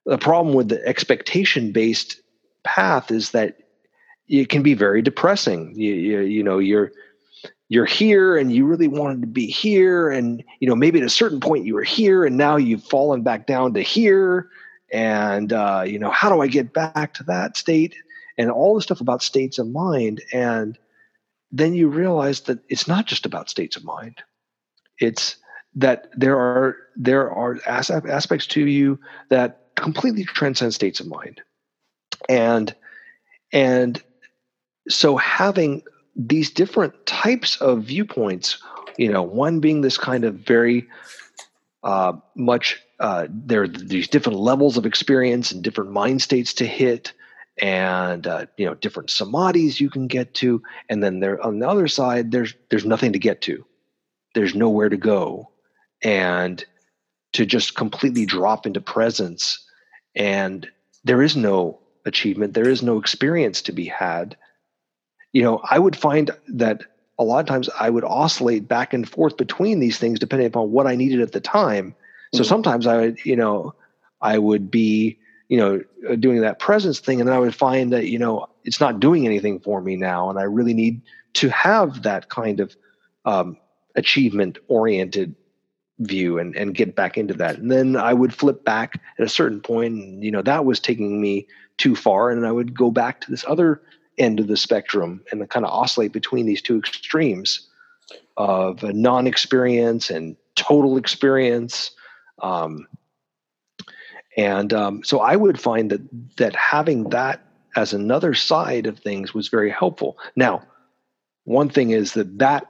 [0.06, 2.22] the problem with the expectation based
[2.64, 3.58] path is that
[4.30, 5.74] it can be very depressing.
[5.76, 6.92] You, you, you know you're
[7.68, 11.10] you're here and you really wanted to be here and you know maybe at a
[11.10, 14.50] certain point you were here and now you've fallen back down to here.
[14.92, 17.96] And uh, you know how do i get back to that state?
[18.38, 20.22] And all the stuff about states of mind.
[20.32, 20.78] And
[21.52, 24.22] then you realize that it's not just about states of mind.
[25.00, 25.38] It's
[25.76, 29.00] that there are there are aspects to you
[29.30, 31.42] that completely transcend states of mind.
[32.28, 32.76] And
[33.52, 34.02] and
[34.90, 35.84] so having
[36.16, 38.62] these different types of viewpoints
[38.98, 40.88] you know one being this kind of very
[41.84, 46.66] uh, much uh, there are these different levels of experience and different mind states to
[46.66, 47.14] hit
[47.62, 50.62] and uh, you know different samadhis you can get to.
[50.90, 53.66] And then there on the other side there's there's nothing to get to.
[54.36, 55.50] There's nowhere to go.
[56.02, 56.64] And
[57.34, 59.64] to just completely drop into presence
[60.16, 60.68] and
[61.04, 62.54] there is no achievement.
[62.54, 64.36] There is no experience to be had
[65.34, 66.84] you know i would find that
[67.18, 70.72] a lot of times i would oscillate back and forth between these things depending upon
[70.72, 71.96] what i needed at the time
[72.34, 72.50] so mm-hmm.
[72.50, 73.74] sometimes i would you know
[74.22, 75.18] i would be
[75.50, 78.48] you know uh, doing that presence thing and then i would find that you know
[78.64, 81.02] it's not doing anything for me now and i really need
[81.34, 82.76] to have that kind of
[83.26, 83.58] um,
[83.96, 85.36] achievement oriented
[86.00, 89.30] view and, and get back into that and then i would flip back at a
[89.30, 91.46] certain point and you know that was taking me
[91.78, 93.82] too far and i would go back to this other
[94.20, 97.68] end of the spectrum and kind of oscillate between these two extremes
[98.38, 101.92] of non-experience and total experience
[102.42, 102.88] um,
[104.38, 106.02] and um, so I would find that
[106.38, 107.42] that having that
[107.76, 110.18] as another side of things was very helpful.
[110.36, 110.64] Now,
[111.44, 112.66] one thing is that that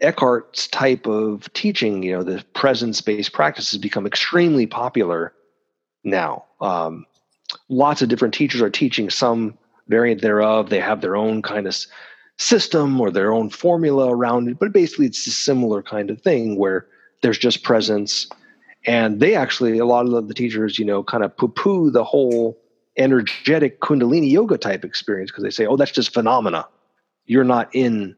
[0.00, 5.32] Eckhart's type of teaching, you know, the presence-based practice has become extremely popular
[6.04, 6.44] now.
[6.60, 7.06] Um,
[7.68, 9.56] lots of different teachers are teaching some
[9.88, 10.70] variant thereof.
[10.70, 11.76] They have their own kind of
[12.36, 16.56] system or their own formula around it, but basically it's a similar kind of thing
[16.56, 16.86] where
[17.22, 18.28] there's just presence
[18.86, 22.04] and they actually, a lot of the teachers, you know, kind of poo poo the
[22.04, 22.58] whole
[22.96, 26.66] energetic Kundalini yoga type experience because they say, oh, that's just phenomena.
[27.26, 28.16] You're not in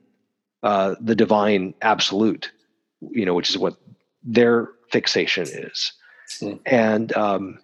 [0.63, 2.53] uh, the divine absolute,
[3.01, 3.77] you know, which is what
[4.23, 5.93] their fixation is.
[6.41, 6.61] Mm.
[6.67, 7.59] And um,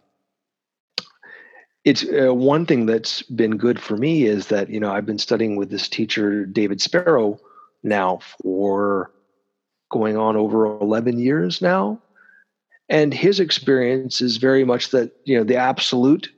[1.87, 5.21] it's uh, one thing that's been good for me is that, you know, I've been
[5.21, 7.39] studying with this teacher, David Spero,
[7.85, 9.13] now for
[9.89, 12.03] going on over 11 years now.
[12.89, 16.29] And his experience is very much that you know the absolute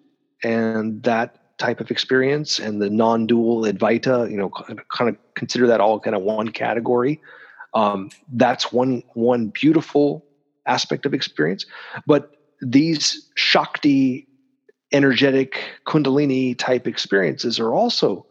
[0.42, 5.80] and that type of experience and the non-dual advaita you know kind of consider that
[5.80, 7.20] all kind of one category.
[7.74, 10.24] Um, that's one one beautiful
[10.66, 11.66] aspect of experience.
[12.06, 14.26] But these shakti
[14.92, 18.24] energetic kundalini type experiences are also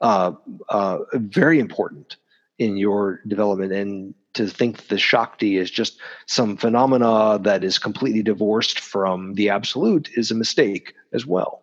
[0.00, 0.32] uh,
[0.68, 2.16] uh, very important
[2.58, 8.22] in your development and to think the Shakti is just some phenomena that is completely
[8.22, 11.62] divorced from the absolute is a mistake as well.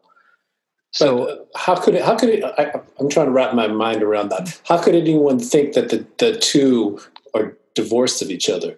[0.91, 3.67] So but, uh, how could it, how could it, I, am trying to wrap my
[3.67, 4.59] mind around that.
[4.65, 6.99] How could anyone think that the, the two
[7.34, 8.77] are divorced of each other?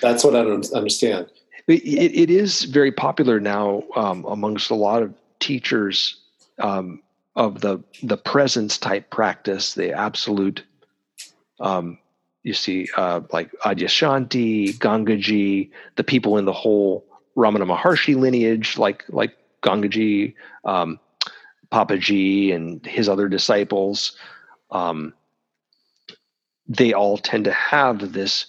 [0.00, 1.30] That's what I don't understand.
[1.66, 6.16] It, it is very popular now um, amongst a lot of teachers
[6.58, 7.02] um,
[7.36, 10.62] of the the presence type practice, the absolute
[11.60, 11.98] um,
[12.42, 17.04] you see uh, like Adyashanti, Gangaji, the people in the whole
[17.36, 20.34] Ramana Maharshi lineage, like like Gangaji,
[20.64, 21.00] um,
[21.72, 24.16] Papaji, and his other disciples.
[24.70, 25.14] Um,
[26.68, 28.46] they all tend to have this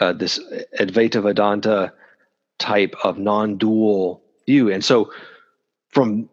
[0.00, 0.38] uh, this
[0.78, 1.92] Advaita Vedanta
[2.58, 5.12] type of non-dual view, and so
[5.90, 6.28] from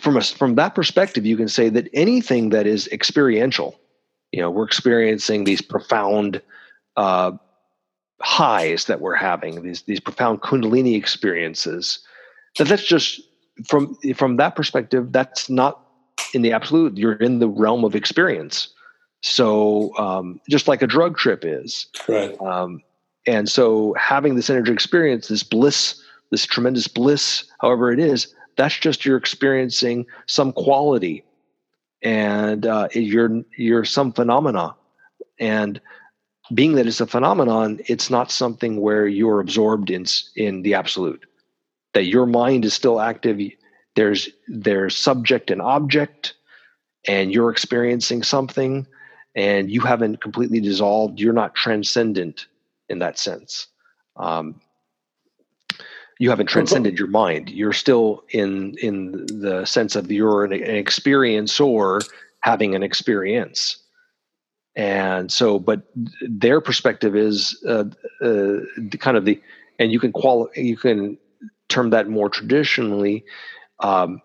[0.00, 3.78] from a, from that perspective, you can say that anything that is experiential
[4.34, 6.42] you know we're experiencing these profound
[6.96, 7.30] uh,
[8.20, 12.00] highs that we're having these these profound kundalini experiences
[12.58, 13.20] that that's just
[13.64, 15.84] from from that perspective that's not
[16.34, 18.68] in the absolute you're in the realm of experience.
[19.22, 21.86] So um, just like a drug trip is.
[22.08, 22.38] Right.
[22.42, 22.82] Um,
[23.26, 28.78] and so having this energy experience this bliss this tremendous bliss however it is that's
[28.78, 31.24] just you're experiencing some quality.
[32.02, 34.74] And uh, you're you're some phenomena.
[35.38, 35.80] And
[36.52, 40.04] being that it's a phenomenon it's not something where you're absorbed in
[40.36, 41.24] in the absolute.
[41.94, 43.40] That your mind is still active
[43.96, 46.34] there's there's subject and object
[47.06, 48.86] and you're experiencing something
[49.36, 52.46] and you haven't completely dissolved you're not transcendent
[52.88, 53.68] in that sense
[54.16, 54.60] um,
[56.18, 57.50] you haven't transcended your mind.
[57.50, 62.00] You're still in in the sense of you're an, an experience or
[62.40, 63.78] having an experience.
[64.76, 65.82] And so, but
[66.20, 67.84] their perspective is uh,
[68.22, 68.60] uh,
[68.98, 69.40] kind of the,
[69.78, 71.16] and you can quali- you can
[71.68, 73.24] term that more traditionally
[73.80, 74.20] um,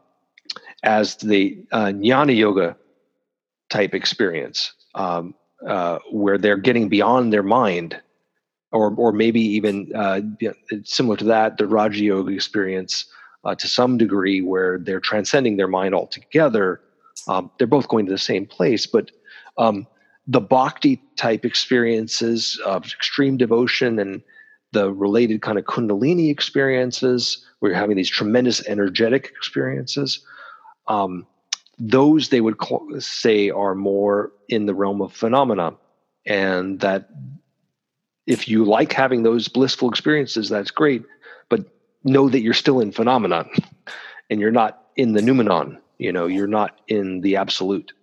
[0.83, 2.75] as the uh, jnana yoga
[3.69, 5.35] type experience, um,
[5.67, 7.99] uh, where they're getting beyond their mind
[8.71, 10.21] or or maybe even uh,
[10.83, 13.05] similar to that, the Raja Yoga experience
[13.43, 16.81] uh, to some degree where they're transcending their mind altogether.
[17.27, 19.11] Um, they're both going to the same place, but
[19.57, 19.87] um,
[20.27, 24.21] the bhakti type experiences of extreme devotion and
[24.71, 30.23] the related kind of kundalini experiences where you're having these tremendous energetic experiences
[30.89, 31.25] um,
[31.77, 35.73] those they would call, say are more in the realm of phenomena
[36.25, 37.09] and that
[38.29, 41.03] if you like having those blissful experiences that's great
[41.49, 41.65] but
[42.03, 43.49] know that you're still in phenomenon
[44.29, 47.93] and you're not in the noumenon you know you're not in the absolute.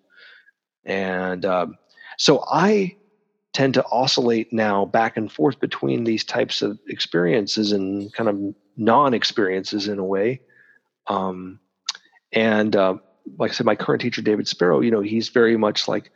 [0.84, 1.76] And um,
[2.18, 2.94] so i
[3.52, 8.54] tend to oscillate now back and forth between these types of experiences and kind of
[8.76, 10.42] non-experiences in a way.
[11.06, 11.58] Um,
[12.32, 12.96] and uh,
[13.38, 16.10] like i said my current teacher david spero you know he's very much like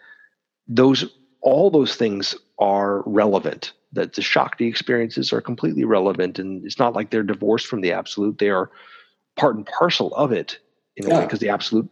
[0.68, 1.04] those
[1.40, 6.94] all those things are relevant that the shakti experiences are completely relevant and it's not
[6.94, 8.38] like they're divorced from the absolute.
[8.38, 8.70] They are
[9.36, 10.58] part and parcel of it
[10.96, 11.88] in a way because the absolute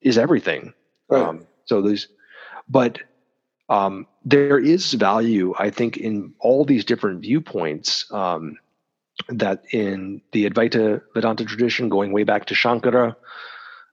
[0.00, 0.72] is everything.
[1.08, 1.22] Right.
[1.22, 2.08] um, so there's
[2.68, 2.98] but
[3.68, 8.56] um, there is value i think in all these different viewpoints um,
[9.28, 13.16] that in the advaita vedanta tradition going way back to shankara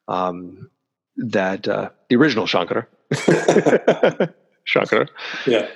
[0.07, 0.69] um,
[1.17, 2.85] that uh, the original shankara.
[4.67, 5.09] Shankara.
[5.47, 5.67] Yeah.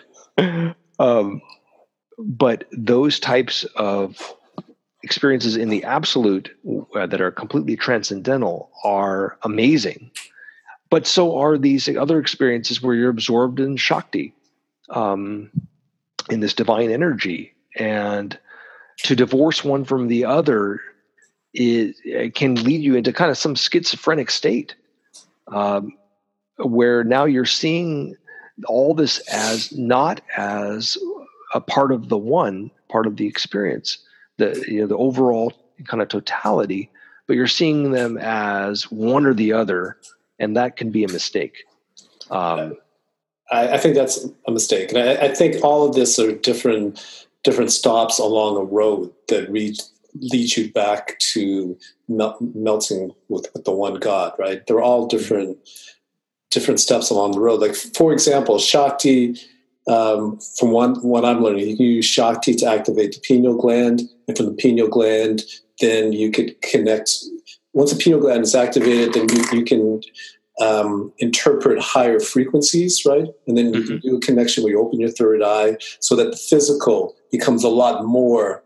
[2.17, 4.35] But those types of
[5.03, 6.49] experiences in the absolute
[6.95, 10.09] uh, that are completely transcendental are amazing.
[10.89, 14.33] But so are these other experiences where you're absorbed in Shakti,
[14.89, 15.51] um,
[16.29, 17.53] in this divine energy.
[17.77, 18.37] And
[19.03, 20.79] to divorce one from the other
[21.53, 21.99] is,
[22.33, 24.75] can lead you into kind of some schizophrenic state
[25.47, 25.93] um,
[26.57, 28.15] where now you're seeing
[28.67, 30.97] all this as not as
[31.55, 33.97] a part of the one part of the experience
[34.37, 35.51] the you know the overall
[35.85, 36.89] kind of totality
[37.27, 39.97] but you're seeing them as one or the other
[40.37, 41.63] and that can be a mistake
[42.29, 42.77] um,
[43.51, 47.03] I, I think that's a mistake, and I, I think all of this are different
[47.43, 49.77] different stops along a road that lead
[50.19, 51.77] lead you back to
[52.07, 54.33] mel- melting with, with the one God.
[54.39, 54.65] Right?
[54.65, 55.57] They're all different
[56.49, 57.61] different steps along the road.
[57.61, 59.37] Like for example, Shakti.
[59.87, 64.01] Um, from one what I'm learning, you can use Shakti to activate the pineal gland,
[64.27, 65.43] and from the pineal gland,
[65.79, 67.11] then you could connect.
[67.73, 70.01] Once the pineal gland is activated, then you, you can
[70.61, 73.27] um, interpret higher frequencies, right?
[73.47, 76.31] And then you can do a connection where you open your third eye so that
[76.31, 78.63] the physical becomes a lot more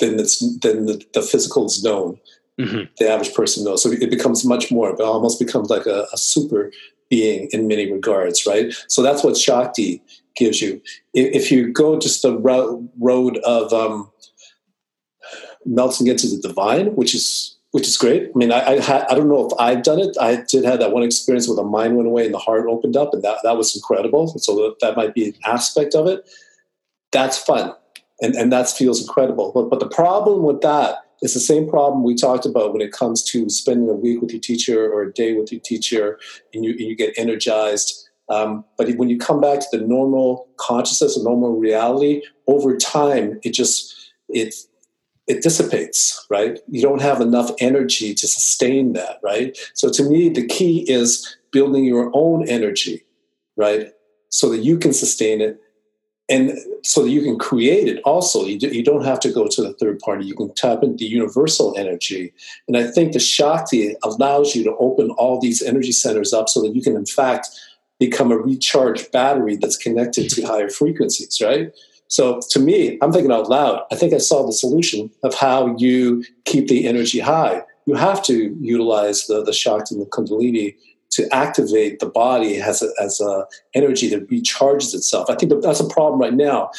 [0.00, 2.18] than it's than the, the physical is known.
[2.58, 2.88] Mhm.
[2.98, 3.82] The average person knows.
[3.82, 4.90] So it becomes much more.
[4.90, 6.72] It almost becomes like a, a super
[7.08, 8.74] being in many regards, right?
[8.88, 10.02] So that's what Shakti
[10.36, 10.80] gives you.
[11.14, 14.10] If, you go just the road of um,
[15.64, 18.30] melting into the divine, which is which is great.
[18.34, 20.16] I mean, I I, ha- I don't know if I've done it.
[20.20, 22.96] I did have that one experience where the mind went away and the heart opened
[22.96, 24.26] up, and that that was incredible.
[24.38, 26.28] So that, that might be an aspect of it.
[27.12, 27.72] That's fun,
[28.20, 29.52] and and that feels incredible.
[29.54, 32.92] But but the problem with that is the same problem we talked about when it
[32.92, 36.18] comes to spending a week with your teacher or a day with your teacher,
[36.52, 38.08] and you and you get energized.
[38.30, 43.40] Um, but when you come back to the normal consciousness, the normal reality, over time,
[43.42, 44.54] it just it
[45.26, 46.58] it dissipates, right?
[46.68, 49.56] You don't have enough energy to sustain that, right?
[49.74, 53.04] So to me, the key is building your own energy,
[53.56, 53.92] right?
[54.28, 55.60] So that you can sustain it
[56.30, 58.44] and so that you can create it also.
[58.44, 60.24] You, do, you don't have to go to the third party.
[60.24, 62.32] You can tap into the universal energy.
[62.68, 66.62] And I think the Shakti allows you to open all these energy centers up so
[66.62, 67.48] that you can, in fact,
[68.00, 71.70] become a recharged battery that's connected to higher frequencies, right?
[72.08, 73.82] So to me, I'm thinking out loud.
[73.92, 77.62] I think I saw the solution of how you keep the energy high.
[77.86, 80.74] You have to utilize the, the Shakti and the Kundalini
[81.10, 85.28] to activate the body as a, as a energy that recharges itself.
[85.30, 86.70] I think that that's a problem right now.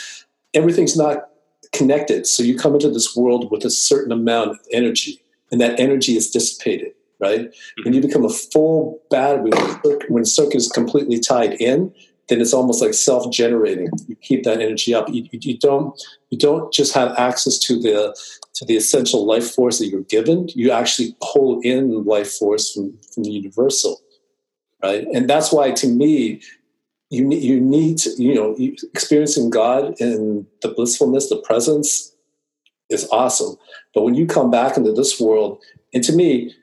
[0.53, 1.29] Everything's not
[1.71, 2.27] connected.
[2.27, 5.21] So you come into this world with a certain amount of energy,
[5.51, 6.91] and that energy is dissipated,
[7.21, 7.53] right?
[7.83, 8.07] When you mm-hmm.
[8.07, 11.93] become a full battery, when the circuit, when the is completely tied in,
[12.27, 13.89] then it's almost like self-generating.
[14.07, 15.09] You keep that energy up.
[15.09, 18.17] You, you, don't you don't just have access to the
[18.53, 20.47] to the essential life force that you're given.
[20.55, 24.01] You actually pull in life force from, from the universal,
[24.81, 25.05] right?
[25.13, 26.41] And that's why, to me,
[27.09, 28.55] you need you need to, you know
[28.93, 32.15] experiencing God and the blissfulness, the presence
[32.89, 33.57] is awesome.
[33.93, 35.61] But when you come back into this world,
[35.93, 36.55] and to me,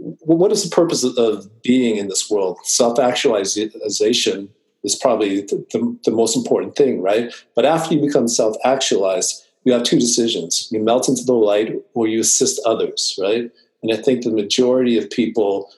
[0.00, 2.58] what is the purpose of- being in this world?
[2.64, 4.48] Self actualization
[4.82, 7.32] is probably the, the, the most important thing, right?
[7.54, 10.68] But after you become self actualized, you have two decisions.
[10.70, 13.50] You melt into the light or you assist others right?
[13.82, 15.70] And i think the majority of people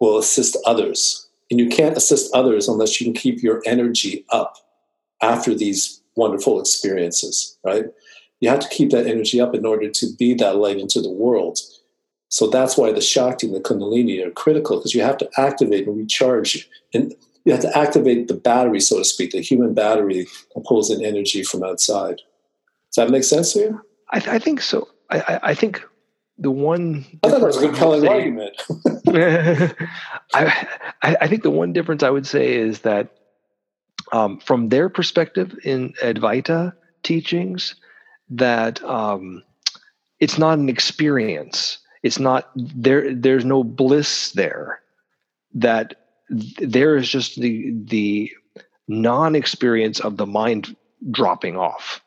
[0.00, 1.28] will assist others.
[1.50, 4.56] And you can't assist others unless you can keep your energy up
[5.22, 7.84] after these wonderful experiences right?
[8.40, 11.10] You have to keep that energy up in order to be that light into the
[11.10, 11.60] world
[12.34, 15.86] so that's why the Shakti and the Kundalini are critical because you have to activate
[15.86, 16.68] and recharge.
[16.92, 20.90] And you have to activate the battery, so to speak, the human battery that pulls
[20.90, 22.16] in energy from outside.
[22.90, 23.80] Does that make sense to you?
[24.10, 24.88] I, th- I think so.
[25.10, 25.80] I, I, I, think
[26.36, 27.04] the one.
[27.22, 28.60] I thought that was a compelling argument.
[30.34, 30.66] I,
[31.20, 33.10] I think the one difference I would say is that
[34.10, 36.74] um, from their perspective in Advaita
[37.04, 37.76] teachings,
[38.30, 39.44] that um,
[40.18, 44.80] it's not an experience it's not there there's no bliss there.
[45.54, 45.94] That
[46.58, 48.30] there is just the the
[48.86, 50.76] non-experience of the mind
[51.10, 52.02] dropping off.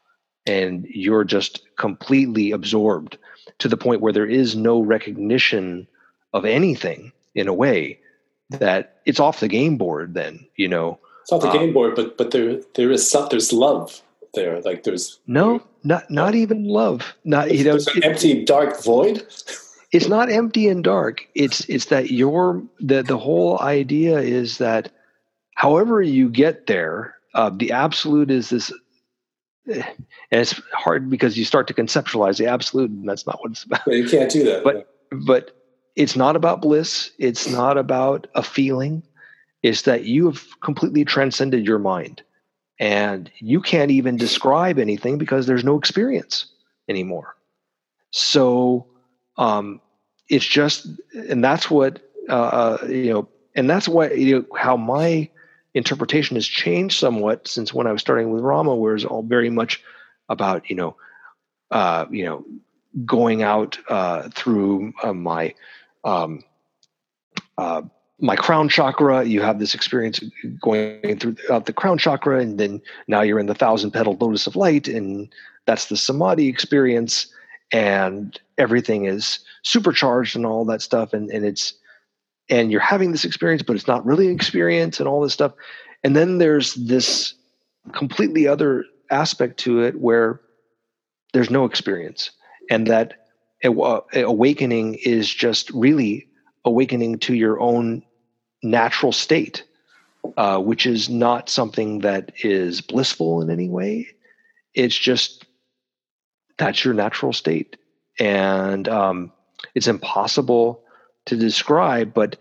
[0.46, 3.18] And you're just completely absorbed
[3.58, 5.88] to the point where there is no recognition
[6.34, 8.00] of anything in a way
[8.52, 11.00] that it's off the game board then you know?
[11.24, 14.02] It's off the um, game board but but there there is some, there's love
[14.34, 14.62] there.
[14.62, 17.16] Like there's no not not even love.
[17.26, 19.26] Not you know there's an empty dark void
[19.92, 21.28] it's not empty and dark.
[21.36, 24.92] It's it's that your the the whole idea is that
[25.56, 28.72] however you get there uh, the absolute is this
[29.70, 29.84] eh,
[30.32, 33.64] and it's hard because you start to conceptualize the absolute and that's not what it's
[33.64, 33.88] about.
[33.88, 34.64] You can't do that.
[34.64, 35.58] But but
[35.96, 37.12] it's not about bliss.
[37.18, 39.04] It's not about a feeling.
[39.64, 42.22] It's that you have completely transcended your mind.
[42.80, 46.46] And you can't even describe anything because there's no experience
[46.88, 47.36] anymore.
[48.12, 48.86] So
[49.38, 49.82] um,
[50.30, 50.88] it's just,
[51.30, 55.30] and that's what uh, uh, you know, and that's what you know how my
[55.74, 59.50] interpretation has changed somewhat since when I was starting with Rama, where it's all very
[59.50, 59.82] much
[60.30, 60.96] about you know,
[61.72, 62.46] uh, you know,
[63.06, 65.54] going out uh, through uh, my
[66.04, 66.44] um,
[67.58, 67.84] uh,
[68.20, 69.24] my crown chakra.
[69.24, 70.20] You have this experience
[70.62, 74.48] going through out the crown chakra, and then now you're in the thousand petal lotus
[74.48, 75.34] of light, and
[75.66, 77.28] that's the samadhi experience
[77.72, 81.74] and everything is supercharged and all that stuff and, and it's
[82.50, 85.54] and you're having this experience but it's not really an experience and all this stuff.
[86.04, 87.34] And then there's this
[87.94, 90.40] completely other aspect to it where
[91.34, 92.32] there's no experience
[92.70, 93.28] and that
[93.64, 96.28] awakening is just really
[96.64, 98.04] awakening to your own
[98.62, 99.64] natural state
[100.36, 104.08] uh, which is not something that is blissful in any way.
[104.74, 105.46] It's just
[106.58, 107.78] that's your natural state.
[108.20, 109.32] And um,
[109.76, 110.84] it's impossible
[111.26, 112.38] to describe, but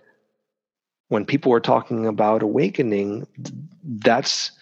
[1.08, 3.26] when people are talking about awakening,
[3.84, 4.52] that's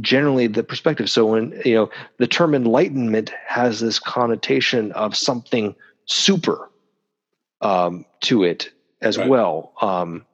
[0.00, 1.10] generally the perspective.
[1.10, 5.74] So when, you know, the term enlightenment has this connotation of something
[6.04, 6.70] super
[7.60, 8.70] um, to it
[9.00, 9.28] as right.
[9.28, 9.72] well.
[9.80, 10.24] Um,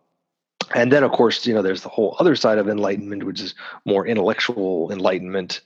[0.75, 3.55] and then, of course, you know, there's the whole other side of enlightenment, which is
[3.85, 5.61] more intellectual enlightenment,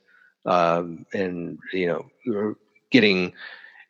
[0.48, 2.54] um, and you know
[2.90, 3.32] getting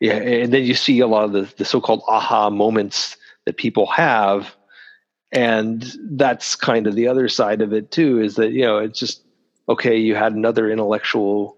[0.01, 3.17] yeah and then you see a lot of the, the so-called aha moments
[3.49, 4.55] that people have.
[5.33, 8.99] And that's kind of the other side of it too is that you know it's
[8.99, 9.23] just
[9.69, 11.57] okay you had another intellectual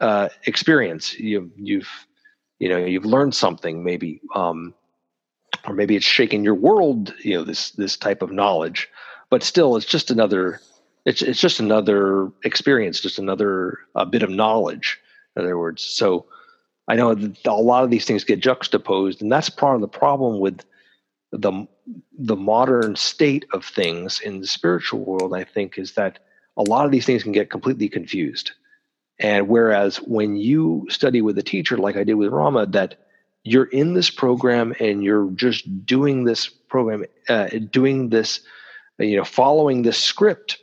[0.00, 1.18] uh, experience.
[1.18, 1.88] You you've
[2.58, 4.74] you know you've learned something maybe um,
[5.66, 8.88] or maybe it's shaken your world you know this this type of knowledge.
[9.30, 10.60] But still it's just another
[11.06, 15.00] it's it's just another experience, just another uh, bit of knowledge.
[15.36, 16.26] In other words, so
[16.88, 19.88] I know that a lot of these things get juxtaposed, and that's part of the
[19.88, 20.64] problem with
[21.30, 21.66] the
[22.18, 25.32] the modern state of things in the spiritual world.
[25.32, 26.18] I think is that
[26.56, 28.50] a lot of these things can get completely confused.
[29.18, 32.96] And whereas when you study with a teacher, like I did with Rama, that
[33.44, 38.40] you're in this program and you're just doing this program, uh, doing this,
[38.98, 40.58] you know, following this script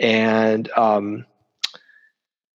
[0.00, 1.26] and um,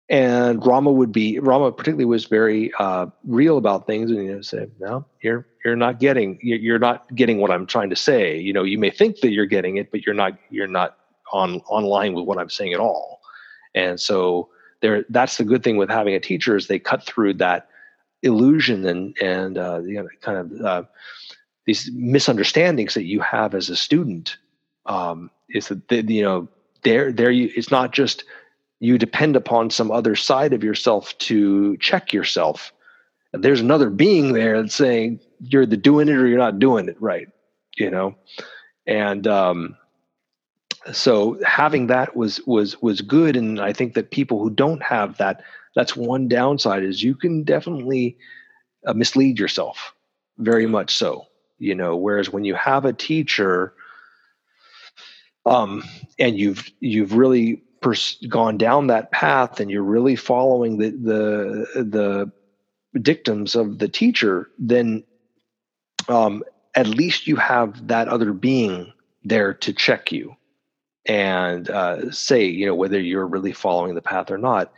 [0.08, 4.42] and Rama would be Rama particularly was very uh, real about things, and you know,
[4.42, 8.36] say, "No, you're you're not getting you're not getting what I'm trying to say.
[8.38, 10.98] You know, you may think that you're getting it, but you're not you're not
[11.32, 13.20] on online with what I'm saying at all."
[13.74, 14.48] And so
[14.82, 17.68] there, that's the good thing with having a teacher is they cut through that
[18.22, 20.82] illusion and and uh, you know, kind of uh,
[21.64, 24.36] these misunderstandings that you have as a student.
[24.86, 26.48] Um, is that they, you know
[26.86, 28.24] there there you it's not just
[28.78, 32.72] you depend upon some other side of yourself to check yourself.
[33.32, 36.96] There's another being there that's saying you're the doing it or you're not doing it
[37.00, 37.28] right
[37.76, 38.16] you know?
[38.86, 39.76] And um
[40.92, 43.36] so having that was was was good.
[43.36, 45.42] And i think that people who don't have that
[45.74, 48.16] that's one downside is you can definitely
[48.86, 49.92] uh, mislead yourself
[50.38, 51.26] very much so
[51.58, 51.96] you know?
[51.96, 53.74] Whereas when you have a teacher
[55.46, 55.82] um
[56.18, 61.82] and you've you've really pers- gone down that path and you're really following the the
[61.84, 62.32] the
[63.00, 65.04] dictums of the teacher then
[66.08, 66.42] um
[66.76, 68.92] at least you have that other being
[69.24, 70.36] there to check you
[71.06, 74.72] and uh, say you know whether you're really following the path or not.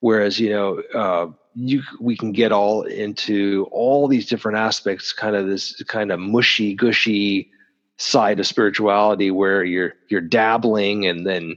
[0.00, 5.36] Whereas you know uh, you we can get all into all these different aspects kind
[5.36, 7.50] of this kind of mushy gushy
[7.98, 11.56] side of spirituality where you're you're dabbling and then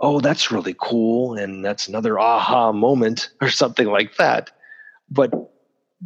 [0.00, 4.50] oh that's really cool and that's another aha moment or something like that.
[5.10, 5.30] But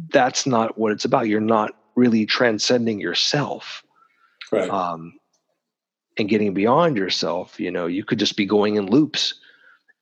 [0.09, 1.27] that's not what it's about.
[1.27, 3.83] You're not really transcending yourself
[4.51, 4.69] Right.
[4.69, 5.13] um,
[6.17, 7.59] and getting beyond yourself.
[7.59, 9.35] You know you could just be going in loops.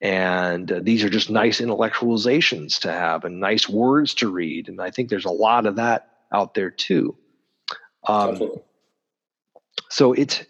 [0.01, 4.69] And uh, these are just nice intellectualizations to have and nice words to read.
[4.69, 7.17] And i think there's a lot of that out there too.
[8.07, 8.61] Um, Definitely.
[9.89, 10.43] So it's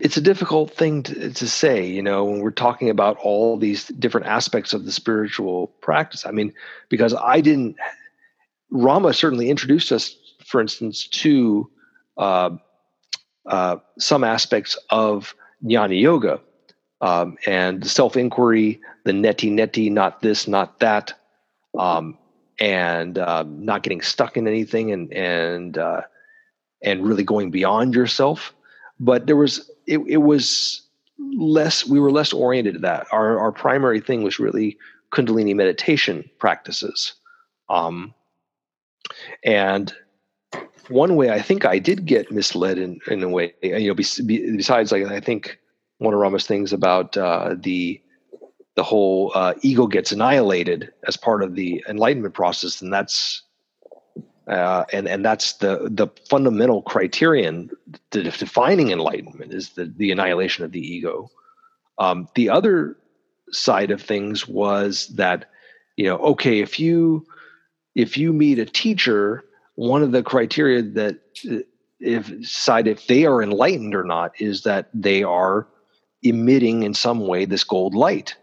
[0.00, 3.88] it's a difficult thing to, to say you know when we're talking about all these
[3.88, 6.24] different aspects of the spiritual practice.
[6.26, 6.52] I mean
[6.88, 7.76] because i didn't
[8.70, 11.70] rama certainly introduced us for instance to
[12.16, 12.50] uh,
[13.46, 15.34] uh, some aspects of
[15.64, 16.40] jnana yoga
[17.00, 21.12] um, and self-inquiry the neti neti not this not that
[21.78, 22.16] um,
[22.60, 26.02] and uh, not getting stuck in anything and and uh,
[26.82, 28.54] and really going beyond yourself.
[29.00, 30.86] But there was it, it was
[31.18, 33.06] less we were less oriented to that.
[33.12, 34.78] Our our primary thing was really
[35.12, 37.14] kundalini meditation practices.
[37.68, 38.14] Um
[39.44, 39.94] and
[40.88, 44.92] one way i think i did get misled in in a way you know besides
[44.92, 45.58] like i think
[45.98, 48.00] one of rama's things about uh the
[48.74, 53.42] the whole uh, ego gets annihilated as part of the enlightenment process and that's
[54.48, 57.70] uh, and and that's the the fundamental criterion
[58.10, 61.30] to defining enlightenment is the the annihilation of the ego.
[61.98, 62.96] Um, the other
[63.50, 65.50] side of things was that
[65.96, 67.26] you know okay if you
[67.94, 69.44] if you meet a teacher,
[69.74, 71.20] one of the criteria that
[71.50, 71.58] uh,
[72.00, 75.68] if decide if they are enlightened or not is that they are
[76.22, 78.36] emitting in some way this gold light.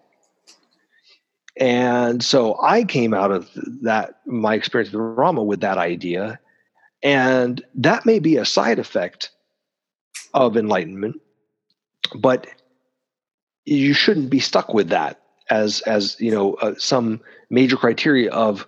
[1.60, 3.50] And so I came out of
[3.82, 6.40] that, my experience with Rama with that idea.
[7.04, 9.32] And that may be a side effect
[10.34, 11.20] of enlightenment,
[12.16, 12.48] but
[13.66, 17.20] you shouldn't be stuck with that as, as you know, uh, some
[17.50, 18.66] major criteria of,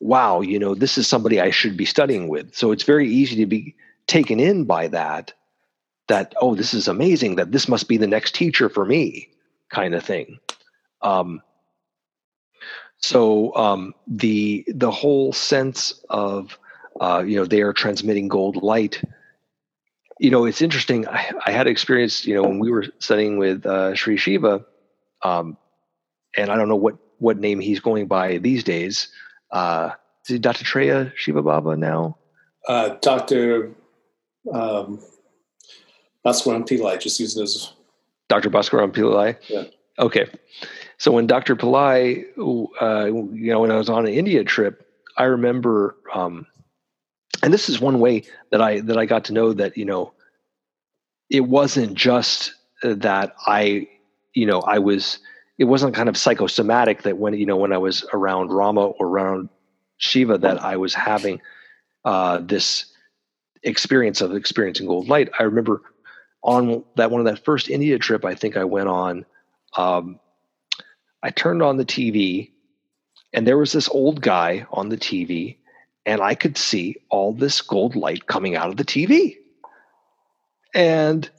[0.00, 2.54] wow, you know, this is somebody I should be studying with.
[2.54, 3.76] So it's very easy to be
[4.08, 5.32] taken in by that,
[6.08, 9.28] that, oh, this is amazing, that this must be the next teacher for me,
[9.70, 10.38] kind of thing.
[11.02, 11.40] Um,
[13.02, 16.58] so um, the the whole sense of
[17.00, 19.02] uh, you know they are transmitting gold light.
[20.18, 21.08] You know, it's interesting.
[21.08, 22.24] I, I had experience.
[22.24, 24.64] You know, when we were studying with uh, Sri Shiva,
[25.22, 25.56] um,
[26.36, 29.08] and I don't know what what name he's going by these days.
[29.50, 29.90] Uh,
[30.24, 32.16] is he Dattatreya Shiva Baba now?
[32.68, 33.72] Uh, Dr.
[34.52, 35.00] Um,
[36.24, 37.72] Bhaskaran Pillai, just using his.
[38.28, 38.48] Dr.
[38.48, 39.36] Bhaskaran Pillai.
[39.48, 39.64] Yeah.
[39.98, 40.26] Okay.
[41.02, 41.56] So when Dr.
[41.56, 42.26] Pillai,
[42.80, 46.46] uh, you know, when I was on an India trip, I remember, um,
[47.42, 48.22] and this is one way
[48.52, 50.12] that I that I got to know that you know,
[51.28, 52.54] it wasn't just
[52.84, 53.88] that I,
[54.34, 55.18] you know, I was.
[55.58, 59.08] It wasn't kind of psychosomatic that when you know when I was around Rama or
[59.08, 59.48] around
[59.96, 61.40] Shiva that I was having
[62.04, 62.86] uh, this
[63.64, 65.30] experience of experiencing gold light.
[65.36, 65.82] I remember
[66.44, 69.26] on that one of that first India trip I think I went on.
[69.76, 70.20] Um,
[71.22, 72.50] I turned on the TV
[73.32, 75.56] and there was this old guy on the TV
[76.04, 79.36] and I could see all this gold light coming out of the TV.
[80.74, 81.30] And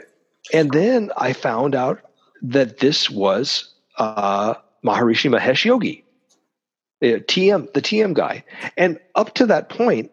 [0.52, 2.00] and then I found out
[2.42, 4.54] that this was uh,
[4.84, 6.04] Maharishi Mahesh Yogi,
[7.02, 8.44] TM, the TM guy.
[8.76, 10.10] And up to that point,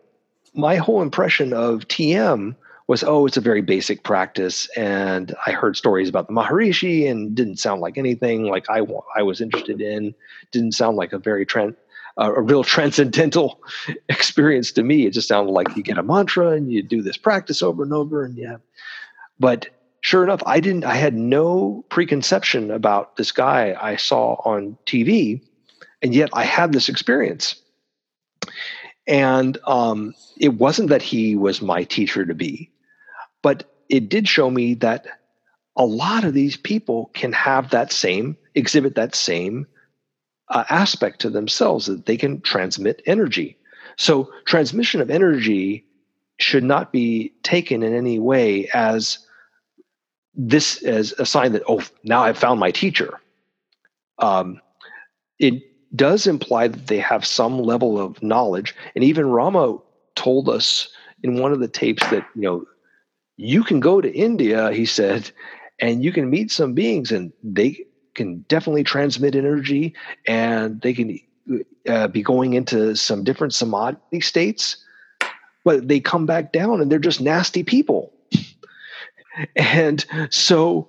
[0.54, 2.56] my whole impression of TM
[2.88, 4.70] was, oh, it's a very basic practice.
[4.78, 8.82] And I heard stories about the Maharishi and didn't sound like anything like I,
[9.16, 10.16] I was interested in.
[10.52, 11.76] Didn't sound like a very trend,
[12.18, 13.62] a real transcendental
[14.10, 15.06] experience to me.
[15.06, 17.94] It just sounded like you get a mantra and you do this practice over and
[17.94, 18.24] over.
[18.24, 18.58] And yeah,
[19.40, 19.68] but
[20.02, 25.42] sure enough, I didn't, I had no preconception about this guy I saw on TV.
[26.02, 27.62] And yet I had this experience.
[29.08, 32.70] And um, it wasn't that he was my teacher to be,
[33.42, 35.06] but it did show me that
[35.76, 39.68] a lot of these people can have that same exhibit that same
[40.50, 43.58] uh, aspect to themselves that they can transmit energy.
[43.98, 45.86] So transmission of energy
[46.40, 49.20] should not be taken in any way as
[50.34, 53.20] this as a sign that oh now i've found my teacher.
[54.20, 54.62] Um,
[55.40, 55.64] it
[55.96, 58.76] does imply that they have some level of knowledge.
[58.96, 59.78] And even rama
[60.16, 60.90] told us
[61.24, 62.66] in one of the tapes that you know
[63.38, 65.32] you can go to india he said
[65.80, 67.86] and you can meet some beings and they
[68.16, 69.94] can definitely transmit energy
[70.28, 71.18] and they can
[71.88, 74.78] uh, be going into some different samadhi states
[75.68, 78.14] but they come back down and they're just nasty people.
[79.58, 80.88] And so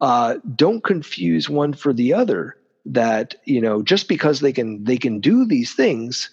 [0.00, 2.56] uh, don't confuse one for the other
[2.86, 6.30] that you know just because they can they can do these things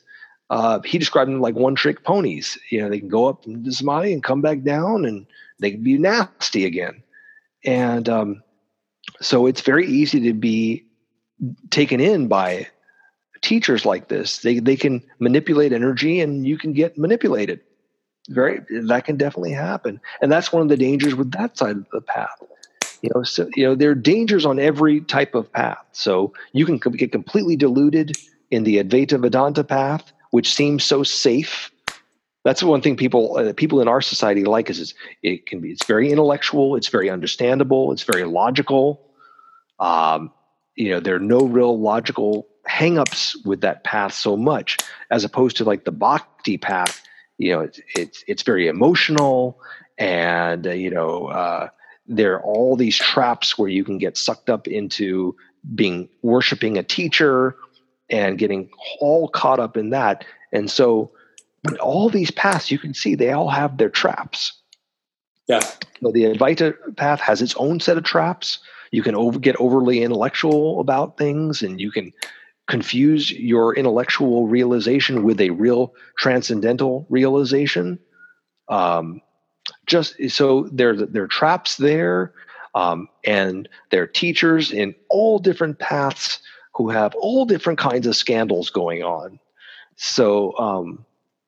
[0.52, 2.56] uh, he described them like one trick ponies.
[2.69, 5.26] You know they can go up into samadhi and come back down and
[5.59, 7.03] they can be nasty again.
[7.65, 8.43] And um,
[9.21, 10.85] so it's very easy to be
[11.69, 12.67] taken in by
[13.41, 14.39] teachers like this.
[14.39, 17.61] They they can manipulate energy and you can get manipulated.
[18.29, 19.99] Very that can definitely happen.
[20.21, 22.41] And that's one of the dangers with that side of the path.
[23.01, 25.84] You know so you know there are dangers on every type of path.
[25.91, 28.17] So you can get completely deluded
[28.51, 31.71] in the advaita vedanta path which seems so safe
[32.48, 35.60] that's the one thing people uh, people in our society like is, is it can
[35.60, 39.03] be it's very intellectual it's very understandable it's very logical.
[39.80, 40.32] Um,
[40.76, 44.78] you know there are no real logical hangups with that path so much
[45.11, 47.03] as opposed to like the bhakti path
[47.38, 49.60] you know it's it's, it's very emotional
[49.98, 51.69] and uh, you know uh,
[52.07, 55.36] there are all these traps where you can get sucked up into
[55.76, 57.57] being worshiping a teacher
[58.10, 58.69] and getting
[58.99, 60.24] all caught up in that.
[60.53, 61.11] And so
[61.63, 64.53] but all these paths you can see they all have their traps.
[65.47, 65.59] Yeah.
[65.59, 68.59] So the advaita path has its own set of traps.
[68.91, 72.13] You can over, get overly intellectual about things and you can
[72.67, 77.99] confuse your intellectual realization with a real transcendental realization.
[78.67, 79.21] Um,
[79.85, 82.34] just so there there are traps there
[82.75, 86.39] um, and there are teachers in all different paths
[86.73, 89.39] who have all different kinds of scandals going on.
[89.95, 91.05] So um,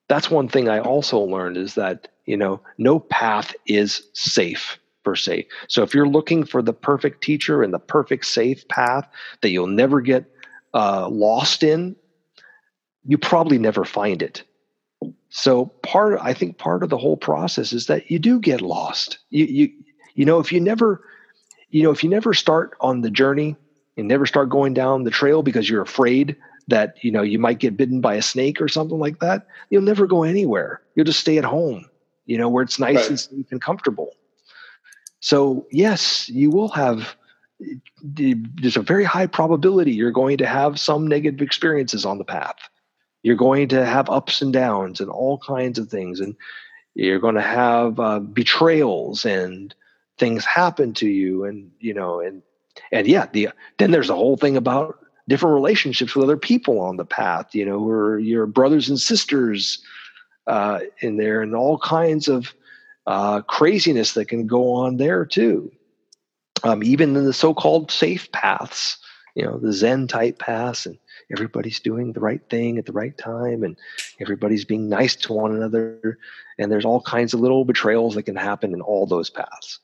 [0.10, 5.15] that's one thing i also learned is that you know no path is safe per
[5.15, 9.07] se so if you're looking for the perfect teacher and the perfect safe path
[9.41, 10.26] that you'll never get
[10.73, 11.95] uh, lost in,
[13.06, 14.44] you probably never find it.
[15.30, 19.19] So part, I think, part of the whole process is that you do get lost.
[19.30, 19.69] You, you,
[20.15, 21.03] you know, if you never,
[21.69, 23.56] you know, if you never start on the journey
[23.98, 26.36] and never start going down the trail because you're afraid
[26.70, 29.82] that you know you might get bitten by a snake or something like that, you'll
[29.82, 30.82] never go anywhere.
[30.96, 31.90] You'll just stay at home,
[32.26, 33.10] you know, where it's nice right.
[33.10, 34.16] and safe and comfortable.
[35.20, 37.16] So yes, you will have
[38.02, 42.56] there's a very high probability you're going to have some negative experiences on the path.
[43.22, 46.36] You're going to have ups and downs and all kinds of things, and
[46.96, 49.76] you're going to have uh, betrayals and
[50.18, 52.41] things happen to you, and you know, and
[52.94, 56.97] and yeah, the then there's the whole thing about different relationships with other people on
[56.97, 57.56] the path.
[57.56, 59.81] You know, are your brothers and sisters
[60.47, 62.53] uh, in there, and all kinds of
[63.07, 65.72] uh, craziness that can go on there too
[66.64, 68.97] um, even in the so-called safe paths,
[69.35, 70.97] you know, the Zen type paths, and
[71.31, 73.77] everybody's doing the right thing at the right time, and
[74.19, 76.18] everybody's being nice to one another,
[76.57, 79.80] and there's all kinds of little betrayals that can happen in all those paths.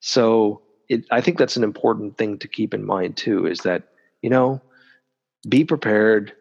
[0.00, 3.46] So, it, I think that's an important thing to keep in mind too.
[3.46, 3.88] Is that
[4.22, 4.60] you know,
[5.48, 6.32] be prepared.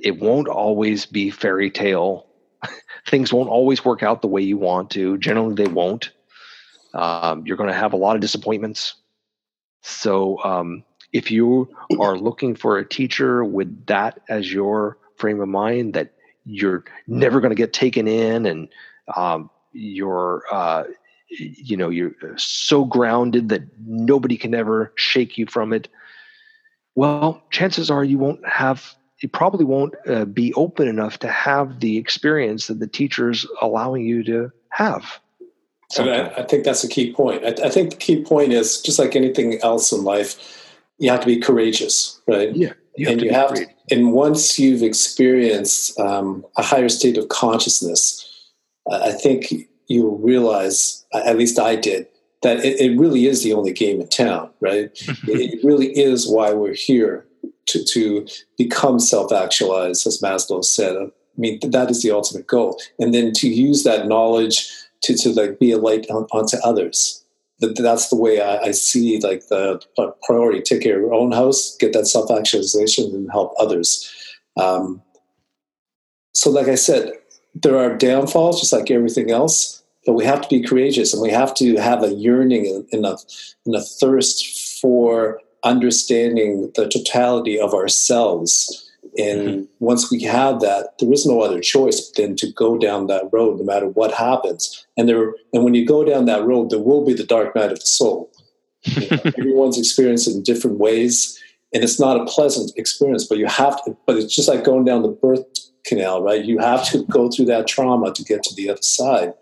[0.00, 2.26] It won't always be fairy tale.
[3.06, 5.18] Things won't always work out the way you want to.
[5.18, 6.10] Generally, they won't
[6.94, 8.94] um, you're going to have a lot of disappointments.
[9.82, 11.68] So, um, if you
[11.98, 16.12] are looking for a teacher with that as your frame of mind, that
[16.44, 18.68] you're never going to get taken in, and
[19.16, 20.84] um, you're, uh,
[21.30, 25.88] you know, you're so grounded that nobody can ever shake you from it.
[26.98, 31.78] Well, chances are you won't have you probably won't uh, be open enough to have
[31.78, 35.20] the experience that the teacher's allowing you to have.
[35.92, 37.44] So I, I, think that's a key point.
[37.44, 41.20] I, I, think the key point is just like anything else in life, you have
[41.20, 42.54] to be courageous, right?
[42.56, 42.72] Yeah.
[42.96, 48.50] You and you have, to, and once you've experienced um, a higher state of consciousness,
[48.90, 49.54] I think
[49.86, 52.08] you realize, at least I did,
[52.42, 54.90] that it, it really is the only game in town, right?
[55.26, 57.26] it really is why we're here
[57.66, 60.96] to, to become self-actualized, as Maslow said.
[60.96, 61.06] I
[61.36, 62.80] mean, that is the ultimate goal.
[62.98, 64.68] And then to use that knowledge
[65.02, 67.24] to, to like be a light on, onto others
[67.60, 69.80] That, that's the way I, I, see like the
[70.24, 70.62] priority.
[70.62, 74.12] Take care of your own house, get that self actualization, and help others.
[74.56, 75.02] Um,
[76.34, 77.12] so, like I said,
[77.54, 81.28] there are downfalls, just like everything else, but we have to be courageous and we
[81.28, 83.18] have to have a yearning and a,
[83.66, 88.90] and a thirst for understanding the totality of ourselves.
[89.18, 89.62] And mm-hmm.
[89.80, 93.58] once we have that, there is no other choice than to go down that road,
[93.58, 94.86] no matter what happens.
[94.96, 97.70] And there, and when you go down that road, there will be the dark night
[97.70, 98.32] of the soul.
[98.84, 101.38] You know, everyone's experienced it in different ways,
[101.74, 103.26] and it's not a pleasant experience.
[103.26, 103.94] But you have to.
[104.06, 105.44] But it's just like going down the birth
[105.84, 106.42] canal, right?
[106.42, 109.34] You have to go through that trauma to get to the other side.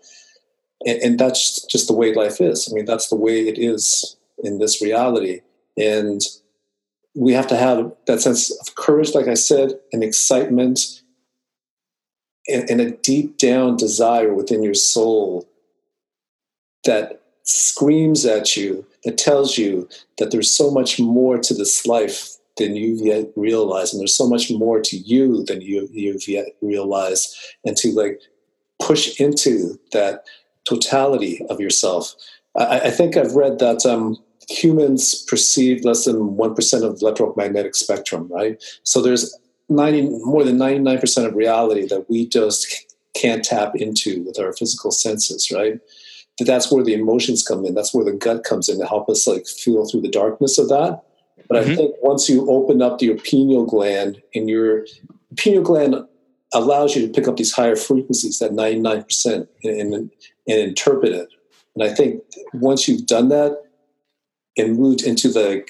[0.87, 2.67] And, and, that's just the way life is.
[2.71, 5.41] I mean, that's the way it is in this reality.
[5.77, 6.21] And
[7.13, 10.79] we have to have that sense of courage, like I said, and excitement,
[12.47, 15.47] and, and a deep down desire within your soul
[16.85, 22.37] that screams at you, that tells you that there's so much more to this life
[22.57, 26.47] than you yet realize and there's so much more to you than you you've yet
[26.61, 28.19] realized and to like
[28.81, 30.25] push into that
[30.67, 32.15] totality of yourself.
[32.55, 34.17] I, I think i've read that um,
[34.49, 38.63] humans perceive less than 1% of electromagnetic spectrum right?
[38.83, 39.37] So there's
[39.69, 44.91] 90 more than 99% of reality that we just can't tap into with our physical
[44.91, 45.79] senses right?
[46.39, 47.73] That's where the emotions come in.
[47.73, 50.69] That's where the gut comes in to help us like feel through the darkness of
[50.69, 51.01] that.
[51.47, 51.71] But mm-hmm.
[51.71, 54.85] I think once you open up your pineal gland and your
[55.35, 55.95] pineal gland
[56.53, 60.11] allows you to pick up these higher frequencies, that 99%, and,
[60.47, 61.29] and, interpret it.
[61.75, 63.63] And I think once you've done that
[64.57, 65.65] and moved into the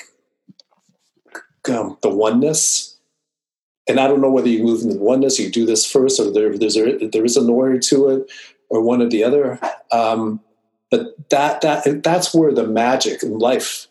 [1.69, 2.97] um, the oneness,
[3.89, 6.57] and I don't know whether you move into oneness, you do this first, or there,
[6.57, 8.31] there's a, there is an order to it,
[8.69, 9.59] or one or the other.
[9.91, 10.39] Um,
[10.89, 13.87] but that that that's where the magic in life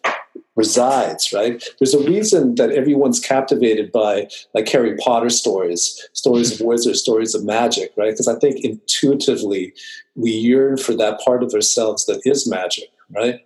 [0.56, 1.62] resides, right?
[1.78, 7.34] There's a reason that everyone's captivated by like Harry Potter stories, stories of wizards, stories
[7.34, 8.10] of magic, right?
[8.10, 9.74] Because I think intuitively
[10.14, 13.40] we yearn for that part of ourselves that is magic, right?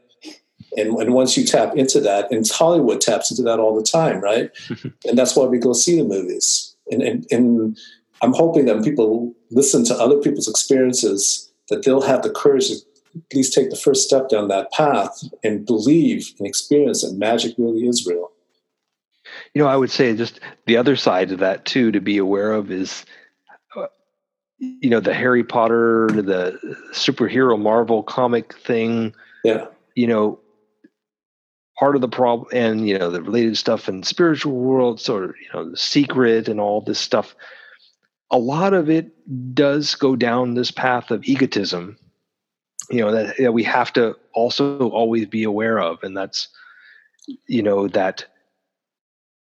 [0.77, 4.21] And, and once you tap into that, and Hollywood taps into that all the time,
[4.21, 4.51] right?
[5.05, 6.77] and that's why we go see the movies.
[6.93, 7.79] And, and, and
[8.23, 12.69] I'm hoping that when people listen to other people's experiences, that they'll have the courage
[12.69, 12.77] to
[13.15, 17.55] at least take the first step down that path and believe and experience that magic
[17.59, 18.31] really is real.
[19.55, 22.53] You know, I would say just the other side of that too to be aware
[22.53, 23.05] of is,
[23.77, 23.87] uh,
[24.59, 26.59] you know, the Harry Potter, the
[26.93, 29.15] superhero Marvel comic thing.
[29.45, 29.67] Yeah.
[29.95, 30.41] You know,
[31.79, 35.35] part of the problem, and you know, the related stuff in spiritual world, sort of,
[35.41, 37.35] you know, the secret and all this stuff.
[38.31, 39.11] A lot of it
[39.55, 41.97] does go down this path of egotism
[42.91, 46.03] you know that, that we have to also always be aware of.
[46.03, 46.49] And that's
[47.47, 48.27] you know that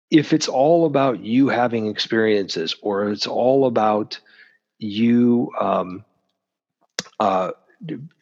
[0.10, 4.20] if it's all about you having experiences or it's all about
[4.80, 6.04] you um,
[7.20, 7.52] uh,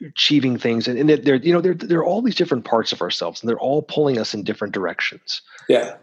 [0.06, 3.02] achieving things and, and there you know there, there are all these different parts of
[3.02, 5.42] ourselves and they're all pulling us in different directions.
[5.70, 5.96] Yeah.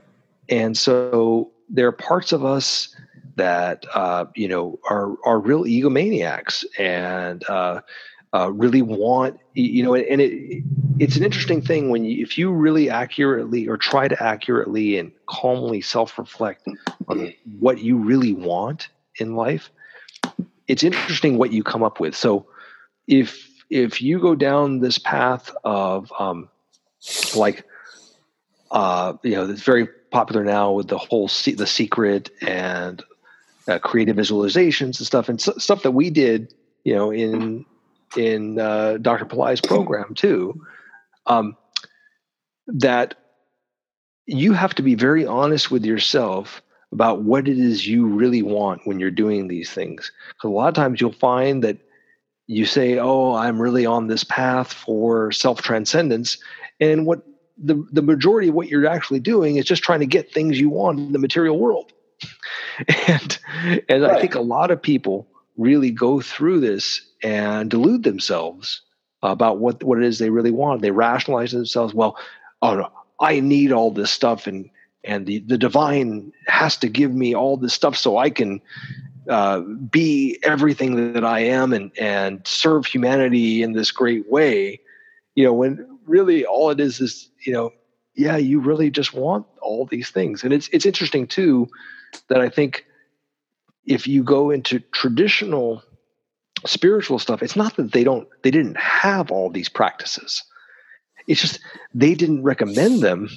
[0.49, 2.95] And so there are parts of us
[3.37, 7.81] that uh, you know are are real egomaniacs and uh,
[8.35, 10.65] uh, really want you know and it
[10.99, 15.13] it's an interesting thing when you if you really accurately or try to accurately and
[15.27, 16.67] calmly self-reflect
[17.09, 18.89] on what you really want
[19.19, 19.71] in life
[20.69, 22.15] it's interesting what you come up with.
[22.15, 22.47] So
[23.07, 26.49] if if you go down this path of um
[27.35, 27.65] like
[28.71, 33.03] uh you know it's very popular now with the whole se- the secret and
[33.69, 36.53] uh, creative visualizations and stuff and stuff that we did
[36.85, 37.65] you know in
[38.17, 39.25] in uh, Dr.
[39.25, 40.61] Pillai's program too,
[41.27, 41.57] um,
[42.67, 43.15] that
[44.27, 46.63] you have to be very honest with yourself
[46.93, 50.13] about what it is you really want when you're doing these things.
[50.29, 51.79] Because a lot of times you'll find that
[52.47, 56.39] you say, "Oh, I'm really on this path for self transcendence,"
[56.81, 57.23] and what
[57.57, 60.69] the the majority of what you're actually doing is just trying to get things you
[60.69, 61.93] want in the material world.
[63.09, 63.39] and
[63.89, 64.17] and right.
[64.17, 68.83] I think a lot of people really go through this and delude themselves
[69.23, 70.83] about what, what it is they really want.
[70.83, 72.17] They rationalize themselves, well,
[72.61, 74.69] oh no, I need all this stuff and
[75.05, 78.61] and the, the divine has to give me all this stuff so I can
[79.29, 84.81] uh, be everything that I am and and serve humanity in this great way.
[85.35, 87.73] You know, when really all it is is, you know,
[88.15, 90.45] yeah, you really just want all these things.
[90.45, 91.69] And it's it's interesting too
[92.29, 92.85] that I think
[93.87, 95.83] if you go into traditional
[96.67, 100.43] spiritual stuff, it's not that they don't they didn't have all these practices.
[101.27, 101.61] it's just
[101.95, 103.29] they didn't recommend them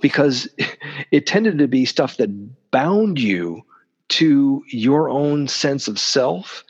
[0.00, 0.48] because
[1.10, 3.62] it tended to be stuff that bound you
[4.08, 6.64] to your own sense of self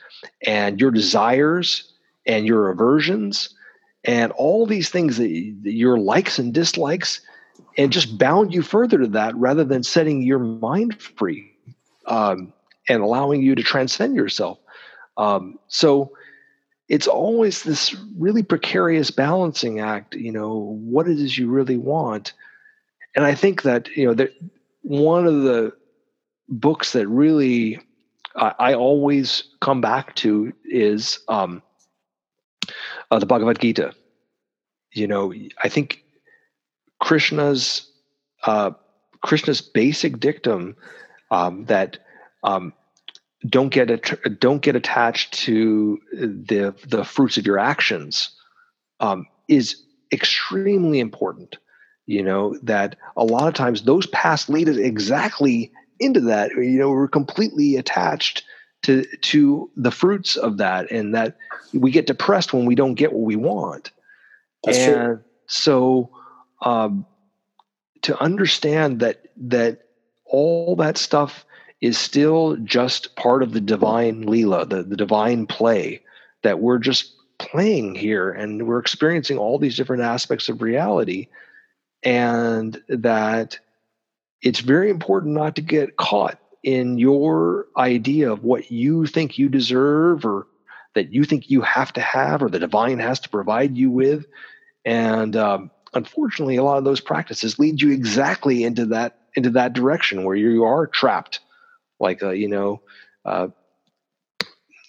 [0.45, 1.91] and your desires
[2.25, 3.49] and your aversions
[4.05, 7.21] and all these things that your likes and dislikes
[7.77, 11.51] and just bound you further to that rather than setting your mind free
[12.07, 12.53] um,
[12.87, 14.57] and allowing you to transcend yourself
[15.17, 16.11] um, so
[16.89, 22.33] it's always this really precarious balancing act you know what it is you really want.
[23.15, 24.33] And i think that you know that
[24.81, 25.73] one of the
[26.49, 27.79] books that really
[28.35, 31.61] I, I always come back to is um,
[33.11, 33.93] uh, the bhagavad gita.
[34.91, 35.33] You know
[35.63, 36.03] i think
[36.99, 37.91] krishna's
[38.45, 38.71] uh,
[39.21, 40.75] krishna's basic dictum
[41.31, 41.97] um, that
[42.43, 42.73] um,
[43.47, 48.29] don't get don't get attached to the the fruits of your actions
[48.99, 51.57] um, is extremely important.
[52.05, 56.51] You know that a lot of times those paths lead us exactly into that.
[56.51, 58.43] You know we're completely attached
[58.83, 61.37] to to the fruits of that, and that
[61.73, 63.91] we get depressed when we don't get what we want.
[64.63, 65.19] That's and true.
[65.47, 66.09] so
[66.61, 67.05] um,
[68.03, 69.79] to understand that that
[70.25, 71.45] all that stuff
[71.83, 76.01] is still just part of the divine Leela, the, the divine play
[76.41, 81.27] that we're just playing here and we're experiencing all these different aspects of reality.
[82.01, 83.59] And that
[84.41, 89.49] it's very important not to get caught in your idea of what you think you
[89.49, 90.47] deserve or
[90.95, 94.25] that you think you have to have or the divine has to provide you with.
[94.85, 99.73] And um, unfortunately, a lot of those practices lead you exactly into that into that
[99.73, 101.41] direction where you are trapped
[101.99, 102.81] like a you know
[103.25, 103.47] uh,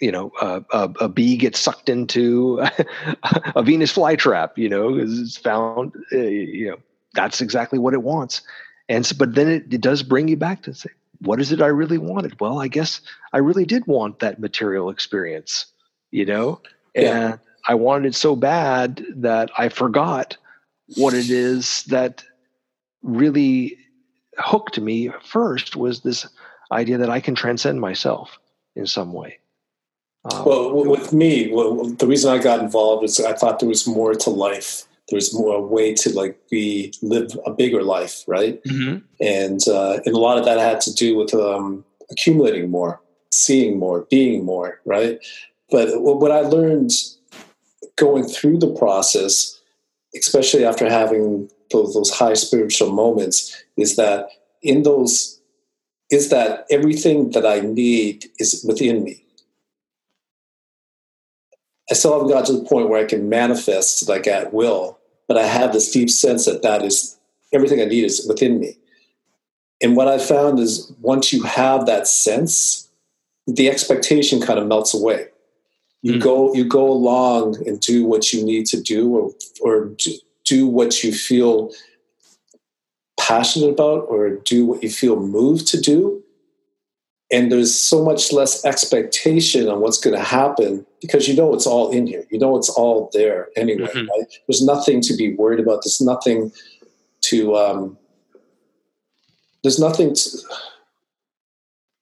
[0.00, 2.60] you know a, a, a, bee gets sucked into
[3.56, 6.76] a venus flytrap you know because it's found uh, you know
[7.14, 8.42] that's exactly what it wants.
[8.88, 10.90] And so, but then it, it does bring you back to say
[11.20, 12.38] what is it i really wanted?
[12.40, 13.00] Well i guess
[13.32, 15.66] i really did want that material experience
[16.10, 16.60] you know?
[16.94, 17.26] Yeah.
[17.30, 20.36] and i wanted it so bad that i forgot
[20.96, 22.22] what it is that
[23.02, 23.76] really
[24.38, 26.26] hooked me first was this
[26.72, 28.38] idea that I can transcend myself
[28.76, 29.38] in some way.
[30.30, 33.86] Um, Well, with me, well, the reason I got involved is I thought there was
[33.86, 34.84] more to life.
[35.08, 38.62] There was more a way to like be live a bigger life, right?
[38.64, 39.02] mhm.
[39.20, 43.00] And uh, and a lot of that had to do with um, accumulating more,
[43.30, 45.18] seeing more, being more, right?
[45.70, 46.92] But what what I learned
[47.96, 49.60] going through the process,
[50.16, 54.28] especially after having those, those high spiritual moments, is that
[54.62, 55.33] in those
[56.10, 59.24] is that everything that I need is within me.
[61.90, 64.98] I still haven't got to the point where I can manifest like at will,
[65.28, 67.18] but I have this deep sense that that is
[67.52, 68.76] everything I need is within me.
[69.82, 72.88] And what I found is once you have that sense,
[73.46, 75.28] the expectation kind of melts away.
[76.02, 76.22] You Mm.
[76.22, 80.66] go you go along and do what you need to do, or or do- do
[80.66, 81.70] what you feel
[83.28, 86.22] passionate about, or do what you feel moved to do.
[87.32, 91.66] And there's so much less expectation on what's going to happen because you know it's
[91.66, 92.24] all in here.
[92.30, 93.88] You know it's all there anyway.
[93.88, 94.08] Mhm.
[94.08, 94.26] Right?
[94.46, 95.80] There's nothing to be worried about.
[95.84, 96.52] There's nothing
[97.28, 97.56] to.
[97.56, 97.98] Um,
[99.62, 100.14] there's nothing.
[100.14, 100.38] To,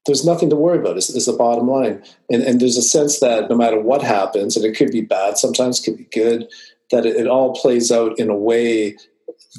[0.06, 0.96] there's nothing to worry about.
[0.96, 4.56] Is, is the bottom line, and and there's a sense that no matter what happens,
[4.56, 6.48] and it could be bad, sometimes it could be good,
[6.90, 8.96] that it, it all plays out in a way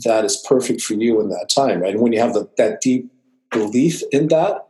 [0.03, 1.93] that is perfect for you in that time, right?
[1.93, 3.11] And when you have the, that deep
[3.51, 4.67] belief in that,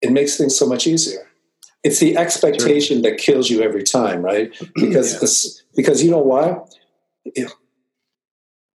[0.00, 1.28] it makes things so much easier.
[1.84, 4.52] It's the expectation that kills you every time, right?
[4.74, 6.58] Because this, because you know why?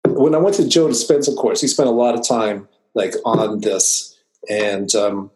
[0.08, 3.60] When I went to Joe Dispenza course, he spent a lot of time like on
[3.60, 4.18] this,
[4.50, 5.32] and um,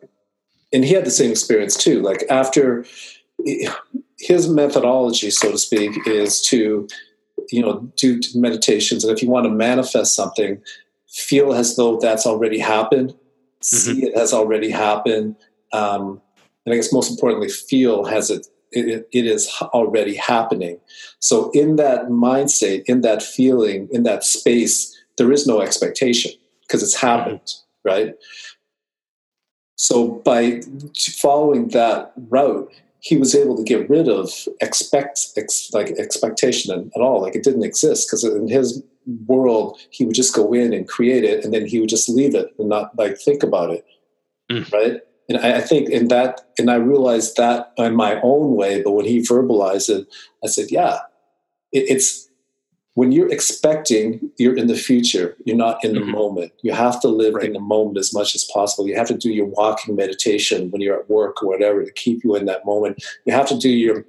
[0.71, 2.01] and he had the same experience too.
[2.01, 2.85] Like after
[4.19, 6.87] his methodology, so to speak, is to
[7.51, 10.61] you know do meditations, and if you want to manifest something,
[11.07, 13.15] feel as though that's already happened,
[13.61, 15.35] see it has already happened,
[15.73, 16.21] um,
[16.65, 19.07] and I guess most importantly, feel has it, it.
[19.11, 20.79] It is already happening.
[21.19, 26.31] So in that mindset, in that feeling, in that space, there is no expectation
[26.61, 27.53] because it's happened,
[27.83, 28.15] right?
[29.75, 30.61] So by
[30.95, 32.71] following that route,
[33.01, 34.31] he was able to get rid of
[34.61, 37.21] expect ex, like expectation at all.
[37.21, 38.83] Like it didn't exist because in his
[39.25, 42.35] world, he would just go in and create it, and then he would just leave
[42.35, 43.85] it and not like think about it,
[44.51, 44.71] Mm.
[44.73, 45.01] right?
[45.29, 48.81] And I, I think in that, and I realized that in my own way.
[48.81, 50.07] But when he verbalized it,
[50.43, 50.97] I said, "Yeah,
[51.71, 52.28] it, it's
[52.99, 55.27] when you're expecting, you're in the future.
[55.45, 56.11] You're not in the Mhm.
[56.19, 56.51] moment.
[56.63, 57.45] You have to live Right.
[57.45, 58.85] in the moment as much as possible.
[58.89, 62.25] You have to do your walking meditation when you're at work or whatever to keep
[62.25, 62.93] you in that moment.
[63.25, 64.05] You have to do your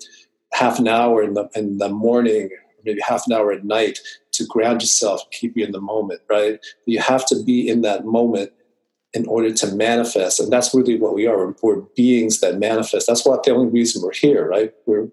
[0.61, 2.51] half an hour in the in the morning,
[2.85, 3.97] maybe half an hour at night
[4.33, 6.59] to ground yourself, keep you in the moment, right?
[6.93, 8.51] You have to be in that moment
[9.19, 10.41] in order to manifest.
[10.41, 11.39] And that's really what we are.
[11.39, 13.07] We're, we're beings that manifest.
[13.07, 14.73] That's what the only reason we're here, right?
[14.87, 15.09] We're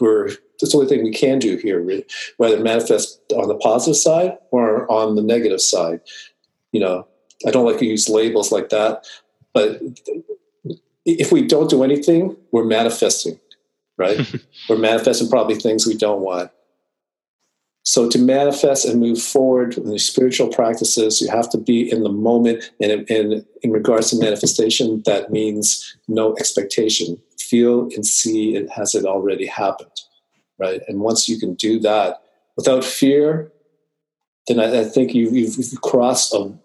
[0.00, 0.28] we're
[0.60, 2.04] that's the only thing we can do here, really,
[2.36, 6.00] whether manifest on the positive side or on the negative side.
[6.70, 7.08] You know,
[7.46, 9.04] I don't like to use labels like that,
[9.52, 9.80] but
[11.04, 13.40] if we don't do anything, we're manifesting,
[13.96, 14.18] right?
[14.68, 16.50] we're manifesting probably things we don't want.
[17.84, 22.04] So to manifest and move forward in the spiritual practices, you have to be in
[22.04, 22.70] the moment.
[22.80, 27.20] And in, in, regards to manifestation, that means no expectation.
[27.40, 29.90] Feel and see it has it already happened,
[30.58, 30.80] right?
[30.86, 32.22] And once you can do that
[32.56, 33.50] without fear,
[34.46, 36.56] then I, I think you've, you've crossed a,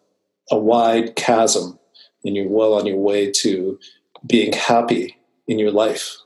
[0.52, 1.80] a wide chasm
[2.24, 3.80] and you're well on your way to
[4.26, 5.18] being happy
[5.48, 6.18] in your life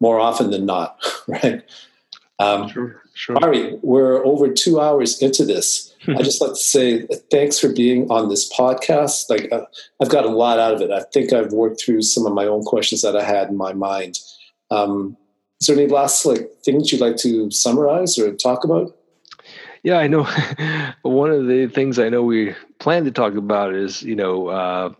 [0.00, 1.62] more often than not, right?
[2.38, 3.36] Um, Sure, sure.
[3.42, 5.94] Ari, we're over two hours into this.
[6.08, 9.30] I just like to say thanks for being on this podcast.
[9.30, 9.64] Like uh,
[10.00, 10.90] I've got a lot out of it.
[10.90, 13.72] I think I've worked through some of my own questions that I had in my
[13.72, 14.18] mind.
[14.70, 15.16] Um,
[15.60, 18.96] is there any last like things you'd like to summarize or talk about?
[19.84, 20.24] Yeah, I know.
[21.02, 24.92] One of the things I know we plan to talk about is, you know, uh,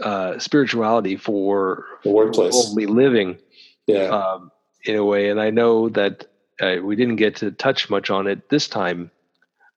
[0.00, 2.54] uh, spirituality for The workplace.
[2.68, 3.38] only living
[3.86, 4.50] Yeah, um,
[4.84, 5.28] in a way.
[5.30, 6.26] And I know that
[6.60, 9.10] uh, we didn't get to touch much on it this time,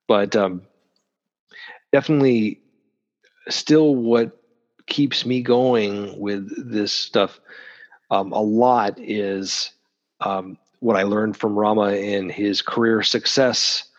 [0.08, 0.62] but um,
[1.92, 2.60] definitely
[3.50, 4.38] still what
[4.88, 7.40] keeps me going with this stuff
[8.10, 9.72] um, a lot is
[10.22, 13.90] um, what I learned from Rama in his career success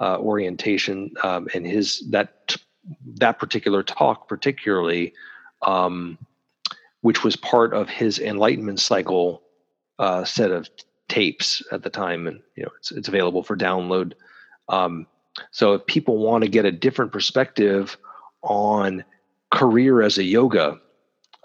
[0.00, 2.56] uh, orientation um, and his that
[3.14, 5.12] that particular talk particularly
[5.62, 6.18] um,
[7.02, 9.42] which was part of his enlightenment cycle
[9.98, 10.68] uh, set of
[11.12, 14.14] tapes at the time, and you know it's it's available for download.
[14.70, 15.06] Um,
[15.50, 17.98] so if people want to get a different perspective
[18.42, 19.04] on
[19.50, 20.80] career as a yoga,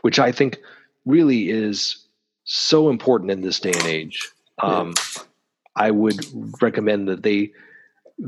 [0.02, 0.60] which I think
[1.06, 2.06] really is
[2.46, 4.30] so important in this day and age,
[4.64, 4.94] um,
[5.76, 6.26] I would
[6.62, 7.52] recommend that they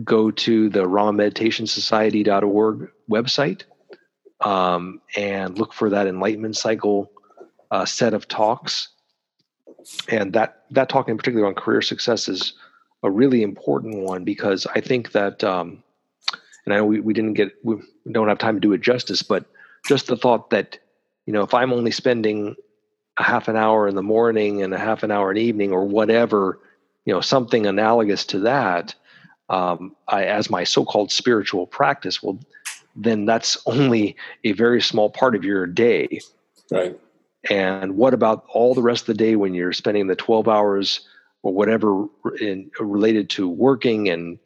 [0.03, 3.61] go to the ramameditationsociety.org website
[4.41, 7.09] um, and look for that enlightenment cycle
[7.71, 8.89] uh, set of talks.
[10.07, 12.53] And that that talk in particular on career success is
[13.03, 15.83] a really important one because I think that, um,
[16.65, 17.77] and I know we, we didn't get we
[18.11, 19.45] don't have time to do it justice, but
[19.87, 20.79] just the thought that
[21.25, 22.55] you know if I'm only spending
[23.19, 25.71] a half an hour in the morning and a half an hour in the evening
[25.71, 26.59] or whatever,
[27.05, 28.95] you know, something analogous to that,
[29.49, 32.39] um, I, as my so-called spiritual practice, well,
[32.95, 36.19] then that's only a very small part of your day.
[36.71, 36.99] right.
[37.49, 41.07] And what about all the rest of the day when you're spending the 12 hours
[41.41, 42.05] or whatever
[42.41, 44.39] in, related to working and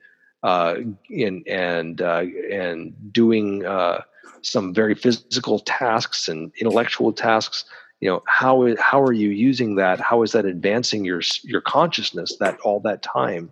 [0.44, 0.76] uh,
[1.10, 4.02] in, and uh, and doing uh,
[4.41, 7.65] some very physical tasks and intellectual tasks?
[7.99, 9.99] You know how how are you using that?
[9.99, 13.52] How is that advancing your your consciousness that all that time?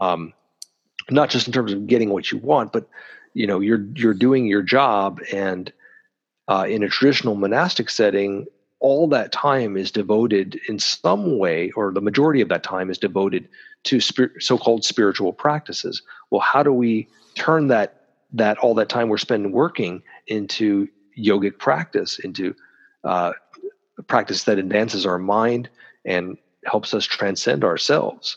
[0.00, 0.32] Um,
[1.10, 2.88] not just in terms of getting what you want, but
[3.34, 5.72] you know you're you're doing your job and
[6.48, 8.46] uh, in a traditional monastic setting
[8.80, 12.98] all that time is devoted in some way or the majority of that time is
[12.98, 13.48] devoted
[13.84, 16.02] to spir- so-called spiritual practices.
[16.30, 20.88] Well how do we turn that that all that time we're spending working into
[21.18, 22.54] yogic practice into
[23.04, 23.32] uh,
[24.08, 25.70] practice that advances our mind
[26.04, 28.36] and helps us transcend ourselves?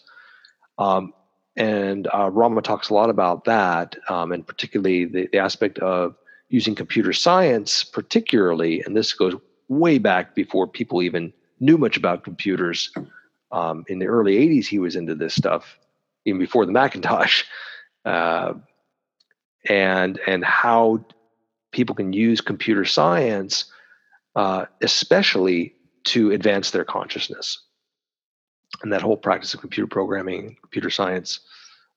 [0.77, 1.13] Um,
[1.57, 6.15] and uh, Rama talks a lot about that, um, and particularly the, the aspect of
[6.47, 9.35] using computer science, particularly, and this goes
[9.69, 12.91] way back before people even knew much about computers.
[13.51, 15.79] Um, in the early 80s, he was into this stuff,
[16.25, 17.43] even before the Macintosh,
[18.05, 18.53] uh,
[19.67, 21.05] and and how
[21.71, 23.65] people can use computer science,
[24.35, 25.75] uh, especially
[26.05, 27.59] to advance their consciousness
[28.81, 31.39] and that whole practice of computer programming, computer science,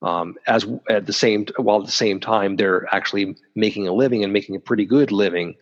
[0.03, 4.25] um, as at the same while at the same time they're actually making a living
[4.25, 5.55] and making a pretty good living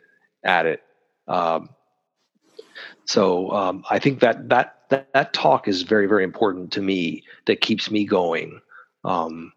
[0.44, 0.82] at it.
[1.28, 1.68] Um,
[3.10, 7.24] so um, I think that, that that that talk is very very important to me.
[7.46, 8.60] That keeps me going
[9.04, 9.52] um,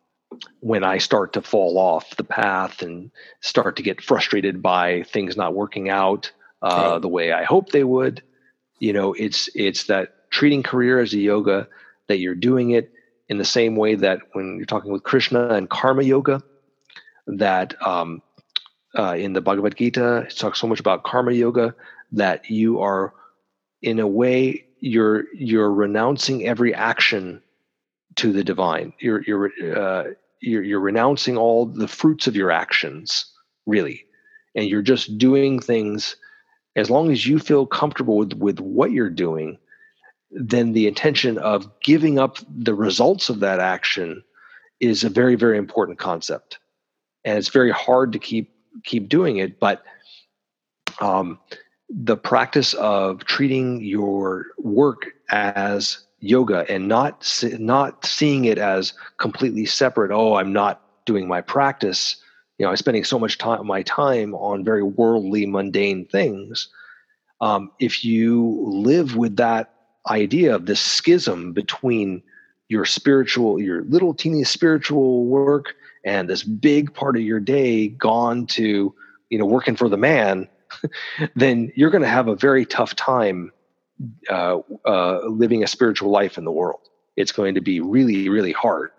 [0.60, 3.12] when I start to fall off the path and
[3.42, 6.32] start to get frustrated by things not working out
[6.62, 7.02] uh, Right.
[7.02, 8.24] the way I hope they would.
[8.80, 11.68] You know, it's it's that treating career as a yoga
[12.08, 12.92] that you're doing it
[13.30, 16.42] in the same way that when you're talking with Krishna and karma yoga,
[17.28, 18.22] that um,
[18.98, 21.76] uh, in the Bhagavad Gita, it talks so much about karma yoga
[22.12, 23.14] that you are,
[23.84, 27.42] in a way, you're you're renouncing every action
[28.16, 28.94] to the divine.
[29.00, 30.06] You're you're uh,
[30.42, 33.26] you're, you're renouncing all the fruits of your actions,
[33.66, 34.06] really,
[34.56, 36.16] and you're just doing things
[36.76, 39.60] as long as you feel comfortable with with what you're doing.
[40.32, 44.24] Then the intention of giving up the results of that action
[44.80, 46.58] is a very very important concept,
[47.26, 48.54] and it's very hard to keep
[48.84, 49.84] keep doing it, but
[51.00, 51.40] um,
[51.94, 59.66] the practice of treating your work as yoga and not not seeing it as completely
[59.66, 60.12] separate.
[60.12, 62.16] Oh, I'm not doing my practice.
[62.58, 66.70] You know, I'm spending so much time my time on very worldly, mundane things.
[67.42, 69.74] Um, if you live with that
[70.10, 72.24] idea of this schism between
[72.70, 75.76] your spiritual, your little teeny spiritual work,
[76.06, 78.94] and this big part of your day gone to,
[79.30, 80.48] you know, working for the man,
[81.36, 83.52] then you're going to have a very tough time
[84.30, 86.82] uh, uh, living a spiritual life in the world.
[87.16, 88.92] It's going to be really, really hard.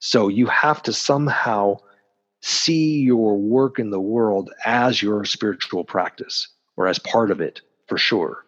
[0.00, 1.78] So you have to somehow
[2.42, 7.60] see your work in the world as your spiritual practice or as part of it
[7.86, 8.44] for sure.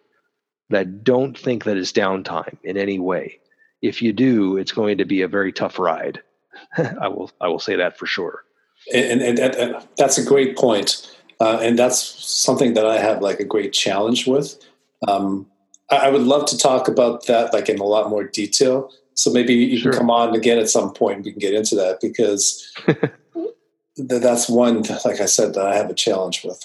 [0.70, 3.40] That don't think that it's downtime in any way.
[3.82, 6.22] If you do, it's going to be a very tough ride.
[6.78, 8.44] I will I will say that for sure.
[8.92, 11.14] And, and, and, and that's a great point.
[11.42, 14.64] Uh, and that's something that I have like a great challenge with.
[15.08, 15.44] Um,
[15.90, 18.92] I would love to talk about that like in a lot more detail.
[19.14, 19.90] So maybe you sure.
[19.90, 22.72] can come on again at some point and we can get into that because
[23.96, 26.64] that's one, like I said, that I have a challenge with.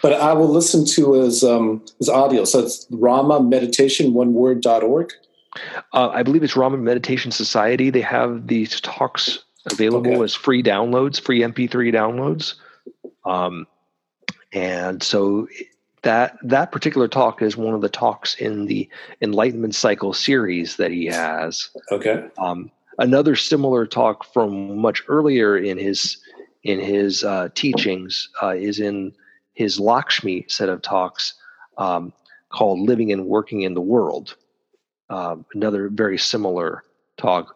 [0.00, 2.46] But I will listen to his um, his audio.
[2.46, 5.12] So it's Rama Meditation, one word dot org.
[5.92, 7.90] Uh, I believe it's Rama Meditation Society.
[7.90, 10.22] They have these talks available okay.
[10.22, 12.54] as free downloads, free MP3 downloads.
[13.26, 13.66] Um,
[14.52, 15.48] and so
[16.02, 18.88] that that particular talk is one of the talks in the
[19.20, 21.70] enlightenment cycle series that he has.
[21.90, 22.28] Okay.
[22.38, 26.18] Um, another similar talk from much earlier in his
[26.62, 29.12] in his uh, teachings uh, is in
[29.54, 31.34] his lakshmi set of talks
[31.78, 32.12] um,
[32.50, 34.36] called living and working in the world.
[35.10, 36.84] Uh, another very similar
[37.16, 37.55] talk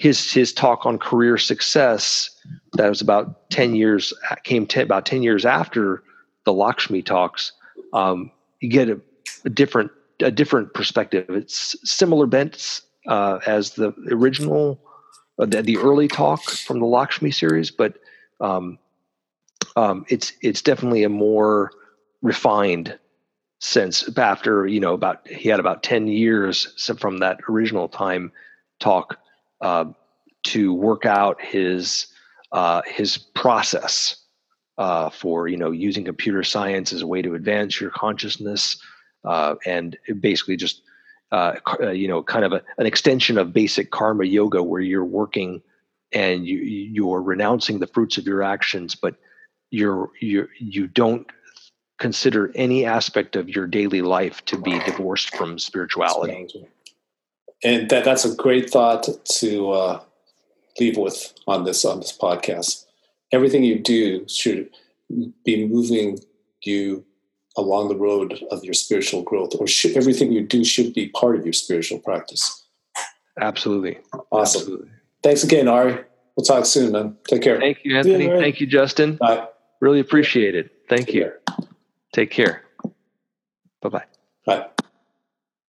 [0.00, 2.30] his his talk on career success
[2.74, 4.12] that was about 10 years
[4.44, 6.02] came ten, about 10 years after
[6.44, 7.52] the lakshmi talks
[7.92, 9.00] um, you get a,
[9.44, 9.90] a, different
[10.20, 11.28] a different perspective.
[11.30, 14.80] It's similar bents uh, as the original,
[15.38, 17.94] uh, the, the, early talk from the Lakshmi series, but
[18.40, 18.78] um,
[19.76, 21.70] um, it's it's definitely a more
[22.22, 22.98] refined
[23.60, 24.08] sense.
[24.18, 28.32] After you know about he had about ten years from that original time
[28.78, 29.18] talk
[29.60, 29.84] uh,
[30.42, 32.06] to work out his
[32.52, 34.16] uh, his process
[34.78, 38.80] uh, for you know using computer science as a way to advance your consciousness
[39.24, 40.82] uh, and basically just
[41.32, 45.04] uh, uh, you know kind of a, an extension of basic karma yoga where you're
[45.04, 45.62] working
[46.12, 49.16] and you you're renouncing the fruits of your actions but
[49.70, 51.26] you're you you don't
[51.98, 56.48] consider any aspect of your daily life to be divorced from spirituality
[57.62, 60.00] and that that's a great thought to uh,
[60.78, 62.86] leave with on this on this podcast
[63.32, 64.70] everything you do should
[65.44, 66.18] be moving
[66.62, 67.04] you
[67.56, 71.36] along the road of your spiritual growth, or should, everything you do should be part
[71.36, 72.64] of your spiritual practice.
[73.40, 73.98] Absolutely.
[74.30, 74.60] Awesome.
[74.60, 74.90] Absolutely.
[75.22, 76.04] Thanks again, Ari.
[76.36, 77.16] We'll talk soon, man.
[77.28, 77.58] Take care.
[77.58, 78.28] Thank you, Anthony.
[78.28, 79.16] Thank you, Justin.
[79.16, 79.46] Bye.
[79.80, 80.70] Really appreciate it.
[80.88, 81.32] Thank you.
[82.12, 82.64] Take care.
[83.82, 84.04] Bye-bye.
[84.46, 84.66] Bye.